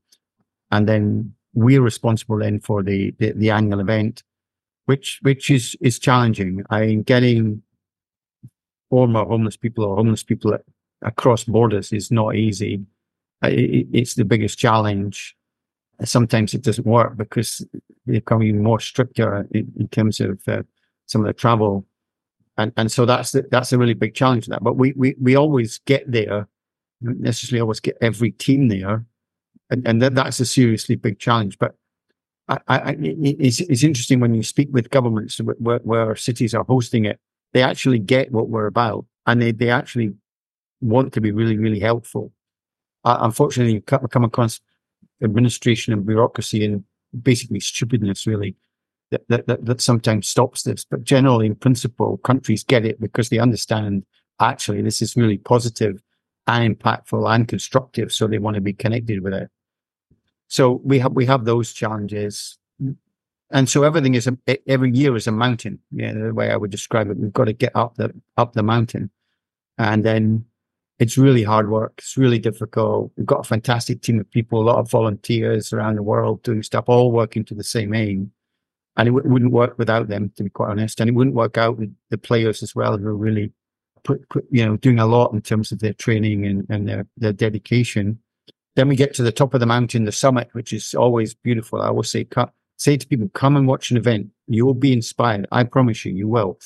and 0.71 0.89
then 0.89 1.33
we're 1.55 1.83
responsible 1.83 2.39
then 2.39 2.61
for 2.61 2.83
the, 2.83 3.15
the, 3.19 3.33
the 3.33 3.51
annual 3.51 3.81
event 3.81 4.23
which 4.87 5.19
which 5.23 5.51
is 5.51 5.77
is 5.81 5.99
challenging. 5.99 6.65
I 6.71 6.87
mean, 6.87 7.03
getting 7.03 7.63
former 8.91 9.25
homeless 9.25 9.57
people 9.57 9.85
or 9.85 9.97
homeless 9.97 10.23
people 10.23 10.57
across 11.03 11.45
borders 11.45 11.93
is 11.93 12.11
not 12.11 12.37
easy. 12.37 12.85
It's 13.43 14.15
the 14.15 14.25
biggest 14.25 14.59
challenge. 14.59 15.37
Sometimes 16.05 16.55
it 16.55 16.63
doesn't 16.63 16.87
work 16.87 17.17
because 17.17 17.67
they 18.07 18.15
become 18.15 18.43
even 18.43 18.63
more 18.63 18.81
stricter 18.81 19.47
in, 19.53 19.89
terms 19.89 20.21
of 20.21 20.41
uh, 20.47 20.63
some 21.07 21.23
of 21.23 21.27
the 21.27 21.33
travel, 21.33 21.87
and 22.59 22.73
and 22.77 22.93
so 22.93 23.07
that's 23.07 23.33
the, 23.33 23.47
that's 23.51 23.73
a 23.73 23.79
really 23.79 23.95
big 23.95 24.15
challenge. 24.15 24.47
That, 24.47 24.63
but 24.63 24.75
we 24.75 24.93
we 24.93 25.15
we 25.21 25.37
always 25.37 25.79
get 25.87 26.11
there. 26.11 26.49
necessarily 27.01 27.61
always 27.63 27.81
get 27.81 27.97
every 28.03 28.33
team 28.33 28.69
there, 28.69 29.07
and 29.71 29.87
and 29.89 30.03
that, 30.03 30.15
that's 30.15 30.41
a 30.41 30.47
seriously 30.47 30.97
big 30.97 31.19
challenge. 31.19 31.59
But 31.59 31.77
I, 32.49 32.59
I, 32.69 32.97
it's, 33.01 33.61
it's 33.61 33.83
interesting 33.83 34.21
when 34.21 34.35
you 34.35 34.43
speak 34.43 34.69
with 34.71 34.91
governments 34.91 35.41
where, 35.59 35.81
where 35.83 36.15
cities 36.15 36.55
are 36.55 36.65
hosting 36.65 37.05
it, 37.07 37.19
they 37.53 37.63
actually 37.63 37.99
get 37.99 38.33
what 38.33 38.49
we're 38.49 38.67
about 38.67 39.07
and 39.27 39.41
they, 39.41 39.53
they 39.53 39.71
actually 39.71 40.13
want 40.81 41.13
to 41.15 41.21
be 41.21 41.33
really, 41.33 41.57
really 41.57 41.81
helpful. 41.81 42.33
Uh, 43.05 43.19
unfortunately, 43.21 43.75
you 43.75 43.81
come 43.81 44.25
across 44.25 44.61
administration 45.23 45.93
and 45.93 46.05
bureaucracy 46.05 46.65
and 46.65 46.85
basically 47.23 47.61
stupidness, 47.61 48.27
really, 48.27 48.57
that, 49.11 49.23
that, 49.29 49.47
that, 49.47 49.65
that 49.65 49.81
sometimes 49.81 50.29
stops 50.29 50.63
this. 50.63 50.85
But 50.85 51.05
generally, 51.05 51.47
in 51.47 51.55
principle, 51.55 52.19
countries 52.19 52.65
get 52.65 52.85
it 52.85 53.01
because 53.01 53.29
they 53.29 53.39
understand 53.39 54.05
actually 54.41 54.83
this 54.83 55.01
is 55.01 55.17
really 55.17 55.39
positive 55.39 56.03
and 56.47 56.79
impactful 56.79 57.33
and 57.35 57.49
constructive. 57.49 58.13
So 58.13 58.27
they 58.27 58.39
want 58.39 58.57
to 58.57 58.61
be 58.61 58.73
connected 58.73 59.23
with 59.23 59.35
it. 59.35 59.51
So 60.49 60.81
we 60.85 60.99
have 61.01 61.13
we 61.13 61.27
have 61.27 61.45
those 61.45 61.73
challenges, 61.73 62.59
and 63.51 63.69
so 63.69 63.83
everything 63.83 64.15
is 64.15 64.27
a, 64.27 64.37
every 64.69 64.91
year 64.91 65.17
is 65.17 65.27
a 65.27 65.33
mountain. 65.33 65.79
Yeah, 65.91 66.13
the 66.13 66.35
way 66.35 66.51
I 66.51 66.57
would 66.57 66.71
describe 66.71 67.11
it, 67.11 67.19
we've 67.19 67.33
got 67.33 67.45
to 67.45 67.53
get 67.53 67.75
up 67.75 67.97
the 67.97 68.13
up 68.37 68.55
the 68.55 68.63
mountain, 68.63 69.11
and 69.79 70.05
then 70.05 70.47
it's 70.99 71.19
really 71.19 71.43
hard 71.43 71.71
work. 71.71 71.95
It's 71.99 72.17
really 72.17 72.39
difficult. 72.39 73.13
We've 73.17 73.27
got 73.27 73.41
a 73.41 73.49
fantastic 73.49 74.01
team 74.01 74.19
of 74.19 74.31
people, 74.31 74.61
a 74.63 74.65
lot 74.65 74.79
of 74.79 74.91
volunteers 74.91 75.73
around 75.73 75.97
the 75.97 76.03
world 76.03 76.43
doing 76.43 76.63
stuff, 76.63 76.85
all 76.89 77.13
working 77.13 77.45
to 77.47 77.55
the 77.55 77.65
same 77.65 77.95
aim. 77.95 78.33
And 78.97 79.09
it 79.09 79.13
w- 79.13 79.31
wouldn't 79.31 79.53
work 79.53 79.79
without 79.79 80.09
them, 80.09 80.33
to 80.37 80.45
be 80.45 80.49
quite 80.49 80.71
honest. 80.71 81.01
And 81.01 81.11
it 81.11 81.15
wouldn't 81.15 81.37
work 81.37 81.59
out 81.59 81.77
with 81.77 81.95
the 82.09 82.17
players 82.17 82.63
as 82.63 82.75
well 82.75 82.97
who 82.97 83.07
are 83.09 83.15
really 83.15 83.53
put, 84.05 84.27
put 84.31 84.47
you 84.51 84.65
know, 84.65 84.79
doing 84.79 84.99
a 84.99 85.05
lot 85.07 85.35
in 85.35 85.43
terms 85.43 85.71
of 85.71 85.81
their 85.81 85.93
training 85.93 86.47
and, 86.47 86.67
and 86.71 86.89
their, 86.89 87.07
their 87.19 87.35
dedication. 87.35 88.19
Then 88.75 88.89
we 88.89 88.97
get 88.97 89.13
to 89.15 89.23
the 89.23 89.33
top 89.33 89.53
of 89.53 89.61
the 89.61 89.67
mountain, 89.67 90.05
the 90.05 90.13
summit, 90.13 90.49
which 90.53 90.73
is 90.73 90.95
always 90.95 91.35
beautiful. 91.35 91.83
I 91.83 91.89
always 91.89 92.11
say, 92.11 92.25
say 92.77 92.97
to 92.97 93.07
people, 93.07 93.29
come 93.31 93.57
and 93.57 93.67
watch 93.67 93.91
an 93.91 93.97
event. 93.97 94.29
You 94.47 94.67
will 94.67 94.75
be 94.75 94.93
inspired. 94.93 95.47
I 95.53 95.65
promise 95.65 96.05
you, 96.05 96.13
you 96.13 96.29
will. 96.29 96.59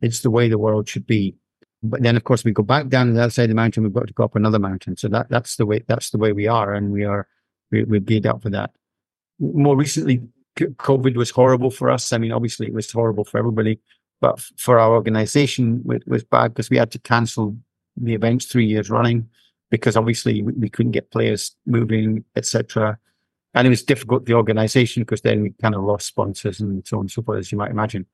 It's 0.00 0.20
the 0.20 0.30
way 0.30 0.48
the 0.48 0.58
world 0.58 0.88
should 0.88 1.06
be. 1.06 1.34
But 1.82 2.02
then, 2.02 2.16
of 2.16 2.24
course, 2.24 2.44
we 2.44 2.52
go 2.52 2.62
back 2.62 2.88
down 2.88 3.14
the 3.14 3.22
other 3.22 3.30
side 3.30 3.44
of 3.44 3.48
the 3.50 3.54
mountain. 3.54 3.82
We've 3.82 3.92
got 3.92 4.06
to 4.08 4.12
go 4.12 4.24
up 4.24 4.36
another 4.36 4.58
mountain. 4.58 4.96
So 4.96 5.08
that 5.08 5.30
that's 5.30 5.56
the 5.56 5.64
way 5.64 5.82
that's 5.86 6.10
the 6.10 6.18
way 6.18 6.32
we 6.32 6.46
are, 6.46 6.74
and 6.74 6.92
we 6.92 7.04
are 7.04 7.26
we, 7.70 7.84
we're 7.84 8.00
geared 8.00 8.26
up 8.26 8.42
for 8.42 8.50
that. 8.50 8.72
More 9.38 9.76
recently, 9.76 10.20
COVID 10.58 11.16
was 11.16 11.30
horrible 11.30 11.70
for 11.70 11.88
us. 11.90 12.12
I 12.12 12.18
mean, 12.18 12.32
obviously, 12.32 12.66
it 12.66 12.74
was 12.74 12.90
horrible 12.90 13.24
for 13.24 13.38
everybody, 13.38 13.80
but 14.20 14.40
for 14.58 14.78
our 14.78 14.92
organization, 14.92 15.82
it 15.88 16.06
was 16.06 16.22
bad 16.22 16.48
because 16.48 16.68
we 16.68 16.76
had 16.76 16.90
to 16.90 16.98
cancel 16.98 17.56
the 17.96 18.14
events 18.14 18.44
three 18.46 18.66
years 18.66 18.90
running 18.90 19.28
because 19.70 19.96
obviously 19.96 20.42
we, 20.42 20.52
we 20.54 20.68
couldn't 20.68 20.92
get 20.92 21.10
players 21.10 21.56
moving, 21.66 22.24
etc. 22.36 22.98
And 23.54 23.66
it 23.66 23.70
was 23.70 23.82
difficult 23.82 24.26
the 24.26 24.34
organization 24.34 25.02
because 25.02 25.22
then 25.22 25.42
we 25.42 25.50
kind 25.60 25.74
of 25.74 25.82
lost 25.82 26.06
sponsors 26.06 26.60
and 26.60 26.86
so 26.86 26.98
on 26.98 27.02
and 27.02 27.10
so 27.10 27.22
forth, 27.22 27.40
as 27.40 27.50
you 27.50 27.58
might 27.58 27.70
imagine 27.70 28.06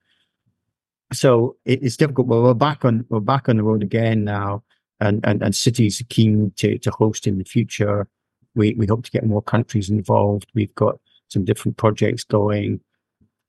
so 1.12 1.56
it, 1.64 1.82
it's 1.82 1.96
difficult. 1.96 2.28
But 2.28 2.42
we're 2.42 2.54
back 2.54 2.84
on 2.84 3.04
we're 3.08 3.20
back 3.20 3.48
on 3.48 3.56
the 3.56 3.62
road 3.62 3.82
again 3.82 4.24
now, 4.24 4.62
and 5.00 5.24
and, 5.24 5.42
and 5.42 5.54
cities 5.54 6.00
are 6.00 6.04
keen 6.04 6.52
to 6.56 6.78
to 6.78 6.90
host 6.90 7.26
in 7.26 7.38
the 7.38 7.44
future. 7.44 8.08
We 8.54 8.74
we 8.74 8.86
hope 8.86 9.04
to 9.04 9.10
get 9.10 9.24
more 9.24 9.42
countries 9.42 9.90
involved. 9.90 10.50
We've 10.54 10.74
got 10.74 10.98
some 11.28 11.44
different 11.44 11.76
projects 11.76 12.24
going, 12.24 12.80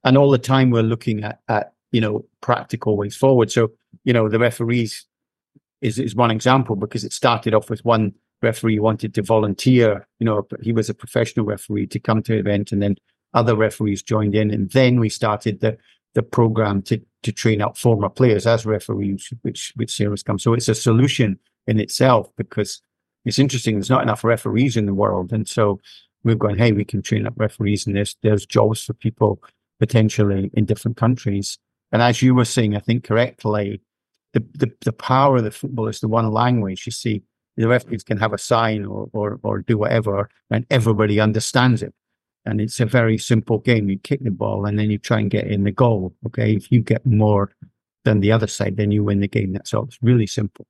and 0.04 0.18
all 0.18 0.32
the 0.32 0.38
time 0.38 0.70
we're 0.70 0.84
looking 0.84 1.24
at 1.24 1.42
at 1.48 1.74
you 1.92 2.02
know 2.02 2.26
practical 2.42 2.98
ways 2.98 3.16
forward. 3.16 3.52
So 3.52 3.72
you 4.04 4.14
know 4.14 4.30
the 4.30 4.40
referees 4.40 5.06
is 5.82 6.00
is 6.00 6.16
one 6.16 6.32
example 6.32 6.76
because 6.76 7.04
it 7.04 7.14
started 7.14 7.54
off 7.54 7.70
with 7.70 7.84
one 7.86 8.14
referee 8.42 8.80
wanted 8.80 9.14
to 9.16 9.22
volunteer. 9.22 10.08
You 10.20 10.26
know 10.26 10.48
he 10.62 10.72
was 10.72 10.90
a 10.90 10.94
professional 10.94 11.46
referee 11.46 11.88
to 11.88 12.00
come 12.00 12.22
to 12.24 12.34
an 12.34 12.40
event, 12.40 12.72
and 12.72 12.82
then 12.82 12.96
other 13.34 13.56
referees 13.56 14.02
joined 14.02 14.36
in, 14.36 14.52
and 14.52 14.70
then 14.72 15.00
we 15.00 15.10
started 15.10 15.60
the 15.60 15.78
the 16.14 16.24
program 16.24 16.82
to 16.84 17.00
to 17.24 17.32
train 17.32 17.62
up 17.62 17.78
former 17.78 18.10
players 18.10 18.48
as 18.48 18.66
referees, 18.66 19.32
which 19.42 19.74
which 19.76 19.96
Sarah's 19.96 20.24
come. 20.24 20.40
So 20.40 20.54
it's 20.54 20.70
a 20.70 20.76
solution 20.76 21.40
in 21.68 21.80
itself 21.80 22.30
because 22.38 22.82
it's 23.26 23.40
interesting. 23.40 23.76
There's 23.76 23.90
not 23.90 24.04
enough 24.04 24.24
referees 24.24 24.78
in 24.78 24.86
the 24.86 24.94
world, 24.94 25.32
and 25.32 25.48
so 25.48 25.80
we've 26.24 26.40
gone, 26.40 26.58
hey, 26.58 26.72
we 26.72 26.86
can 26.86 27.02
train 27.02 27.28
up 27.28 27.34
referees, 27.38 27.86
and 27.86 27.96
there's 27.96 28.16
there's 28.24 28.46
jobs 28.46 28.84
for 28.84 28.94
people 28.94 29.42
potentially 29.80 30.50
in 30.54 30.66
different 30.66 30.98
countries. 30.98 31.58
And 31.92 32.02
as 32.02 32.22
you 32.22 32.34
were 32.34 32.46
saying, 32.46 32.76
I 32.76 32.80
think 32.80 33.04
correctly, 33.04 33.82
the 34.34 34.44
the, 34.56 34.72
the 34.86 34.94
power 34.94 35.38
of 35.38 35.44
the 35.44 35.52
football 35.52 35.88
is 35.88 36.00
the 36.00 36.08
one 36.08 36.32
language. 36.32 36.86
You 36.86 36.92
see, 36.92 37.22
the 37.58 37.68
referees 37.68 38.04
can 38.04 38.18
have 38.18 38.34
a 38.34 38.38
sign 38.38 38.86
or 38.86 39.10
or, 39.14 39.40
or 39.44 39.60
do 39.60 39.78
whatever, 39.78 40.30
and 40.50 40.66
everybody 40.70 41.20
understands 41.20 41.84
it 41.84 41.94
and 42.48 42.62
it's 42.62 42.80
a 42.80 42.86
very 42.86 43.18
simple 43.18 43.60
game. 43.60 43.90
You 43.90 44.00
kick 44.00 44.24
the 44.24 44.32
ball 44.32 44.66
and 44.66 44.80
then 44.80 44.90
you 44.90 44.98
try 44.98 45.20
and 45.20 45.30
get 45.30 45.48
in 45.48 45.66
the 45.66 45.72
goal. 45.72 46.16
Okay. 46.28 46.54
If 46.54 46.72
you 46.72 46.80
get 46.80 47.06
more 47.06 47.52
than 48.06 48.22
the 48.22 48.32
other 48.32 48.48
side, 48.48 48.78
then 48.78 48.90
you 48.90 49.04
win 49.04 49.20
the 49.20 49.28
game. 49.28 49.52
That's 49.52 49.74
all. 49.74 49.84
It's 49.84 50.00
really 50.02 50.28
simple. 50.28 50.66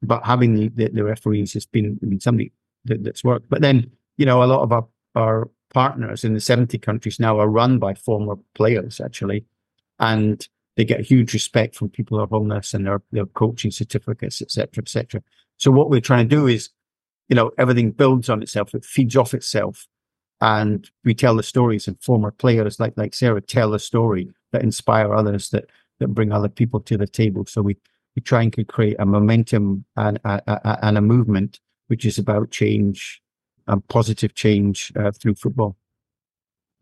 But 0.00 0.24
having 0.24 0.54
the, 0.54 0.68
the, 0.68 0.88
the 0.88 1.04
referees 1.04 1.52
has 1.52 1.66
been, 1.66 1.96
been 1.96 2.18
something 2.18 2.50
that, 2.86 3.04
that's 3.04 3.22
worked. 3.22 3.50
But 3.50 3.60
then, 3.60 3.90
you 4.16 4.24
know, 4.24 4.42
a 4.42 4.46
lot 4.46 4.62
of 4.62 4.72
our, 4.72 4.86
our 5.14 5.50
partners 5.74 6.24
in 6.24 6.32
the 6.32 6.40
70 6.40 6.78
countries 6.78 7.20
now 7.20 7.38
are 7.38 7.48
run 7.48 7.78
by 7.78 7.92
former 7.92 8.36
players, 8.54 8.98
actually. 8.98 9.44
And 9.98 10.48
they 10.76 10.84
get 10.84 11.00
huge 11.00 11.34
respect 11.34 11.76
from 11.76 11.90
people 11.90 12.18
who 12.18 12.26
homeless 12.26 12.74
and 12.74 12.86
their, 12.86 13.02
their 13.12 13.26
coaching 13.26 13.70
certificates, 13.70 14.40
etc., 14.40 14.82
etc. 14.82 15.22
So 15.58 15.70
what 15.70 15.90
we're 15.90 16.00
trying 16.00 16.28
to 16.28 16.34
do 16.34 16.46
is, 16.46 16.70
you 17.28 17.36
know, 17.36 17.50
everything 17.58 17.90
builds 17.90 18.28
on 18.28 18.42
itself. 18.42 18.74
It 18.74 18.84
feeds 18.84 19.16
off 19.16 19.34
itself 19.34 19.86
and 20.42 20.90
we 21.04 21.14
tell 21.14 21.36
the 21.36 21.42
stories 21.42 21.86
and 21.86 22.02
former 22.02 22.32
players 22.32 22.80
like 22.80 22.94
like 22.96 23.14
Sarah 23.14 23.40
tell 23.40 23.74
a 23.74 23.78
story 23.78 24.28
that 24.50 24.62
inspire 24.62 25.14
others 25.14 25.50
that 25.50 25.66
that 26.00 26.08
bring 26.08 26.32
other 26.32 26.48
people 26.48 26.80
to 26.80 26.98
the 26.98 27.06
table. 27.06 27.46
So 27.46 27.62
we 27.62 27.76
we 28.16 28.22
try 28.22 28.42
and 28.42 28.68
create 28.68 28.96
a 28.98 29.06
momentum 29.06 29.84
and 29.96 30.18
a, 30.24 30.84
and 30.84 30.98
a 30.98 31.00
movement 31.00 31.60
which 31.86 32.04
is 32.04 32.18
about 32.18 32.50
change 32.50 33.22
and 33.68 33.86
positive 33.88 34.34
change 34.34 34.92
uh, 34.96 35.12
through 35.12 35.36
football. 35.36 35.76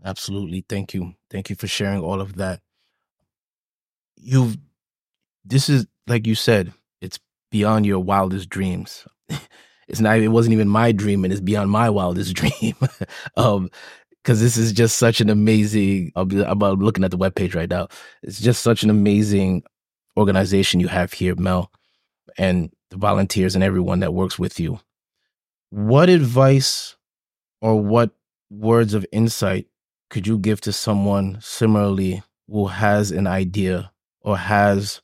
Absolutely, 0.04 0.64
thank 0.66 0.94
you, 0.94 1.12
thank 1.30 1.50
you 1.50 1.56
for 1.56 1.66
sharing 1.66 2.00
all 2.00 2.20
of 2.20 2.36
that. 2.36 2.60
You've 4.22 4.56
this 5.44 5.68
is 5.68 5.86
like 6.06 6.26
you 6.26 6.34
said, 6.34 6.72
it's 7.00 7.18
beyond 7.50 7.86
your 7.86 8.00
wildest 8.00 8.48
dreams. 8.48 9.06
it's 9.90 10.00
not 10.00 10.18
it 10.18 10.28
wasn't 10.28 10.52
even 10.52 10.68
my 10.68 10.92
dream 10.92 11.24
and 11.24 11.32
it's 11.32 11.42
beyond 11.42 11.70
my 11.70 11.90
wildest 11.90 12.34
dream 12.40 12.74
um 13.36 13.68
because 14.22 14.40
this 14.40 14.56
is 14.56 14.72
just 14.72 14.96
such 14.96 15.20
an 15.20 15.28
amazing 15.28 16.12
I'm 16.16 16.28
looking 16.28 17.04
at 17.04 17.10
the 17.10 17.18
webpage 17.18 17.54
right 17.54 17.68
now 17.68 17.88
it's 18.22 18.40
just 18.40 18.62
such 18.62 18.82
an 18.82 18.90
amazing 18.90 19.64
organization 20.16 20.80
you 20.80 20.88
have 20.88 21.12
here 21.12 21.34
mel 21.34 21.70
and 22.38 22.70
the 22.90 22.96
volunteers 22.96 23.54
and 23.54 23.64
everyone 23.64 24.00
that 24.00 24.14
works 24.14 24.38
with 24.38 24.60
you 24.60 24.80
what 25.70 26.08
advice 26.08 26.96
or 27.60 27.80
what 27.80 28.10
words 28.50 28.94
of 28.94 29.06
insight 29.12 29.66
could 30.08 30.26
you 30.26 30.38
give 30.38 30.60
to 30.60 30.72
someone 30.72 31.38
similarly 31.40 32.22
who 32.48 32.66
has 32.66 33.10
an 33.10 33.26
idea 33.26 33.90
or 34.22 34.36
has 34.36 35.00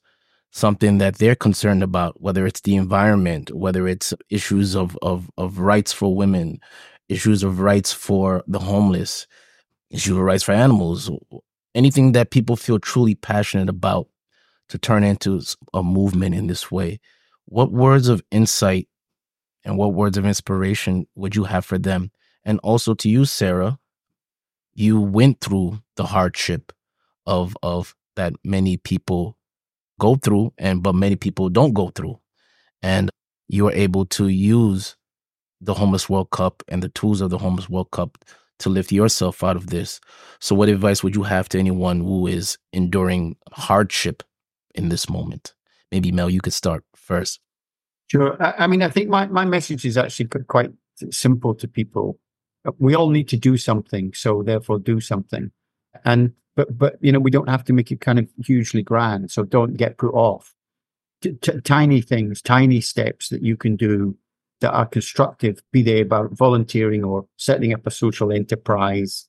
something 0.50 0.98
that 0.98 1.16
they're 1.16 1.34
concerned 1.34 1.82
about, 1.82 2.20
whether 2.20 2.46
it's 2.46 2.62
the 2.62 2.76
environment, 2.76 3.54
whether 3.54 3.86
it's 3.86 4.14
issues 4.30 4.74
of, 4.74 4.96
of, 5.02 5.30
of 5.36 5.58
rights 5.58 5.92
for 5.92 6.14
women, 6.14 6.58
issues 7.08 7.42
of 7.42 7.60
rights 7.60 7.92
for 7.92 8.42
the 8.46 8.58
homeless, 8.58 9.26
issues 9.90 10.16
of 10.16 10.22
rights 10.22 10.42
for 10.42 10.52
animals, 10.52 11.10
anything 11.74 12.12
that 12.12 12.30
people 12.30 12.56
feel 12.56 12.78
truly 12.78 13.14
passionate 13.14 13.68
about 13.68 14.08
to 14.68 14.78
turn 14.78 15.04
into 15.04 15.40
a 15.74 15.82
movement 15.82 16.34
in 16.34 16.46
this 16.46 16.70
way. 16.70 16.98
What 17.44 17.70
words 17.70 18.08
of 18.08 18.22
insight 18.30 18.88
and 19.64 19.76
what 19.76 19.94
words 19.94 20.16
of 20.16 20.26
inspiration 20.26 21.06
would 21.14 21.36
you 21.36 21.44
have 21.44 21.64
for 21.64 21.78
them? 21.78 22.10
And 22.44 22.58
also 22.62 22.94
to 22.94 23.08
you, 23.08 23.24
Sarah, 23.24 23.78
you 24.74 25.00
went 25.00 25.40
through 25.40 25.80
the 25.96 26.06
hardship 26.06 26.72
of 27.26 27.56
of 27.62 27.94
that 28.16 28.34
many 28.44 28.76
people 28.76 29.38
go 29.98 30.16
through 30.16 30.52
and 30.58 30.82
but 30.82 30.94
many 30.94 31.16
people 31.16 31.48
don't 31.48 31.72
go 31.72 31.90
through. 31.90 32.18
And 32.82 33.10
you 33.48 33.68
are 33.68 33.72
able 33.72 34.04
to 34.06 34.28
use 34.28 34.96
the 35.60 35.74
homeless 35.74 36.08
world 36.08 36.30
cup 36.30 36.62
and 36.68 36.82
the 36.82 36.88
tools 36.90 37.20
of 37.20 37.30
the 37.30 37.38
homeless 37.38 37.68
world 37.68 37.90
cup 37.90 38.18
to 38.58 38.68
lift 38.68 38.92
yourself 38.92 39.42
out 39.44 39.56
of 39.56 39.68
this. 39.68 40.00
So 40.40 40.54
what 40.54 40.68
advice 40.68 41.02
would 41.02 41.14
you 41.14 41.22
have 41.22 41.48
to 41.50 41.58
anyone 41.58 42.00
who 42.00 42.26
is 42.26 42.58
enduring 42.72 43.36
hardship 43.52 44.22
in 44.74 44.88
this 44.88 45.08
moment? 45.08 45.54
Maybe 45.92 46.12
mel 46.12 46.30
you 46.30 46.40
could 46.40 46.52
start 46.52 46.84
first. 46.94 47.40
Sure. 48.08 48.36
I 48.40 48.66
mean 48.66 48.82
i 48.82 48.88
think 48.88 49.08
my, 49.08 49.26
my 49.26 49.44
message 49.44 49.84
is 49.84 49.96
actually 49.96 50.28
quite 50.48 50.70
simple 51.10 51.54
to 51.54 51.68
people. 51.68 52.18
We 52.78 52.94
all 52.94 53.10
need 53.10 53.28
to 53.28 53.36
do 53.36 53.56
something 53.56 54.12
so 54.14 54.42
therefore 54.42 54.78
do 54.78 55.00
something 55.00 55.50
and 56.04 56.32
but 56.54 56.76
but 56.76 56.96
you 57.00 57.12
know 57.12 57.20
we 57.20 57.30
don't 57.30 57.48
have 57.48 57.64
to 57.64 57.72
make 57.72 57.90
it 57.90 58.00
kind 58.00 58.18
of 58.18 58.28
hugely 58.44 58.82
grand 58.82 59.30
so 59.30 59.44
don't 59.44 59.76
get 59.76 59.98
put 59.98 60.14
off. 60.14 60.54
T- 61.22 61.32
t- 61.32 61.60
tiny 61.62 62.00
things 62.00 62.42
tiny 62.42 62.80
steps 62.80 63.28
that 63.30 63.42
you 63.42 63.56
can 63.56 63.76
do 63.76 64.16
that 64.60 64.72
are 64.72 64.86
constructive 64.86 65.62
be 65.72 65.82
they 65.82 66.00
about 66.00 66.32
volunteering 66.32 67.04
or 67.04 67.26
setting 67.36 67.72
up 67.72 67.86
a 67.86 67.90
social 67.90 68.32
enterprise. 68.32 69.28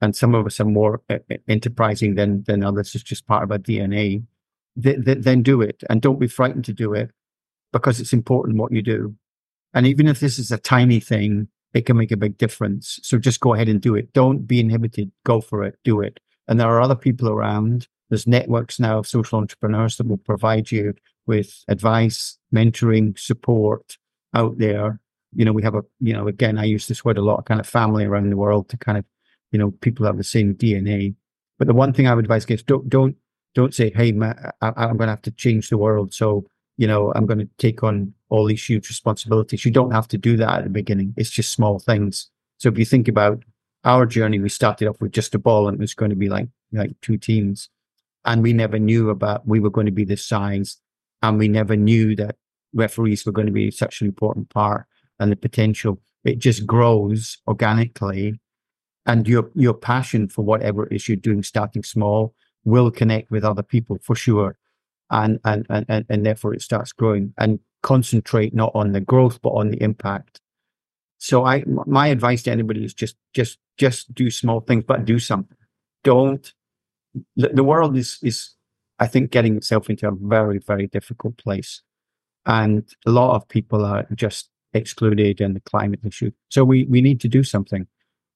And 0.00 0.14
some 0.14 0.34
of 0.34 0.44
us 0.44 0.60
are 0.60 0.64
more 0.64 1.02
uh, 1.08 1.18
enterprising 1.48 2.14
than 2.14 2.44
than 2.44 2.64
others 2.64 2.94
it's 2.94 3.04
just 3.04 3.26
part 3.26 3.44
of 3.44 3.52
our 3.52 3.58
dna 3.58 4.24
th- 4.82 5.04
th- 5.04 5.18
then 5.18 5.42
do 5.42 5.60
it 5.60 5.82
and 5.88 6.00
don't 6.00 6.18
be 6.18 6.26
frightened 6.26 6.64
to 6.66 6.72
do 6.72 6.92
it 6.92 7.10
because 7.72 8.00
it's 8.00 8.12
important 8.12 8.56
what 8.56 8.72
you 8.72 8.82
do. 8.82 9.14
And 9.72 9.86
even 9.86 10.06
if 10.06 10.20
this 10.20 10.38
is 10.38 10.52
a 10.52 10.58
tiny 10.58 11.00
thing 11.00 11.48
it 11.74 11.86
can 11.86 11.96
make 11.96 12.12
a 12.12 12.16
big 12.16 12.38
difference 12.38 12.98
so 13.02 13.18
just 13.18 13.40
go 13.40 13.54
ahead 13.54 13.68
and 13.68 13.80
do 13.80 13.94
it 13.94 14.12
don't 14.12 14.46
be 14.46 14.60
inhibited 14.60 15.10
go 15.24 15.40
for 15.40 15.62
it 15.62 15.76
do 15.84 16.00
it 16.00 16.20
and 16.48 16.60
there 16.60 16.68
are 16.68 16.80
other 16.80 16.94
people 16.94 17.28
around. 17.28 17.88
There's 18.10 18.26
networks 18.26 18.78
now 18.78 18.98
of 18.98 19.06
social 19.06 19.38
entrepreneurs 19.38 19.96
that 19.96 20.06
will 20.06 20.18
provide 20.18 20.70
you 20.70 20.94
with 21.26 21.64
advice, 21.68 22.38
mentoring, 22.54 23.18
support 23.18 23.96
out 24.34 24.58
there. 24.58 25.00
You 25.34 25.44
know, 25.44 25.52
we 25.52 25.62
have 25.62 25.74
a, 25.74 25.82
you 26.00 26.12
know, 26.12 26.28
again, 26.28 26.58
I 26.58 26.64
use 26.64 26.86
this 26.86 27.04
word 27.04 27.18
a 27.18 27.22
lot, 27.22 27.46
kind 27.46 27.60
of 27.60 27.66
family 27.66 28.04
around 28.04 28.30
the 28.30 28.36
world 28.36 28.68
to 28.68 28.76
kind 28.76 28.98
of, 28.98 29.04
you 29.52 29.58
know, 29.58 29.70
people 29.70 30.06
have 30.06 30.18
the 30.18 30.24
same 30.24 30.54
DNA. 30.54 31.14
But 31.58 31.66
the 31.66 31.74
one 31.74 31.92
thing 31.92 32.06
I 32.06 32.14
would 32.14 32.24
advise 32.24 32.44
is 32.46 32.62
don't, 32.62 32.88
don't, 32.88 33.16
don't 33.54 33.74
say, 33.74 33.90
Hey, 33.94 34.12
I, 34.20 34.52
I'm 34.60 34.96
going 34.96 35.06
to 35.06 35.12
have 35.12 35.22
to 35.22 35.30
change 35.30 35.70
the 35.70 35.78
world. 35.78 36.12
So, 36.12 36.44
you 36.76 36.86
know, 36.86 37.12
I'm 37.14 37.26
going 37.26 37.38
to 37.38 37.48
take 37.58 37.82
on 37.82 38.12
all 38.34 38.46
these 38.46 38.68
huge 38.68 38.88
responsibilities. 38.88 39.64
You 39.64 39.70
don't 39.70 39.92
have 39.92 40.08
to 40.08 40.18
do 40.18 40.36
that 40.38 40.58
at 40.58 40.64
the 40.64 40.70
beginning. 40.70 41.14
It's 41.16 41.30
just 41.30 41.52
small 41.52 41.78
things. 41.78 42.30
So 42.58 42.68
if 42.68 42.76
you 42.76 42.84
think 42.84 43.06
about 43.06 43.44
our 43.84 44.06
journey, 44.06 44.40
we 44.40 44.48
started 44.48 44.88
off 44.88 45.00
with 45.00 45.12
just 45.12 45.36
a 45.36 45.38
ball 45.38 45.68
and 45.68 45.76
it 45.76 45.80
was 45.80 45.94
going 45.94 46.10
to 46.10 46.16
be 46.16 46.28
like 46.28 46.48
like 46.72 46.90
two 47.00 47.16
teams, 47.16 47.68
and 48.24 48.42
we 48.42 48.52
never 48.52 48.80
knew 48.80 49.10
about 49.10 49.46
we 49.46 49.60
were 49.60 49.70
going 49.70 49.86
to 49.86 49.92
be 49.92 50.04
this 50.04 50.26
size, 50.26 50.78
and 51.22 51.38
we 51.38 51.46
never 51.46 51.76
knew 51.76 52.16
that 52.16 52.34
referees 52.72 53.24
were 53.24 53.30
going 53.30 53.46
to 53.46 53.52
be 53.52 53.70
such 53.70 54.00
an 54.00 54.08
important 54.08 54.50
part 54.50 54.86
and 55.20 55.30
the 55.30 55.36
potential. 55.36 56.00
It 56.24 56.40
just 56.40 56.66
grows 56.66 57.38
organically, 57.46 58.40
and 59.06 59.28
your 59.28 59.50
your 59.54 59.74
passion 59.74 60.28
for 60.28 60.42
whatever 60.42 60.86
it 60.86 60.92
is 60.96 61.08
you're 61.08 61.16
doing, 61.28 61.44
starting 61.44 61.84
small, 61.84 62.34
will 62.64 62.90
connect 62.90 63.30
with 63.30 63.44
other 63.44 63.62
people 63.62 63.98
for 64.02 64.16
sure, 64.16 64.58
and 65.10 65.38
and 65.44 65.66
and 65.68 66.04
and 66.08 66.26
therefore 66.26 66.52
it 66.54 66.62
starts 66.62 66.92
growing 66.92 67.32
and 67.38 67.60
concentrate 67.84 68.54
not 68.54 68.72
on 68.74 68.92
the 68.92 69.00
growth 69.00 69.40
but 69.42 69.50
on 69.50 69.70
the 69.70 69.80
impact. 69.82 70.40
So 71.18 71.44
I 71.44 71.62
my 71.66 72.08
advice 72.08 72.42
to 72.44 72.50
anybody 72.50 72.84
is 72.84 72.94
just 72.94 73.16
just 73.34 73.58
just 73.78 74.12
do 74.14 74.30
small 74.30 74.60
things, 74.60 74.84
but 74.86 75.04
do 75.04 75.18
something. 75.18 75.56
Don't 76.02 76.52
the 77.36 77.64
world 77.64 77.96
is 77.96 78.18
is 78.22 78.54
I 78.98 79.06
think 79.06 79.30
getting 79.30 79.56
itself 79.56 79.88
into 79.90 80.08
a 80.08 80.12
very 80.12 80.58
very 80.58 80.86
difficult 80.88 81.36
place, 81.38 81.82
and 82.46 82.82
a 83.06 83.10
lot 83.10 83.36
of 83.36 83.48
people 83.48 83.84
are 83.84 84.06
just 84.14 84.50
excluded 84.72 85.40
in 85.40 85.54
the 85.54 85.60
climate 85.60 86.00
issue. 86.04 86.32
So 86.48 86.64
we 86.64 86.84
we 86.84 87.00
need 87.00 87.20
to 87.20 87.28
do 87.28 87.44
something, 87.44 87.86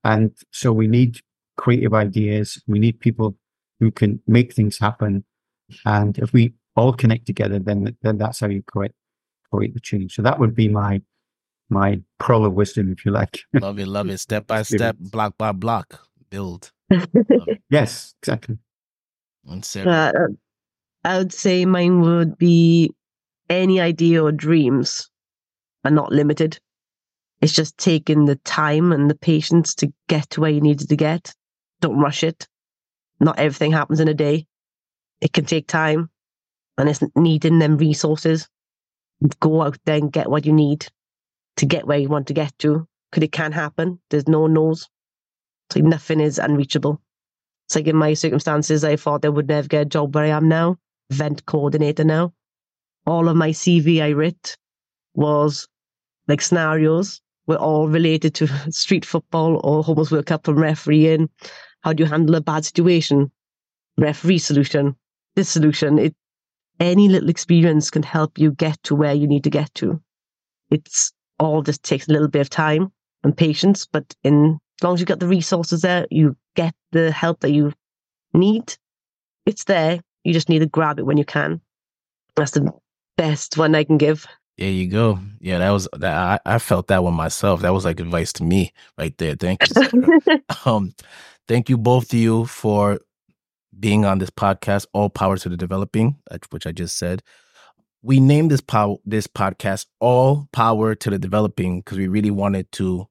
and 0.05 0.30
so 0.53 0.72
we 0.72 0.86
need 0.86 1.20
creative 1.57 1.94
ideas. 1.94 2.62
We 2.66 2.78
need 2.78 3.01
people 3.01 3.36
who 3.80 3.90
can 3.90 4.20
make 4.26 4.53
things 4.53 4.78
happen, 4.78 5.24
and 5.84 6.18
if 6.18 6.32
we 6.32 6.55
all 6.76 6.92
connect 6.92 7.26
together, 7.26 7.59
then 7.59 7.96
then 8.03 8.18
that's 8.18 8.40
how 8.40 8.49
you 8.49 8.62
create 8.62 8.92
create 9.53 9.74
the 9.74 9.80
change. 9.80 10.14
So 10.14 10.22
that 10.22 10.38
would 10.38 10.55
be 10.55 10.68
my 10.68 11.03
my 11.70 12.01
pearl 12.18 12.44
of 12.44 12.55
wisdom, 12.55 12.92
if 12.92 13.05
you 13.05 13.12
like. 13.12 13.40
love 13.55 13.78
it, 13.78 13.86
love 13.86 14.09
it. 14.09 14.18
Step 14.18 14.46
by 14.46 14.62
step, 14.62 14.96
block 14.99 15.36
by 15.36 15.53
block, 15.53 16.01
build. 16.30 16.72
yes, 17.70 18.14
exactly. 18.22 18.59
And 19.46 19.64
Sarah. 19.64 20.12
Uh, 20.14 20.26
I 21.05 21.18
would 21.18 21.32
say 21.32 21.64
mine 21.64 22.01
would 22.01 22.38
be 22.38 22.92
any 23.49 23.80
idea 23.80 24.22
or 24.22 24.32
dreams 24.32 25.11
are 25.84 25.90
not 25.90 26.12
limited. 26.12 26.59
It's 27.40 27.53
just 27.53 27.78
taking 27.78 28.24
the 28.24 28.36
time 28.36 28.92
and 28.92 29.09
the 29.09 29.14
patience 29.14 29.74
to 29.76 29.92
get 30.09 30.28
to 30.30 30.40
where 30.40 30.51
you 30.51 30.61
needed 30.61 30.88
to 30.88 30.96
get. 30.96 31.32
Don't 31.80 32.01
rush 32.01 32.24
it. 32.24 32.49
Not 33.20 33.38
everything 33.38 33.72
happens 33.72 34.01
in 34.01 34.09
a 34.09 34.14
day. 34.14 34.46
It 35.20 35.32
can 35.32 35.44
take 35.44 35.66
time 35.66 36.11
and 36.76 36.88
it's 36.88 37.03
needing 37.16 37.59
them 37.59 37.76
resources. 37.76 38.49
Go 39.41 39.62
out 39.62 39.79
there 39.85 39.97
and 39.97 40.12
get 40.12 40.31
what 40.31 40.47
you 40.47 40.53
need 40.53 40.87
to 41.57 41.66
get 41.66 41.87
where 41.87 41.99
you 41.99 42.09
want 42.09 42.29
to 42.29 42.35
get 42.35 42.57
to. 42.61 42.87
Because 43.11 43.25
it 43.25 43.33
can 43.33 43.53
happen. 43.53 44.01
There's 44.11 44.29
no 44.29 44.47
no's. 44.47 44.89
So 45.73 45.81
nothing 45.81 46.21
is 46.21 46.39
unreachable. 46.39 47.01
It's 47.66 47.77
like 47.77 47.87
in 47.87 47.97
my 47.97 48.14
circumstances, 48.14 48.85
I 48.85 48.97
thought 48.97 49.25
I 49.25 49.29
would 49.29 49.49
never 49.49 49.69
get 49.69 49.83
a 49.83 49.85
job 49.85 50.14
where 50.14 50.25
I 50.25 50.29
am 50.29 50.49
now, 50.49 50.77
event 51.11 51.45
coordinator 51.47 52.05
now. 52.05 52.33
All 53.07 53.29
of 53.29 53.37
my 53.37 53.51
CV 53.51 54.03
I 54.03 54.12
wrote 54.12 54.57
was 55.14 55.66
like 56.29 56.41
scenarios 56.41 57.21
were 57.47 57.57
all 57.57 57.89
related 57.89 58.35
to 58.37 58.47
street 58.71 59.05
football 59.05 59.61
or 59.64 59.83
Homeless 59.83 60.11
World 60.11 60.27
Cup 60.27 60.49
and 60.49 60.59
refereeing. 60.59 61.29
How 61.83 61.93
do 61.93 62.05
you 62.05 62.09
handle 62.09 62.37
a 62.37 62.41
bad 62.41 62.64
situation? 62.64 63.31
Referee 63.97 64.39
solution, 64.39 64.97
this 65.35 65.49
solution. 65.49 65.99
It 65.99 66.14
any 66.81 67.09
little 67.09 67.29
experience 67.29 67.91
can 67.91 68.03
help 68.03 68.39
you 68.39 68.53
get 68.53 68.83
to 68.85 68.95
where 68.95 69.14
you 69.14 69.26
need 69.26 69.45
to 69.45 69.51
get 69.51 69.72
to. 69.74 70.01
It's 70.70 71.12
all 71.39 71.62
just 71.62 71.83
takes 71.83 72.09
a 72.09 72.12
little 72.12 72.29
bit 72.29 72.41
of 72.41 72.51
time 72.51 72.93
and 73.24 73.37
patience, 73.37 73.87
but 73.87 74.14
in 74.22 74.59
as 74.79 74.85
long 74.85 74.95
as 74.95 75.01
you've 75.01 75.09
got 75.09 75.20
the 75.20 75.26
resources 75.26 75.83
there, 75.83 76.07
you 76.11 76.37
get 76.55 76.74
the 76.93 77.11
help 77.11 77.41
that 77.41 77.51
you 77.51 77.72
need. 78.33 78.76
It's 79.45 79.64
there. 79.64 80.01
You 80.24 80.33
just 80.33 80.49
need 80.49 80.61
to 80.61 80.66
grab 80.66 80.99
it 80.99 81.07
when 81.07 81.16
you 81.16 81.24
can. 81.24 81.61
That's 82.37 82.53
the 82.53 82.70
best 83.16 83.57
one 83.57 83.74
I 83.74 83.85
can 83.85 83.99
give. 83.99 84.26
There 84.57 84.70
you 84.70 84.89
go. 84.89 85.20
Yeah, 85.41 85.59
that 85.59 85.70
was 85.70 85.89
that. 85.97 86.41
I, 86.47 86.55
I 86.55 86.59
felt 86.59 86.89
that 86.89 87.03
one 87.03 87.14
myself. 87.14 87.62
That 87.62 87.72
was 87.72 87.85
like 87.85 88.01
advice 88.01 88.33
to 88.35 88.45
me 88.45 88.72
right 88.97 89.16
there. 89.18 89.35
Thank 89.35 89.62
you. 89.68 90.20
um, 90.64 90.95
thank 91.47 91.68
you 91.68 91.79
both 91.79 92.12
of 92.12 92.18
you 92.18 92.45
for 92.47 92.99
being 93.79 94.05
on 94.05 94.18
this 94.18 94.31
podcast. 94.31 94.87
All 94.93 95.11
power 95.11 95.37
to 95.37 95.49
the 95.49 95.57
developing, 95.57 96.16
which 96.51 96.66
I 96.66 96.72
just 96.72 96.99
said. 96.99 97.22
We 98.03 98.20
named 98.20 98.51
this 98.51 98.61
power 98.61 98.97
this 99.05 99.26
podcast 99.26 99.87
"All 100.01 100.49
Power 100.53 100.95
to 100.95 101.11
the 101.11 101.18
Developing" 101.18 101.81
because 101.81 101.99
we 101.99 102.09
really 102.09 102.31
wanted 102.31 102.70
to 102.72 103.07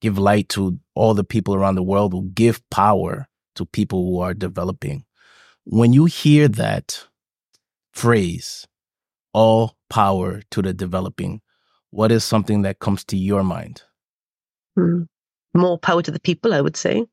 give 0.00 0.18
light 0.18 0.48
to 0.50 0.78
all 0.94 1.14
the 1.14 1.24
people 1.24 1.54
around 1.54 1.74
the 1.74 1.82
world 1.82 2.12
who 2.12 2.30
give 2.30 2.62
power 2.70 3.28
to 3.56 3.66
people 3.66 4.04
who 4.04 4.20
are 4.20 4.34
developing. 4.34 5.04
When 5.64 5.92
you 5.92 6.04
hear 6.06 6.48
that 6.48 7.04
phrase, 7.92 8.66
all 9.32 9.76
power 9.88 10.42
to 10.52 10.62
the 10.62 10.72
developing, 10.72 11.42
what 11.90 12.12
is 12.12 12.24
something 12.24 12.62
that 12.62 12.78
comes 12.78 13.04
to 13.06 13.16
your 13.16 13.42
mind? 13.42 13.82
Hmm. 14.76 15.02
More 15.54 15.78
power 15.78 16.02
to 16.02 16.10
the 16.10 16.20
people, 16.20 16.54
I 16.54 16.60
would 16.60 16.76
say. 16.76 17.04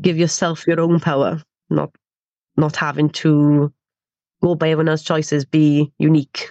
Give 0.00 0.16
yourself 0.16 0.66
your 0.66 0.80
own 0.80 1.00
power, 1.00 1.42
not 1.68 1.90
not 2.56 2.76
having 2.76 3.10
to 3.10 3.72
go 4.42 4.54
by 4.54 4.70
everyone 4.70 4.88
else's 4.88 5.06
choices, 5.06 5.44
be 5.44 5.92
unique. 5.98 6.50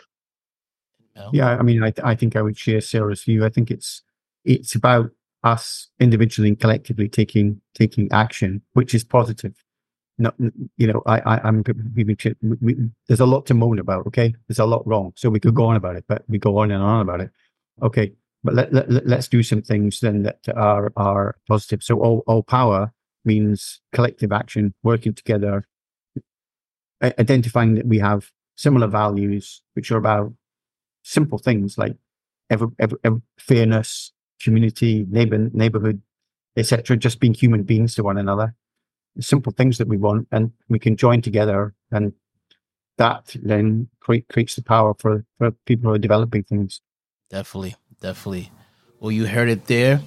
Yeah, 1.31 1.57
I 1.57 1.61
mean, 1.61 1.81
I, 1.81 1.91
th- 1.91 2.05
I 2.05 2.13
think 2.15 2.35
I 2.35 2.41
would 2.41 2.57
share 2.57 2.81
Sarah's 2.81 3.23
view. 3.23 3.45
I 3.45 3.49
think 3.49 3.71
it's 3.71 4.03
it's 4.43 4.75
about 4.75 5.11
us 5.43 5.87
individually 5.99 6.49
and 6.49 6.59
collectively 6.59 7.07
taking 7.07 7.61
taking 7.73 8.11
action, 8.11 8.61
which 8.73 8.93
is 8.93 9.03
positive. 9.03 9.53
No, 10.17 10.31
you 10.77 10.87
know, 10.87 11.01
I, 11.05 11.19
I 11.19 11.47
I'm 11.47 11.63
we, 11.95 12.15
we, 12.61 12.75
there's 13.07 13.19
a 13.19 13.25
lot 13.25 13.45
to 13.47 13.53
moan 13.53 13.79
about. 13.79 14.07
Okay, 14.07 14.33
there's 14.47 14.59
a 14.59 14.65
lot 14.65 14.85
wrong, 14.85 15.13
so 15.15 15.29
we 15.29 15.39
could 15.39 15.55
go 15.55 15.65
on 15.65 15.75
about 15.75 15.95
it, 15.95 16.05
but 16.07 16.23
we 16.27 16.37
go 16.37 16.57
on 16.57 16.71
and 16.71 16.83
on 16.83 17.01
about 17.01 17.21
it. 17.21 17.31
Okay, 17.81 18.13
but 18.43 18.53
let, 18.53 18.73
let 18.73 19.07
let's 19.07 19.27
do 19.27 19.41
some 19.41 19.61
things 19.61 19.99
then 20.01 20.23
that 20.23 20.39
are 20.55 20.91
are 20.97 21.37
positive. 21.47 21.81
So 21.83 21.99
all 21.99 22.23
all 22.27 22.43
power 22.43 22.93
means 23.23 23.81
collective 23.93 24.31
action, 24.31 24.73
working 24.83 25.13
together, 25.13 25.65
identifying 27.01 27.75
that 27.75 27.87
we 27.87 27.99
have 27.99 28.31
similar 28.55 28.87
values, 28.87 29.61
which 29.73 29.91
are 29.91 29.97
about 29.97 30.33
simple 31.03 31.37
things 31.37 31.77
like 31.77 31.95
ever, 32.49 32.67
ever, 32.79 32.99
ever 33.03 33.21
fairness, 33.37 34.11
community, 34.41 35.05
neighbor, 35.09 35.49
neighborhood, 35.53 36.01
etc. 36.57 36.97
Just 36.97 37.19
being 37.19 37.33
human 37.33 37.63
beings 37.63 37.95
to 37.95 38.03
one 38.03 38.17
another. 38.17 38.55
Simple 39.19 39.53
things 39.53 39.77
that 39.77 39.87
we 39.87 39.97
want, 39.97 40.27
and 40.31 40.51
we 40.67 40.77
can 40.77 40.97
join 40.97 41.21
together, 41.21 41.73
and 41.89 42.11
that 42.97 43.35
then 43.41 43.87
create, 44.01 44.27
creates 44.27 44.55
the 44.55 44.61
power 44.61 44.93
for 44.99 45.25
for 45.37 45.51
people 45.65 45.89
who 45.89 45.95
are 45.95 45.99
developing 45.99 46.43
things. 46.43 46.81
Definitely, 47.29 47.75
definitely. 48.01 48.51
Well, 48.99 49.11
you 49.11 49.25
heard 49.25 49.47
it 49.47 49.67
there. 49.67 50.01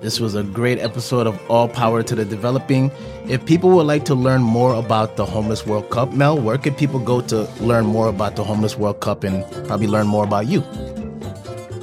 This 0.00 0.20
was 0.20 0.34
a 0.34 0.42
great 0.42 0.78
episode 0.78 1.26
of 1.26 1.40
All 1.50 1.68
Power 1.68 2.02
to 2.02 2.14
the 2.14 2.24
Developing. 2.24 2.90
If 3.26 3.44
people 3.46 3.70
would 3.70 3.86
like 3.86 4.04
to 4.06 4.14
learn 4.14 4.42
more 4.42 4.74
about 4.74 5.16
the 5.16 5.24
Homeless 5.24 5.66
World 5.66 5.90
Cup, 5.90 6.12
Mel, 6.12 6.38
where 6.38 6.58
could 6.58 6.76
people 6.76 7.00
go 7.00 7.20
to 7.22 7.44
learn 7.60 7.86
more 7.86 8.08
about 8.08 8.36
the 8.36 8.44
Homeless 8.44 8.76
World 8.76 9.00
Cup 9.00 9.24
and 9.24 9.44
probably 9.66 9.86
learn 9.86 10.06
more 10.06 10.24
about 10.24 10.46
you? 10.46 10.62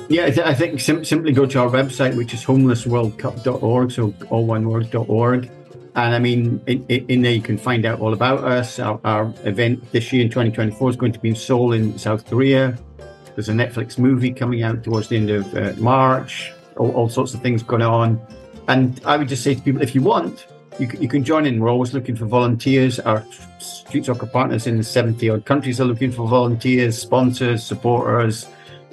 Yeah, 0.09 0.26
I 0.45 0.53
think 0.53 0.80
sim- 0.80 1.05
simply 1.05 1.32
go 1.32 1.45
to 1.45 1.59
our 1.59 1.70
website, 1.70 2.16
which 2.18 2.34
is 2.34 2.43
homelessworldcup.org, 2.43 3.91
so 3.91 4.14
all 4.30 4.45
one 4.45 4.68
word.org. 4.68 5.49
And 5.95 6.16
I 6.16 6.20
mean, 6.20 6.62
in, 6.68 6.86
in, 6.88 7.22
there 7.22 7.32
you 7.32 7.41
can 7.41 7.57
find 7.57 7.86
out 7.86 7.99
all 7.99 8.14
about 8.14 8.43
us. 8.43 8.80
Our, 8.80 8.99
our, 9.03 9.34
event 9.43 9.91
this 9.91 10.12
year 10.14 10.22
in 10.22 10.30
2024 10.30 10.89
is 10.89 10.95
going 10.95 11.12
to 11.12 11.20
be 11.20 11.30
in 11.30 11.36
Seoul 11.36 11.74
in 11.74 11.97
South 11.97 12.26
Korea. 12.30 12.78
There's 13.36 13.49
a 13.49 13.53
Netflix 13.53 13.97
movie 13.97 14.32
coming 14.32 14.64
out 14.64 14.84
towards 14.84 15.09
the 15.09 15.18
end 15.18 15.30
of 15.30 15.53
uh, 15.55 15.74
March. 15.78 16.53
All, 16.82 16.92
all, 16.92 17.10
sorts 17.10 17.34
of 17.34 17.42
things 17.42 17.64
going 17.64 17.82
on. 17.82 18.20
And 18.68 19.00
I 19.06 19.18
would 19.18 19.28
just 19.28 19.44
say 19.44 19.56
to 19.56 19.62
people, 19.62 19.82
if 19.82 19.94
you 19.96 20.02
want, 20.02 20.48
you 20.80 20.88
can, 20.88 21.02
you 21.02 21.08
can 21.08 21.24
join 21.24 21.46
in. 21.46 21.60
We're 21.60 21.70
always 21.70 21.94
looking 21.94 22.16
for 22.16 22.26
volunteers. 22.26 23.00
Our 23.00 23.26
street 23.60 24.06
soccer 24.06 24.26
partners 24.26 24.68
in 24.68 24.82
70 24.82 25.30
odd 25.30 25.46
countries 25.46 25.80
are 25.80 25.86
looking 25.86 26.12
for 26.12 26.28
volunteers, 26.28 26.98
sponsors, 26.98 27.64
supporters 27.64 28.48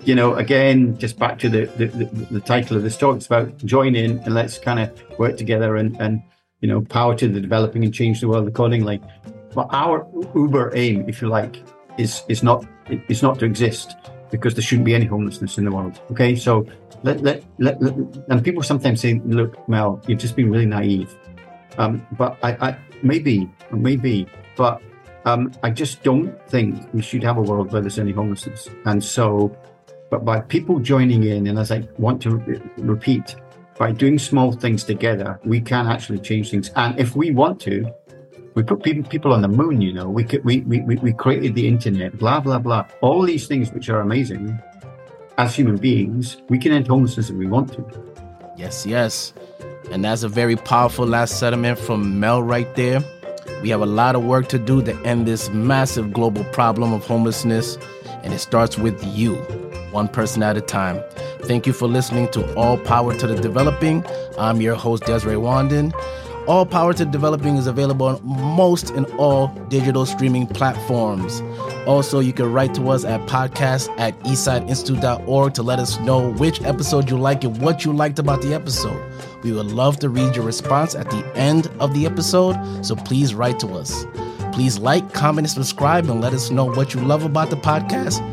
you 0.04 0.14
know, 0.14 0.34
again, 0.34 0.96
just 0.98 1.18
back 1.18 1.38
to 1.40 1.48
the, 1.48 1.66
the, 1.76 1.86
the, 1.86 2.04
the 2.30 2.40
title 2.40 2.76
of 2.76 2.82
this 2.82 2.96
talk, 2.96 3.16
it's 3.16 3.26
about 3.26 3.56
join 3.58 3.96
in 3.96 4.18
and 4.20 4.34
let's 4.34 4.58
kind 4.58 4.80
of 4.80 5.18
work 5.18 5.36
together 5.36 5.76
and, 5.76 6.00
and, 6.00 6.22
you 6.60 6.68
know, 6.68 6.80
power 6.82 7.14
to 7.16 7.28
the 7.28 7.40
developing 7.40 7.84
and 7.84 7.92
change 7.92 8.20
the 8.20 8.28
world 8.28 8.46
accordingly. 8.46 9.00
But 9.54 9.68
our 9.70 10.06
uber 10.34 10.72
aim, 10.74 11.08
if 11.08 11.20
you 11.20 11.28
like, 11.28 11.62
is 11.98 12.22
is 12.28 12.42
not 12.42 12.64
is 13.08 13.22
not 13.22 13.38
to 13.40 13.44
exist 13.44 13.96
because 14.30 14.54
there 14.54 14.62
shouldn't 14.62 14.84
be 14.84 14.94
any 14.94 15.06
homelessness 15.06 15.58
in 15.58 15.64
the 15.64 15.72
world. 15.72 16.00
Okay, 16.12 16.36
so 16.36 16.66
let 17.04 17.22
let, 17.22 17.42
let, 17.58 17.80
and 18.28 18.44
people 18.44 18.62
sometimes 18.62 19.00
say, 19.00 19.20
"Look, 19.24 19.68
Mel, 19.68 20.00
you've 20.06 20.18
just 20.18 20.36
been 20.36 20.50
really 20.50 20.66
naive." 20.66 21.14
Um, 21.78 22.06
but 22.18 22.36
I, 22.42 22.50
I 22.68 22.78
maybe 23.02 23.48
maybe, 23.70 24.26
but 24.56 24.82
um, 25.24 25.52
I 25.62 25.70
just 25.70 26.02
don't 26.02 26.32
think 26.48 26.76
we 26.92 27.02
should 27.02 27.22
have 27.22 27.36
a 27.36 27.42
world 27.42 27.72
where 27.72 27.80
there's 27.82 27.98
any 27.98 28.12
homelessness. 28.12 28.68
And 28.84 29.02
so 29.02 29.56
but 30.10 30.24
by 30.24 30.40
people 30.40 30.78
joining 30.80 31.24
in, 31.24 31.46
and 31.46 31.58
as 31.58 31.70
I 31.70 31.86
want 31.98 32.22
to 32.22 32.36
re- 32.36 32.60
repeat, 32.78 33.36
by 33.78 33.92
doing 33.92 34.18
small 34.18 34.52
things 34.52 34.84
together, 34.84 35.38
we 35.44 35.60
can 35.60 35.86
actually 35.86 36.20
change 36.20 36.50
things. 36.50 36.70
And 36.76 36.98
if 36.98 37.14
we 37.14 37.30
want 37.30 37.60
to, 37.60 37.84
We 38.54 38.64
put 38.64 38.82
people, 38.82 39.08
people 39.08 39.32
on 39.32 39.42
the 39.42 39.48
moon, 39.48 39.80
you 39.80 39.92
know. 39.92 40.08
We, 40.10 40.26
we, 40.42 40.62
we, 40.62 40.96
we 40.96 41.12
created 41.12 41.54
the 41.54 41.68
internet, 41.68 42.18
blah, 42.18 42.40
blah, 42.40 42.58
blah. 42.58 42.86
All 43.02 43.22
these 43.22 43.46
things 43.46 43.70
which 43.70 43.88
are 43.88 44.00
amazing 44.00 44.58
as 45.38 45.54
human 45.54 45.76
beings, 45.76 46.36
we 46.48 46.58
can 46.58 46.72
end 46.72 46.88
homelessness 46.88 47.30
if 47.30 47.36
we 47.36 47.46
want 47.46 47.72
to. 47.72 47.84
Yes, 48.56 48.84
yes. 48.84 49.32
And 49.92 50.04
that's 50.04 50.24
a 50.24 50.28
very 50.28 50.56
powerful 50.56 51.06
last 51.06 51.38
sentiment 51.38 51.78
from 51.78 52.18
Mel 52.18 52.42
right 52.42 52.72
there. 52.74 53.02
We 53.62 53.70
have 53.70 53.80
a 53.80 53.86
lot 53.86 54.16
of 54.16 54.24
work 54.24 54.48
to 54.48 54.58
do 54.58 54.82
to 54.82 54.94
end 55.04 55.26
this 55.26 55.48
massive 55.50 56.12
global 56.12 56.44
problem 56.46 56.92
of 56.92 57.06
homelessness, 57.06 57.78
and 58.24 58.34
it 58.34 58.40
starts 58.40 58.76
with 58.76 59.02
you, 59.16 59.36
one 59.92 60.08
person 60.08 60.42
at 60.42 60.56
a 60.56 60.60
time. 60.60 61.02
Thank 61.42 61.66
you 61.66 61.72
for 61.72 61.86
listening 61.86 62.28
to 62.32 62.54
All 62.54 62.76
Power 62.76 63.16
to 63.16 63.26
the 63.26 63.36
Developing. 63.36 64.04
I'm 64.38 64.60
your 64.60 64.74
host, 64.74 65.04
Desiree 65.04 65.36
Wanden. 65.36 65.92
All 66.48 66.64
Power 66.64 66.94
to 66.94 67.04
Developing 67.04 67.58
is 67.58 67.66
available 67.66 68.06
on 68.06 68.20
most 68.24 68.88
and 68.88 69.04
all 69.18 69.48
digital 69.68 70.06
streaming 70.06 70.46
platforms. 70.46 71.42
Also, 71.86 72.20
you 72.20 72.32
can 72.32 72.50
write 72.50 72.72
to 72.76 72.88
us 72.88 73.04
at 73.04 73.20
podcast 73.28 73.90
at 73.98 74.18
eastsideinstitute.org 74.20 75.52
to 75.52 75.62
let 75.62 75.78
us 75.78 76.00
know 76.00 76.32
which 76.32 76.62
episode 76.62 77.10
you 77.10 77.18
like 77.18 77.44
and 77.44 77.60
what 77.60 77.84
you 77.84 77.92
liked 77.92 78.18
about 78.18 78.40
the 78.40 78.54
episode. 78.54 78.98
We 79.42 79.52
would 79.52 79.72
love 79.72 79.98
to 79.98 80.08
read 80.08 80.36
your 80.36 80.46
response 80.46 80.94
at 80.94 81.10
the 81.10 81.22
end 81.36 81.66
of 81.80 81.92
the 81.92 82.06
episode, 82.06 82.56
so 82.82 82.96
please 82.96 83.34
write 83.34 83.58
to 83.60 83.68
us. 83.74 84.06
Please 84.54 84.78
like, 84.78 85.12
comment, 85.12 85.46
and 85.46 85.50
subscribe 85.50 86.08
and 86.08 86.22
let 86.22 86.32
us 86.32 86.50
know 86.50 86.64
what 86.64 86.94
you 86.94 87.02
love 87.02 87.24
about 87.24 87.50
the 87.50 87.56
podcast. 87.56 88.24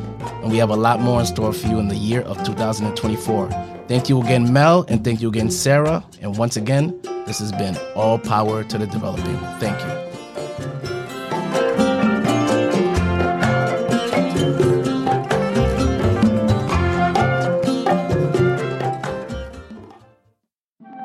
And 0.42 0.52
we 0.52 0.58
have 0.58 0.70
a 0.70 0.76
lot 0.76 1.00
more 1.00 1.20
in 1.20 1.26
store 1.26 1.54
for 1.54 1.68
you 1.68 1.80
in 1.80 1.88
the 1.88 1.96
year 1.96 2.22
of 2.22 2.44
2024. 2.44 3.50
Thank 3.88 4.10
you 4.10 4.22
again, 4.22 4.52
Mel, 4.52 4.86
and 4.90 5.04
thank 5.04 5.22
you 5.22 5.30
again, 5.30 5.52
Sarah. 5.52 6.04
And 6.22 6.38
once 6.38 6.58
again, 6.58 7.00
this 7.26 7.40
has 7.40 7.52
been 7.52 7.78
All 7.96 8.18
Power 8.18 8.64
to 8.64 8.78
the 8.78 8.88
Developing. 8.88 9.38
Thank 9.60 9.80
you. 9.80 10.06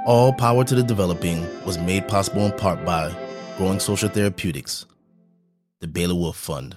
All 0.06 0.32
Power 0.32 0.64
to 0.64 0.74
the 0.74 0.82
Developing 0.82 1.46
was 1.64 1.78
made 1.78 2.08
possible 2.08 2.46
in 2.46 2.52
part 2.58 2.84
by 2.84 3.14
Growing 3.56 3.78
Social 3.78 4.08
Therapeutics, 4.08 4.86
the 5.80 5.86
Baylor 5.86 6.16
Wolf 6.16 6.36
Fund. 6.36 6.76